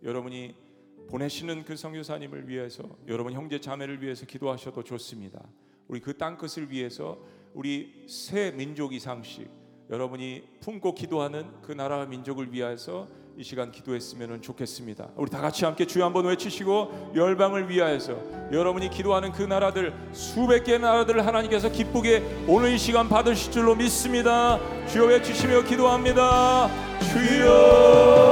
여러분이 0.05 0.70
보내시는 1.11 1.65
그 1.65 1.77
선교사님을 1.77 2.49
위해서 2.49 2.85
여러분 3.09 3.33
형제 3.33 3.61
자매를 3.61 4.01
위해서 4.01 4.27
기도하셔도 4.27 4.83
좋습니다. 4.85 5.41
우리 5.89 6.01
그 6.01 6.17
땅 6.17 6.39
끝을 6.39 6.71
위해서 6.71 7.19
우리 7.53 8.07
새 8.09 8.53
민족 8.53 8.95
이상씩 8.95 9.51
여러분이 9.91 10.45
품고 10.61 10.95
기도하는 10.95 11.47
그 11.63 11.73
나라와 11.73 12.07
민족을 12.07 12.53
위해서 12.53 13.09
이 13.37 13.43
시간 13.43 13.73
기도했으면 13.73 14.41
좋겠습니다. 14.41 15.09
우리 15.17 15.29
다 15.31 15.41
같이 15.41 15.65
함께 15.65 15.85
주여 15.85 16.05
한번 16.05 16.27
외치시고 16.27 17.13
열방을 17.17 17.69
위하여서 17.69 18.53
여러분이 18.53 18.91
기도하는 18.91 19.33
그 19.33 19.43
나라들 19.43 19.93
수백 20.13 20.63
개의 20.65 20.79
나라들을 20.79 21.27
하나님께서 21.27 21.73
기쁘게 21.73 22.45
오늘 22.47 22.73
이 22.73 22.79
시간 22.79 23.09
받으실 23.09 23.51
줄로 23.51 23.75
믿습니다. 23.75 24.61
주여 24.87 25.07
외치시며 25.07 25.65
기도합니다. 25.65 26.69
주여 27.01 28.30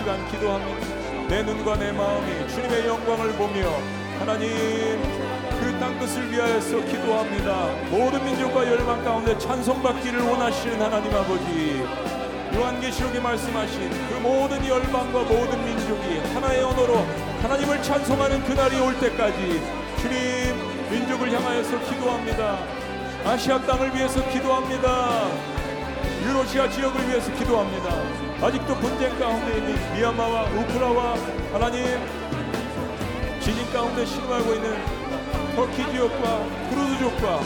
시간 0.00 0.26
기도합니다. 0.30 1.28
내 1.28 1.42
눈과 1.42 1.76
내 1.76 1.92
마음이 1.92 2.48
주님의 2.48 2.86
영광을 2.86 3.32
보며 3.32 3.68
하나님 4.18 4.48
그 5.60 5.76
땅 5.78 5.98
끝을 5.98 6.32
위하여서 6.32 6.84
기도합니다. 6.86 7.66
모든 7.90 8.24
민족과 8.24 8.66
열방 8.66 9.04
가운데 9.04 9.36
찬송받기를 9.38 10.22
원하시는 10.22 10.80
하나님 10.80 11.14
아버지 11.14 11.84
요한계시록에 12.54 13.20
말씀하신 13.20 13.90
그 14.08 14.14
모든 14.22 14.66
열방과 14.66 15.20
모든 15.20 15.64
민족이 15.66 16.18
하나의 16.32 16.62
언어로 16.62 16.96
하나님을 17.42 17.82
찬송하는 17.82 18.42
그날이 18.44 18.80
올 18.80 18.98
때까지 18.98 19.62
주님 20.00 20.90
민족을 20.90 21.30
향하여서 21.30 21.78
기도합니다. 21.90 22.58
아시아 23.26 23.60
땅을 23.60 23.94
위해서 23.94 24.26
기도합니다. 24.30 25.59
유로시아 26.22 26.68
지역을 26.68 27.08
위해서 27.08 27.32
기도합니다. 27.34 27.88
아직도 28.42 28.74
분쟁 28.76 29.18
가운데 29.18 29.56
있는 29.58 29.94
미얀마와 29.94 30.44
우크라와 30.44 31.14
하나님 31.52 31.84
지진 33.40 33.70
가운데 33.72 34.04
신음하고 34.04 34.54
있는 34.54 34.76
터키 35.56 35.76
지역과 35.90 36.46
크루즈족과 36.70 37.40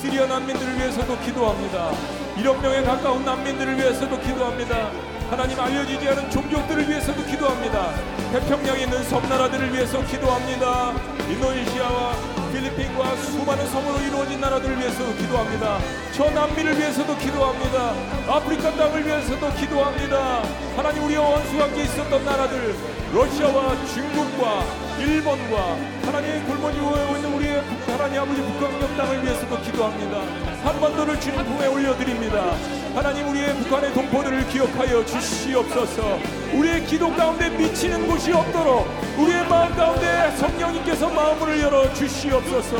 시리아 0.00 0.26
난민들을 0.26 0.78
위해서도 0.78 1.18
기도합니다. 1.20 1.92
1억 2.36 2.60
명에 2.60 2.82
가까운 2.82 3.24
난민들을 3.24 3.76
위해서도 3.76 4.18
기도합니다. 4.20 4.90
하나님 5.30 5.60
알려지지 5.60 6.08
않은 6.08 6.30
종족들을 6.30 6.88
위해서도 6.88 7.24
기도합니다. 7.24 7.94
태평양에 8.32 8.82
있는 8.82 9.02
섬나라들을 9.04 9.72
위해서 9.72 10.04
기도합니다. 10.04 10.92
인도네시아와 11.28 12.37
필리핀과 12.58 13.16
수많은 13.16 13.66
섬으로 13.68 14.00
이루어진 14.00 14.40
나라들을 14.40 14.78
위해서도 14.78 15.14
기도합니다. 15.14 15.78
저 16.12 16.28
남미를 16.30 16.76
위해서도 16.76 17.16
기도합니다. 17.16 17.94
아프리카 18.26 18.74
땅을 18.74 19.06
위해서도 19.06 19.54
기도합니다. 19.54 20.42
하나님 20.76 21.04
우리와 21.04 21.38
함께 21.38 21.84
있었던 21.84 22.24
나라들 22.24 22.74
러시아와 23.12 23.76
중국과 23.86 24.87
일본과 25.00 25.76
하나님의 26.04 26.40
골머지 26.44 26.78
모여 26.78 27.16
있는 27.16 27.32
우리의 27.34 27.62
북- 27.64 27.88
하나님 27.94 28.20
아버지 28.20 28.40
북한경 28.42 28.96
땅을 28.96 29.24
위해서도 29.24 29.60
기도합니다. 29.62 30.18
한반도를 30.64 31.20
주님 31.20 31.44
품에 31.44 31.66
올려드립니다. 31.66 32.52
하나님 32.94 33.28
우리의 33.28 33.54
북한의 33.56 33.92
동포들을 33.92 34.48
기억하여 34.48 35.04
주시옵소서. 35.04 36.18
우리의 36.52 36.84
기도 36.86 37.12
가운데 37.14 37.48
미치는 37.50 38.06
곳이 38.06 38.32
없도록 38.32 38.88
우리의 39.18 39.46
마음 39.48 39.74
가운데 39.76 40.32
성령님께서 40.36 41.08
마음을 41.08 41.60
열어 41.60 41.92
주시옵소서. 41.94 42.76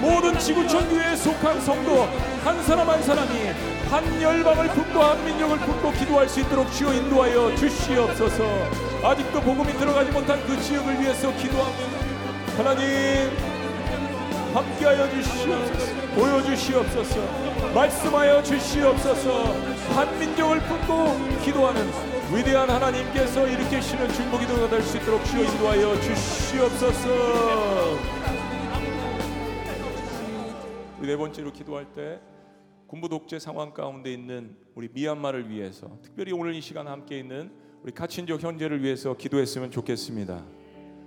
모든 0.00 0.36
지구촌 0.38 0.88
교회에 0.88 1.14
속한 1.16 1.60
성도 1.60 2.08
한 2.44 2.62
사람 2.64 2.88
한 2.88 3.02
사람이 3.02 3.30
한 3.92 4.22
열방을 4.22 4.68
품고 4.68 5.02
한 5.02 5.22
민족을 5.22 5.58
품고 5.58 5.92
기도할 5.92 6.26
수 6.26 6.40
있도록 6.40 6.72
주여 6.72 6.94
인도하여 6.94 7.54
주시옵소서. 7.56 8.42
아직도 9.04 9.38
복음이 9.42 9.70
들어가지 9.74 10.10
못한 10.10 10.40
그 10.46 10.58
지역을 10.62 10.98
위해서 10.98 11.30
기도합니다. 11.36 12.12
하나님 12.56 13.30
함께하여 14.54 15.10
주시옵소서 15.10 15.92
보여주시옵소서 16.14 17.72
말씀하여 17.74 18.42
주시옵소서 18.42 19.44
한 19.94 20.18
민족을 20.18 20.60
품고 20.60 21.40
기도하는 21.42 21.90
위대한 22.34 22.68
하나님께서 22.68 23.46
일으키시는 23.46 24.12
중보 24.12 24.38
기도가 24.38 24.68
될 24.68 24.82
수 24.82 24.98
있도록 24.98 25.24
주여 25.24 25.42
인도하여 25.42 26.00
주시옵소서 26.00 27.08
네 31.00 31.16
번째로 31.16 31.50
기도할 31.50 31.86
때 31.94 32.20
군부 32.92 33.08
독재 33.08 33.38
상황 33.38 33.72
가운데 33.72 34.12
있는 34.12 34.54
우리 34.74 34.86
미얀마를 34.92 35.48
위해서 35.48 35.98
특별히 36.02 36.30
오늘 36.34 36.54
이 36.54 36.60
시간 36.60 36.86
함께 36.86 37.18
있는 37.20 37.50
우리 37.82 37.90
카친족 37.90 38.42
현재를 38.42 38.82
위해서 38.82 39.16
기도했으면 39.16 39.70
좋겠습니다. 39.70 40.44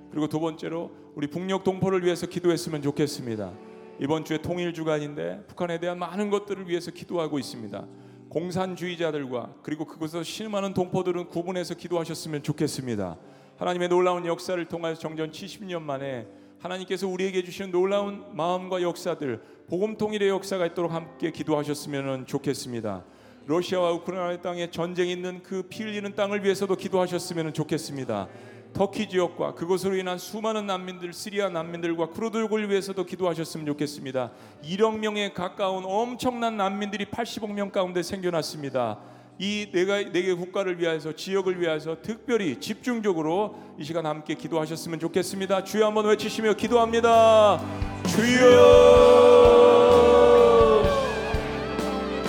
그리고 0.09 0.27
두 0.27 0.39
번째로 0.39 0.89
우리 1.13 1.27
북녘 1.27 1.63
동포를 1.63 2.03
위해서 2.03 2.25
기도했으면 2.25 2.81
좋겠습니다. 2.81 3.53
이번 3.99 4.25
주에 4.25 4.39
통일 4.39 4.73
주간인데 4.73 5.43
북한에 5.47 5.79
대한 5.79 5.99
많은 5.99 6.31
것들을 6.31 6.67
위해서 6.67 6.89
기도하고 6.89 7.37
있습니다. 7.37 7.85
공산주의자들과 8.29 9.57
그리고 9.61 9.85
그곳에서 9.85 10.23
신음하는 10.23 10.73
동포들은 10.73 11.27
구분해서 11.27 11.75
기도하셨으면 11.75 12.41
좋겠습니다. 12.41 13.15
하나님의 13.57 13.89
놀라운 13.89 14.25
역사를 14.25 14.65
통하여 14.65 14.95
정전 14.95 15.29
70년 15.29 15.83
만에 15.83 16.25
하나님께서 16.65 17.07
우리에게 17.07 17.43
주신 17.43 17.71
놀라운 17.71 18.23
마음과 18.33 18.81
역사들 18.81 19.39
복음 19.69 19.97
통일의 19.97 20.29
역사가 20.29 20.65
있도록 20.67 20.91
함께 20.91 21.31
기도하셨으면 21.31 22.25
좋겠습니다. 22.25 23.03
러시아와 23.45 23.91
우크라이나 23.91 24.41
땅에 24.41 24.71
전쟁이 24.71 25.11
있는 25.11 25.43
그 25.43 25.63
피 25.69 25.83
흘리는 25.83 26.15
땅을 26.15 26.43
위해서도 26.43 26.75
기도하셨으면 26.75 27.53
좋겠습니다. 27.53 28.27
터키 28.73 29.07
지역과 29.07 29.53
그곳으로 29.53 29.95
인한 29.95 30.17
수많은 30.17 30.65
난민들, 30.65 31.13
시리아 31.13 31.49
난민들과 31.49 32.09
크루드족을 32.09 32.69
위해서도 32.69 33.05
기도하셨으면 33.05 33.65
좋겠습니다. 33.67 34.31
1억 34.63 34.97
명에 34.97 35.31
가까운 35.33 35.83
엄청난 35.85 36.57
난민들이 36.57 37.05
80억 37.05 37.53
명 37.53 37.69
가운데 37.69 38.01
생겨났습니다. 38.03 38.99
이 39.37 39.67
네가 39.73 40.11
네개 40.13 40.33
국가를 40.33 40.79
위하여서 40.79 41.13
지역을 41.13 41.59
위하여서 41.59 41.97
특별히 42.01 42.57
집중적으로 42.59 43.55
이 43.77 43.83
시간 43.83 44.05
함께 44.05 44.33
기도하셨으면 44.33 44.99
좋겠습니다. 44.99 45.65
주여 45.65 45.87
한번 45.87 46.05
외치시며 46.05 46.53
기도합니다. 46.53 47.59
주여 48.07 48.53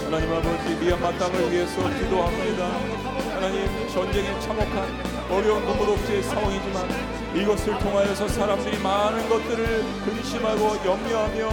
하나님 0.04 0.32
아버지 0.32 0.74
미얀마 0.84 1.16
땅을 1.18 1.52
위해서 1.52 1.76
기도합니다. 1.96 2.66
하나님 3.34 3.88
전쟁에 3.88 4.40
참혹한 4.40 4.88
어려운 5.30 5.64
무무독지의 5.64 6.22
상황이지만 6.24 6.88
이것을 7.36 7.78
통하여서 7.78 8.26
사람들이 8.26 8.78
많은 8.82 9.28
것들을 9.28 9.84
근심하고 10.04 10.84
염려하며 10.84 11.50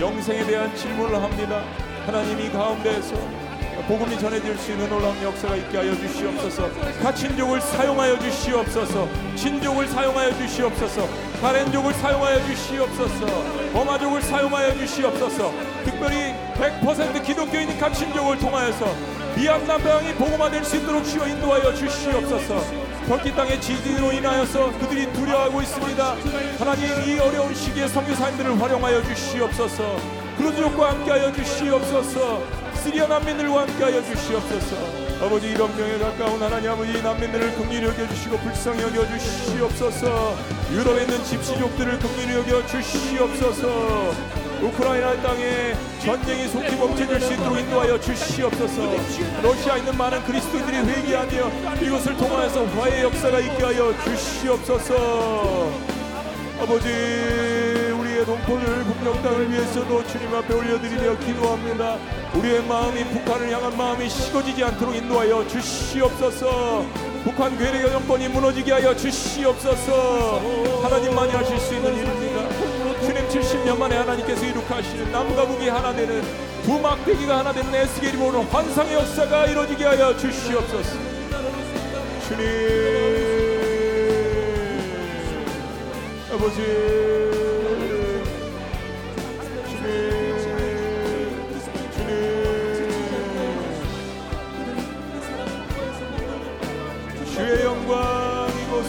영생에 0.00 0.44
대한 0.46 0.74
질문을 0.74 1.22
합니다. 1.22 1.62
하나님 2.06 2.40
이 2.40 2.48
가운데에서 2.50 3.43
복음이 3.86 4.18
전해질 4.18 4.56
수 4.56 4.72
있는 4.72 4.88
놀라운 4.88 5.22
역사가 5.22 5.56
있게 5.56 5.76
하여 5.76 5.94
주시옵소서. 5.94 6.70
가친족을 7.02 7.60
사용하여 7.60 8.18
주시옵소서. 8.18 9.08
친족을 9.36 9.88
사용하여 9.88 10.36
주시옵소서. 10.38 11.08
가렌족을 11.40 11.92
사용하여 11.94 12.44
주시옵소서. 12.46 13.26
범아족을 13.72 14.22
사용하여 14.22 14.74
주시옵소서. 14.74 15.52
특별히 15.84 16.34
100% 16.54 17.22
기독교인 17.24 17.78
가친족을 17.78 18.38
통하여서 18.38 18.86
미얀마 19.36 19.78
땅이 19.78 20.14
복음화될 20.14 20.64
수 20.64 20.76
있도록 20.76 21.04
주여 21.04 21.26
인도하여 21.26 21.74
주시옵소서. 21.74 22.84
터키 23.08 23.34
땅의 23.34 23.60
지진으로 23.60 24.12
인하여서 24.12 24.72
그들이 24.78 25.12
두려워하고 25.12 25.60
있습니다. 25.60 26.16
하나님 26.58 26.84
이 27.04 27.18
어려운 27.18 27.54
시기에 27.54 27.86
선교사님들을 27.88 28.62
활용하여 28.62 29.02
주시옵소서. 29.02 29.96
그루족과 30.38 30.92
함께하여 30.92 31.32
주시옵소서. 31.32 32.42
시리아 32.84 33.06
난민들과 33.06 33.62
함께하여 33.62 34.04
주시옵소서. 34.04 34.76
아버지 35.24 35.48
이런 35.48 35.74
명에 35.74 35.96
가까운 35.96 36.42
하나님 36.42 36.70
아버지 36.70 36.92
이 36.92 37.00
난민들을 37.00 37.54
긍휼히 37.54 37.82
여겨 37.86 38.06
주시고 38.08 38.36
불쌍히 38.36 38.82
여겨 38.82 39.08
주시옵소서. 39.08 40.36
유럽에 40.70 41.04
있는 41.04 41.24
집시족들을 41.24 41.98
긍휼히 41.98 42.34
여겨 42.34 42.66
주시옵소서. 42.66 44.12
우크라이나 44.60 45.16
땅에 45.22 45.74
전쟁이 46.04 46.46
속히 46.46 46.76
멈춰질 46.76 47.20
수 47.22 47.32
있도록 47.32 47.58
인도하여 47.58 47.98
주시옵소서. 47.98 48.96
러시아에 49.42 49.78
있는 49.78 49.96
많은 49.96 50.22
그리스도인들이 50.24 50.76
회개하며 50.76 51.80
이것을 51.80 52.18
통하여서 52.18 52.66
화해 52.66 53.02
역사가 53.02 53.40
있게 53.40 53.64
하여 53.64 53.94
주시옵소서. 54.04 55.70
아버지 56.60 57.83
우리의 58.24 58.26
동포들 58.26 58.84
북녘 58.84 59.22
땅을 59.22 59.50
위해서도 59.50 60.06
주님 60.06 60.34
앞에 60.34 60.54
올려드리며 60.54 61.18
기도합니다. 61.18 61.98
우리의 62.34 62.62
마음이 62.64 63.04
북한을 63.04 63.52
향한 63.52 63.76
마음이 63.76 64.08
식어지지 64.08 64.64
않도록 64.64 64.96
인도하여 64.96 65.46
주시옵소서. 65.46 66.86
북한 67.22 67.56
괴뢰 67.58 67.90
정권이 67.90 68.28
무너지게 68.28 68.72
하여 68.72 68.96
주시옵소서. 68.96 70.40
하나님만이 70.82 71.32
하실 71.32 71.58
수 71.60 71.74
있는 71.74 71.94
일입니다. 71.94 72.48
주님 73.00 73.28
70년 73.28 73.78
만에 73.78 73.96
하나님께서 73.96 74.46
이룩하시는 74.46 75.12
남과 75.12 75.46
북이 75.46 75.68
하나 75.68 75.94
되는 75.94 76.22
두 76.64 76.78
막대기가 76.80 77.38
하나 77.38 77.52
되는 77.52 77.74
에스겔이 77.74 78.16
보는 78.16 78.44
환상의 78.44 78.94
역사가 78.94 79.46
이루어지게 79.46 79.84
하여 79.84 80.16
주시옵소서. 80.16 80.92
주님 82.28 82.44
아버지 86.32 87.43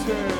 이 0.07 0.34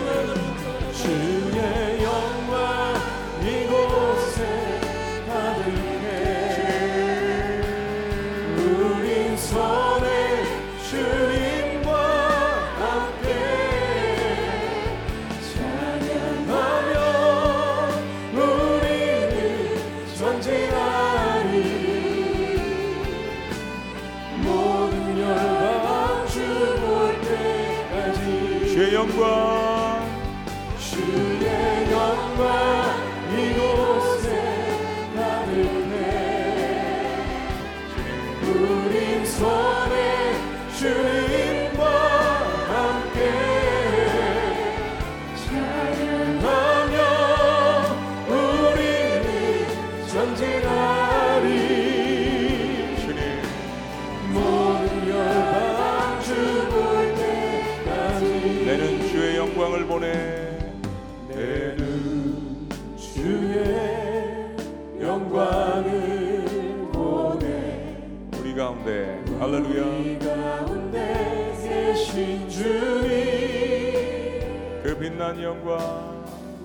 영광. 75.46 75.78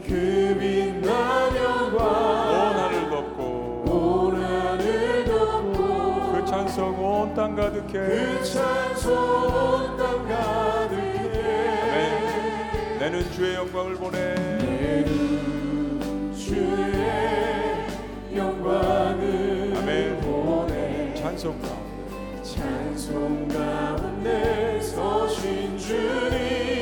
그 0.03 0.57
빛난 0.59 1.51
온 1.51 1.55
영광. 1.55 2.79
하늘 2.79 3.11
덮고. 3.11 3.85
온 3.87 4.43
하늘 4.43 5.27
덮고. 5.27 6.33
그 6.33 6.43
찬송 6.47 6.99
온 6.99 7.35
땅 7.35 7.55
가득해. 7.55 7.93
그 7.93 8.43
찬송 8.43 9.99
땅 9.99 10.27
가득해. 10.27 11.83
아멘. 11.83 12.99
내는 13.01 13.31
주의 13.33 13.55
영광을 13.55 13.97
보내. 13.97 14.35
내는 14.35 16.33
주의 16.35 17.85
영광을 18.35 19.75
아멘. 19.77 20.21
보내. 20.23 21.13
찬송 21.17 21.61
가운데. 21.61 22.43
찬송 22.43 23.47
가운데 23.49 24.81
서신 24.81 25.77
주님 25.77 26.80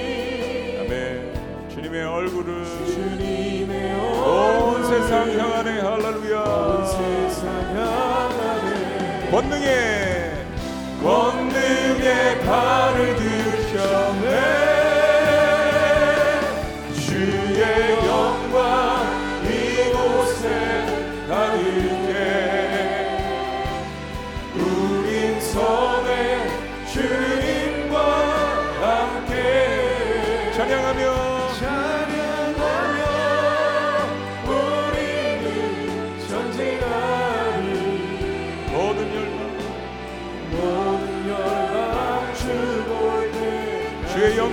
주님의 1.88 2.04
얼굴을 2.04 2.64
주님의 2.86 3.94
온 3.94 4.84
세상 4.84 5.30
향하네. 5.30 5.80
온 5.80 5.80
할렐루야. 5.80 6.84
세상 6.84 7.48
향하네. 7.76 9.30
권능의 9.30 10.46
권능의 11.02 12.40
발을 12.44 13.16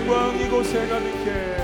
영광 0.06 0.39
이곳에 0.39 0.88
가득해 0.88 1.55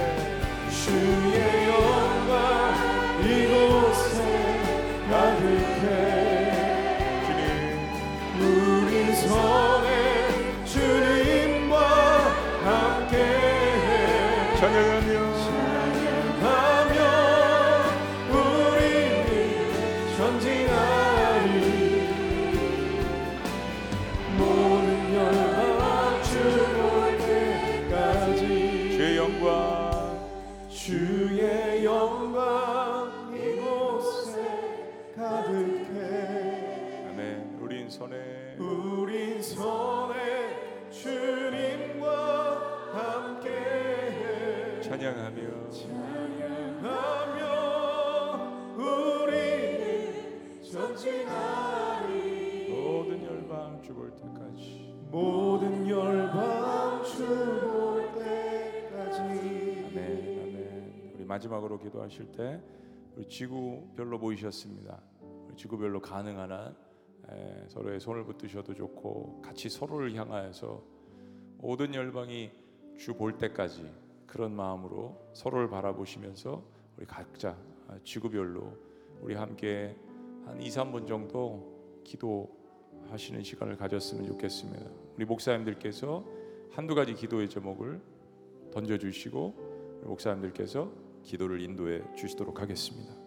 기도하실 61.91 62.31
때 62.31 62.61
우리 63.15 63.27
지구별로 63.27 64.17
모이셨습니다 64.17 65.01
우리 65.47 65.55
지구별로 65.55 66.01
가능한 66.01 66.51
한 66.51 66.75
에, 67.29 67.67
서로의 67.67 67.99
손을 67.99 68.23
붙드셔도 68.23 68.73
좋고 68.73 69.41
같이 69.41 69.69
서로를 69.69 70.15
향하여서 70.15 70.83
모든 71.57 71.93
열방이 71.93 72.51
주 72.97 73.13
볼 73.13 73.37
때까지 73.37 73.91
그런 74.25 74.55
마음으로 74.55 75.31
서로를 75.33 75.69
바라보시면서 75.69 76.63
우리 76.97 77.05
각자 77.05 77.57
아, 77.87 77.97
지구별로 78.03 78.77
우리 79.21 79.35
함께 79.35 79.95
한 80.45 80.61
2, 80.61 80.69
3분 80.69 81.07
정도 81.07 82.01
기도하시는 82.03 83.43
시간을 83.43 83.75
가졌으면 83.77 84.25
좋겠습니다. 84.27 84.85
우리 85.15 85.25
목사님들께서 85.25 86.25
한두 86.71 86.95
가지 86.95 87.13
기도의 87.13 87.49
제목을 87.49 88.01
던져 88.71 88.97
주시고 88.97 89.99
우리 90.01 90.07
목사님들께서 90.07 91.10
기도를 91.23 91.61
인도해 91.61 92.01
주시도록 92.15 92.61
하겠습니다. 92.61 93.20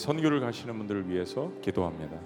선교를 0.00 0.40
가시는 0.40 0.76
분들을 0.78 1.08
위해서 1.08 1.52
기도합니다. 1.60 2.18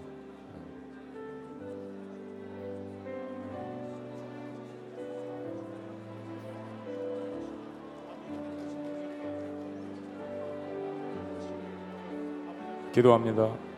기도합니다. 12.92 13.73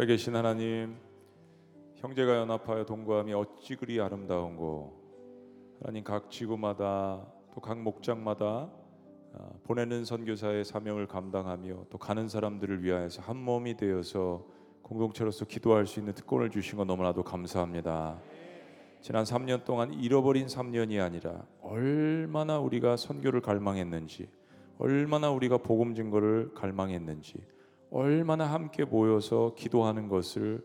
살아계신 0.00 0.34
하나님, 0.34 0.96
형제가 1.96 2.34
연합하여 2.34 2.86
동거함이 2.86 3.34
어찌 3.34 3.76
그리 3.76 4.00
아름다운고 4.00 4.98
하나님 5.78 6.04
각 6.04 6.30
지구마다 6.30 7.26
또 7.54 7.60
각 7.60 7.78
목장마다 7.78 8.70
아, 9.34 9.50
보내는 9.64 10.06
선교사의 10.06 10.64
사명을 10.64 11.06
감당하며 11.06 11.84
또 11.90 11.98
가는 11.98 12.28
사람들을 12.28 12.82
위하여서 12.82 13.20
한 13.20 13.36
몸이 13.36 13.76
되어서 13.76 14.46
공동체로서 14.80 15.44
기도할 15.44 15.86
수 15.86 15.98
있는 15.98 16.14
특권을 16.14 16.48
주신 16.48 16.78
것 16.78 16.86
너무나도 16.86 17.22
감사합니다. 17.22 18.22
지난 19.02 19.24
3년 19.24 19.64
동안 19.64 19.92
잃어버린 19.92 20.46
3년이 20.46 20.98
아니라 21.04 21.44
얼마나 21.60 22.58
우리가 22.58 22.96
선교를 22.96 23.42
갈망했는지, 23.42 24.30
얼마나 24.78 25.30
우리가 25.30 25.58
복음 25.58 25.94
증거를 25.94 26.54
갈망했는지, 26.54 27.44
얼마나 27.90 28.46
함께 28.46 28.84
모여서 28.84 29.54
기도하는 29.56 30.08
것을 30.08 30.64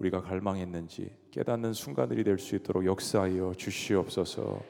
우리가 0.00 0.20
갈망했는지 0.22 1.16
깨닫는 1.30 1.72
순간들이 1.72 2.24
될 2.24 2.38
수 2.38 2.56
있도록 2.56 2.84
역사하여 2.84 3.54
주시옵소서. 3.56 4.60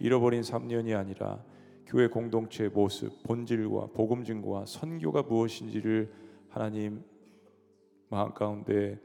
잃어버린 0.00 0.40
3년이 0.40 0.96
아니라 0.96 1.44
교회 1.86 2.08
공동체의 2.08 2.70
모습, 2.70 3.22
본질과 3.24 3.88
복음 3.94 4.24
증거와 4.24 4.64
선교가 4.66 5.22
무엇인지를 5.22 6.12
하나님 6.48 7.04
마음 8.08 8.32
가운데 8.32 8.98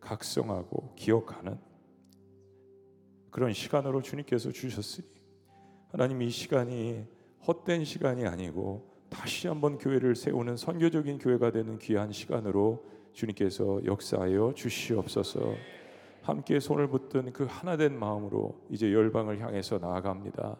각성하고 0.00 0.94
기억하는 0.94 1.58
그런 3.30 3.52
시간으로 3.52 4.00
주님께서 4.00 4.52
주셨으니 4.52 5.08
하나님 5.88 6.22
이 6.22 6.30
시간이 6.30 7.04
헛된 7.46 7.84
시간이 7.84 8.26
아니고 8.26 8.93
다시 9.14 9.46
한번 9.46 9.78
교회를 9.78 10.16
세우는 10.16 10.56
선교적인 10.56 11.18
교회가 11.18 11.52
되는 11.52 11.78
귀한 11.78 12.10
시간으로 12.10 12.84
주님께서 13.12 13.84
역사하여 13.84 14.54
주시옵소서. 14.56 15.54
함께 16.22 16.58
손을 16.58 16.88
붙든 16.88 17.32
그 17.32 17.46
하나된 17.48 17.96
마음으로 17.96 18.58
이제 18.70 18.92
열방을 18.92 19.40
향해서 19.40 19.78
나아갑니다. 19.78 20.56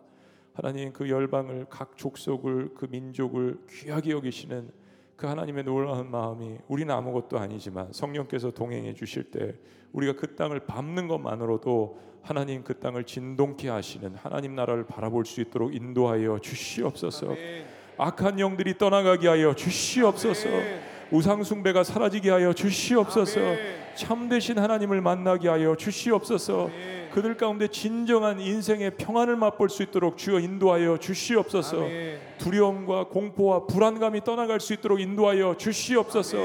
하나님 0.52 0.92
그 0.92 1.10
열방을 1.10 1.66
각 1.68 1.96
족속을 1.96 2.74
그 2.74 2.86
민족을 2.88 3.58
귀하게 3.68 4.12
여기시는 4.12 4.70
그 5.16 5.26
하나님의 5.26 5.64
놀라운 5.64 6.08
마음이 6.12 6.58
우리는 6.68 6.94
아무것도 6.94 7.38
아니지만 7.38 7.92
성령께서 7.92 8.52
동행해 8.52 8.94
주실 8.94 9.32
때 9.32 9.54
우리가 9.92 10.12
그 10.12 10.36
땅을 10.36 10.60
밟는 10.60 11.08
것만으로도 11.08 11.98
하나님 12.22 12.62
그 12.62 12.78
땅을 12.78 13.02
진동케 13.04 13.68
하시는 13.68 14.14
하나님 14.14 14.54
나라를 14.54 14.86
바라볼 14.86 15.26
수 15.26 15.40
있도록 15.40 15.74
인도하여 15.74 16.38
주시옵소서. 16.38 17.34
악한 17.96 18.40
영들이 18.40 18.78
떠나가게 18.78 19.28
하여 19.28 19.54
주시옵소서. 19.54 20.48
우상 21.10 21.44
숭배가 21.44 21.84
사라지게 21.84 22.30
하여 22.30 22.52
주시옵소서. 22.52 23.40
참되신 23.96 24.58
하나님을 24.58 25.00
만나게 25.00 25.48
하여 25.48 25.76
주시옵소서. 25.76 26.70
그들 27.12 27.36
가운데 27.36 27.68
진정한 27.68 28.40
인생의 28.40 28.96
평안을 28.96 29.36
맛볼 29.36 29.70
수 29.70 29.84
있도록 29.84 30.16
주여 30.16 30.40
인도하여 30.40 30.98
주시옵소서. 30.98 31.86
두려움과 32.38 33.04
공포와 33.04 33.66
불안감이 33.66 34.24
떠나갈 34.24 34.58
수 34.58 34.72
있도록 34.72 35.00
인도하여 35.00 35.56
주시옵소서. 35.56 36.36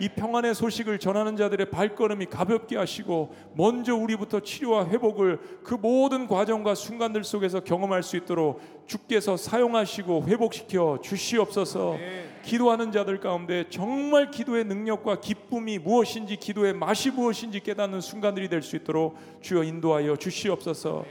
이 0.00 0.08
평안의 0.08 0.54
소식을 0.54 0.98
전하는 0.98 1.36
자들의 1.36 1.70
발걸음이 1.70 2.26
가볍게 2.26 2.76
하시고 2.76 3.34
먼저 3.54 3.94
우리부터 3.94 4.40
치료와 4.40 4.88
회복을 4.88 5.38
그 5.62 5.74
모든 5.74 6.26
과정과 6.26 6.74
순간들 6.74 7.22
속에서 7.24 7.60
경험할 7.60 8.02
수 8.02 8.16
있도록 8.16 8.60
주께서 8.86 9.36
사용하시고 9.36 10.24
회복시켜 10.26 10.98
주시옵소서. 11.02 11.96
기도하는 12.42 12.92
자들 12.92 13.20
가운데 13.20 13.64
정말 13.70 14.30
기도의 14.30 14.64
능력과 14.64 15.20
기쁨이 15.20 15.78
무엇인지 15.78 16.36
기도의 16.36 16.74
맛이 16.74 17.10
무엇인지 17.10 17.60
깨닫는 17.60 18.00
순간들이 18.00 18.48
될 18.48 18.62
수 18.64 18.76
있도록 18.76 19.16
주여 19.42 19.62
인도하여 19.62 20.16
주시옵소서. 20.16 21.04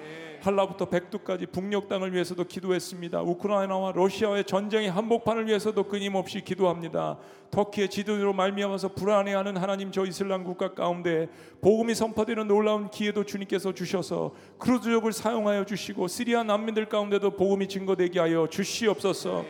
한라부터 0.44 0.90
백두까지 0.90 1.46
북녘 1.46 1.88
땅을 1.88 2.14
위해서도 2.14 2.44
기도했습니다. 2.44 3.22
우크라이나와 3.22 3.94
러시아의 3.94 4.44
전쟁의 4.44 4.92
한복판을 4.92 5.48
위해서도 5.48 5.86
끊임없이 5.86 6.42
기도합니다. 6.42 7.18
터키의 7.50 7.90
지도로 7.90 8.34
말미암아서 8.34 8.90
불안해하는 8.90 9.56
하나님 9.56 9.90
저 9.94 10.06
이슬람 10.06 10.44
국가 10.44 10.74
가운데 10.74 11.30
복음이 11.62 11.96
선포되는 11.96 12.46
놀라운 12.50 12.90
기회도 12.90 13.24
주님께서 13.24 13.74
주셔서 13.74 14.36
크루즈족을 14.58 15.14
사용하여 15.14 15.64
주시고 15.64 16.10
시리아 16.10 16.44
난민들 16.44 16.90
가운데도 16.90 17.38
복음이 17.38 17.70
증거되게 17.70 18.20
하여 18.20 18.46
주시옵소서. 18.50 19.46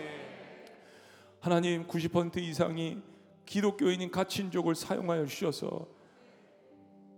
하나님 1.39 1.87
90% 1.87 2.37
이상이 2.37 2.99
기독교인인 3.47 4.11
갇힌 4.11 4.51
족을 4.51 4.75
사용하여 4.75 5.25
주셔서 5.25 5.87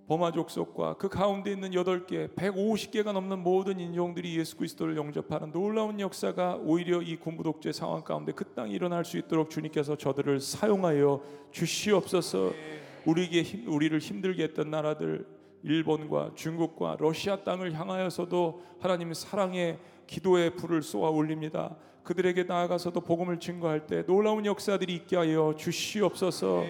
버마 0.08 0.32
족속과 0.32 0.97
그 0.97 1.10
가운데 1.10 1.51
있는 1.51 1.72
8개, 1.72 2.36
150개가 2.36 3.12
넘는 3.12 3.39
모든 3.39 3.80
인종들이 3.80 4.38
예수 4.38 4.56
그리스도를 4.56 4.95
영접하는 4.97 5.51
놀라운 5.51 5.99
역사가 5.99 6.60
오히려 6.62 7.01
이 7.01 7.16
군부 7.16 7.43
독재 7.43 7.72
상황 7.72 8.03
가운데 8.03 8.32
그 8.32 8.45
땅에 8.53 8.72
일어날 8.72 9.03
수 9.03 9.18
있도록 9.18 9.49
주님께서 9.49 9.95
저들을 9.97 10.39
사용하여 10.39 11.22
주시옵소서. 11.51 12.53
우리에게 13.06 13.41
힘, 13.41 13.68
우리를 13.68 13.97
힘들게 13.97 14.43
했던 14.43 14.70
나라들 14.70 15.28
일본과 15.64 16.32
중국과 16.36 16.97
러시아 16.99 17.43
땅을 17.43 17.74
향하여서도 17.74 18.62
하나님 18.80 19.12
사랑의 19.14 19.80
기도의 20.06 20.56
불을 20.56 20.84
쏘아 20.84 21.10
올립니다. 21.10 21.76
그들에게 22.06 22.43
나아가서도 22.43 23.01
복음을 23.01 23.39
증거할 23.39 23.88
때 23.88 24.06
놀라운 24.06 24.45
역사들이 24.45 24.93
있게 24.93 25.18
하여 25.18 25.53
주시옵소서. 25.58 26.64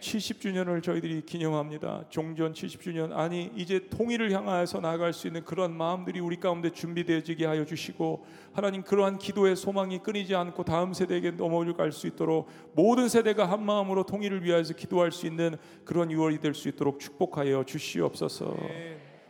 70주년을 0.00 0.82
저희들이 0.82 1.22
기념합니다. 1.22 2.04
종전 2.10 2.52
70주년 2.52 3.12
아니 3.12 3.50
이제 3.56 3.88
통일을 3.88 4.30
향하여서 4.32 4.80
나아갈 4.80 5.12
수 5.12 5.26
있는 5.26 5.44
그런 5.44 5.74
마음들이 5.76 6.20
우리 6.20 6.38
가운데 6.38 6.70
준비되어지게 6.70 7.46
하여 7.46 7.64
주시고 7.64 8.24
하나님 8.52 8.82
그러한 8.82 9.18
기도의 9.18 9.56
소망이 9.56 9.98
끊이지 10.00 10.34
않고 10.34 10.64
다음 10.64 10.92
세대에게 10.92 11.32
넘어갈 11.32 11.90
수 11.90 12.06
있도록 12.06 12.48
모든 12.74 13.08
세대가 13.08 13.50
한 13.50 13.64
마음으로 13.64 14.04
통일을 14.04 14.44
위하여서 14.44 14.74
기도할 14.74 15.10
수 15.10 15.26
있는 15.26 15.56
그런 15.84 16.08
6월이 16.10 16.40
될 16.40 16.52
수 16.52 16.68
있도록 16.68 17.00
축복하여 17.00 17.64
주시옵소서. 17.64 18.54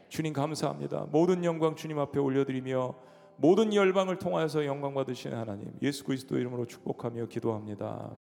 주님 0.08 0.32
감사합니다. 0.32 1.06
모든 1.10 1.44
영광 1.44 1.76
주님 1.76 1.98
앞에 2.00 2.18
올려드리며 2.18 2.94
모든 3.36 3.74
열방을 3.74 4.18
통하여서 4.18 4.64
영광 4.66 4.94
받으시는 4.94 5.36
하나님 5.36 5.72
예수 5.82 6.04
그리스도 6.04 6.38
이름으로 6.38 6.66
축복하며 6.66 7.26
기도합니다. 7.26 8.16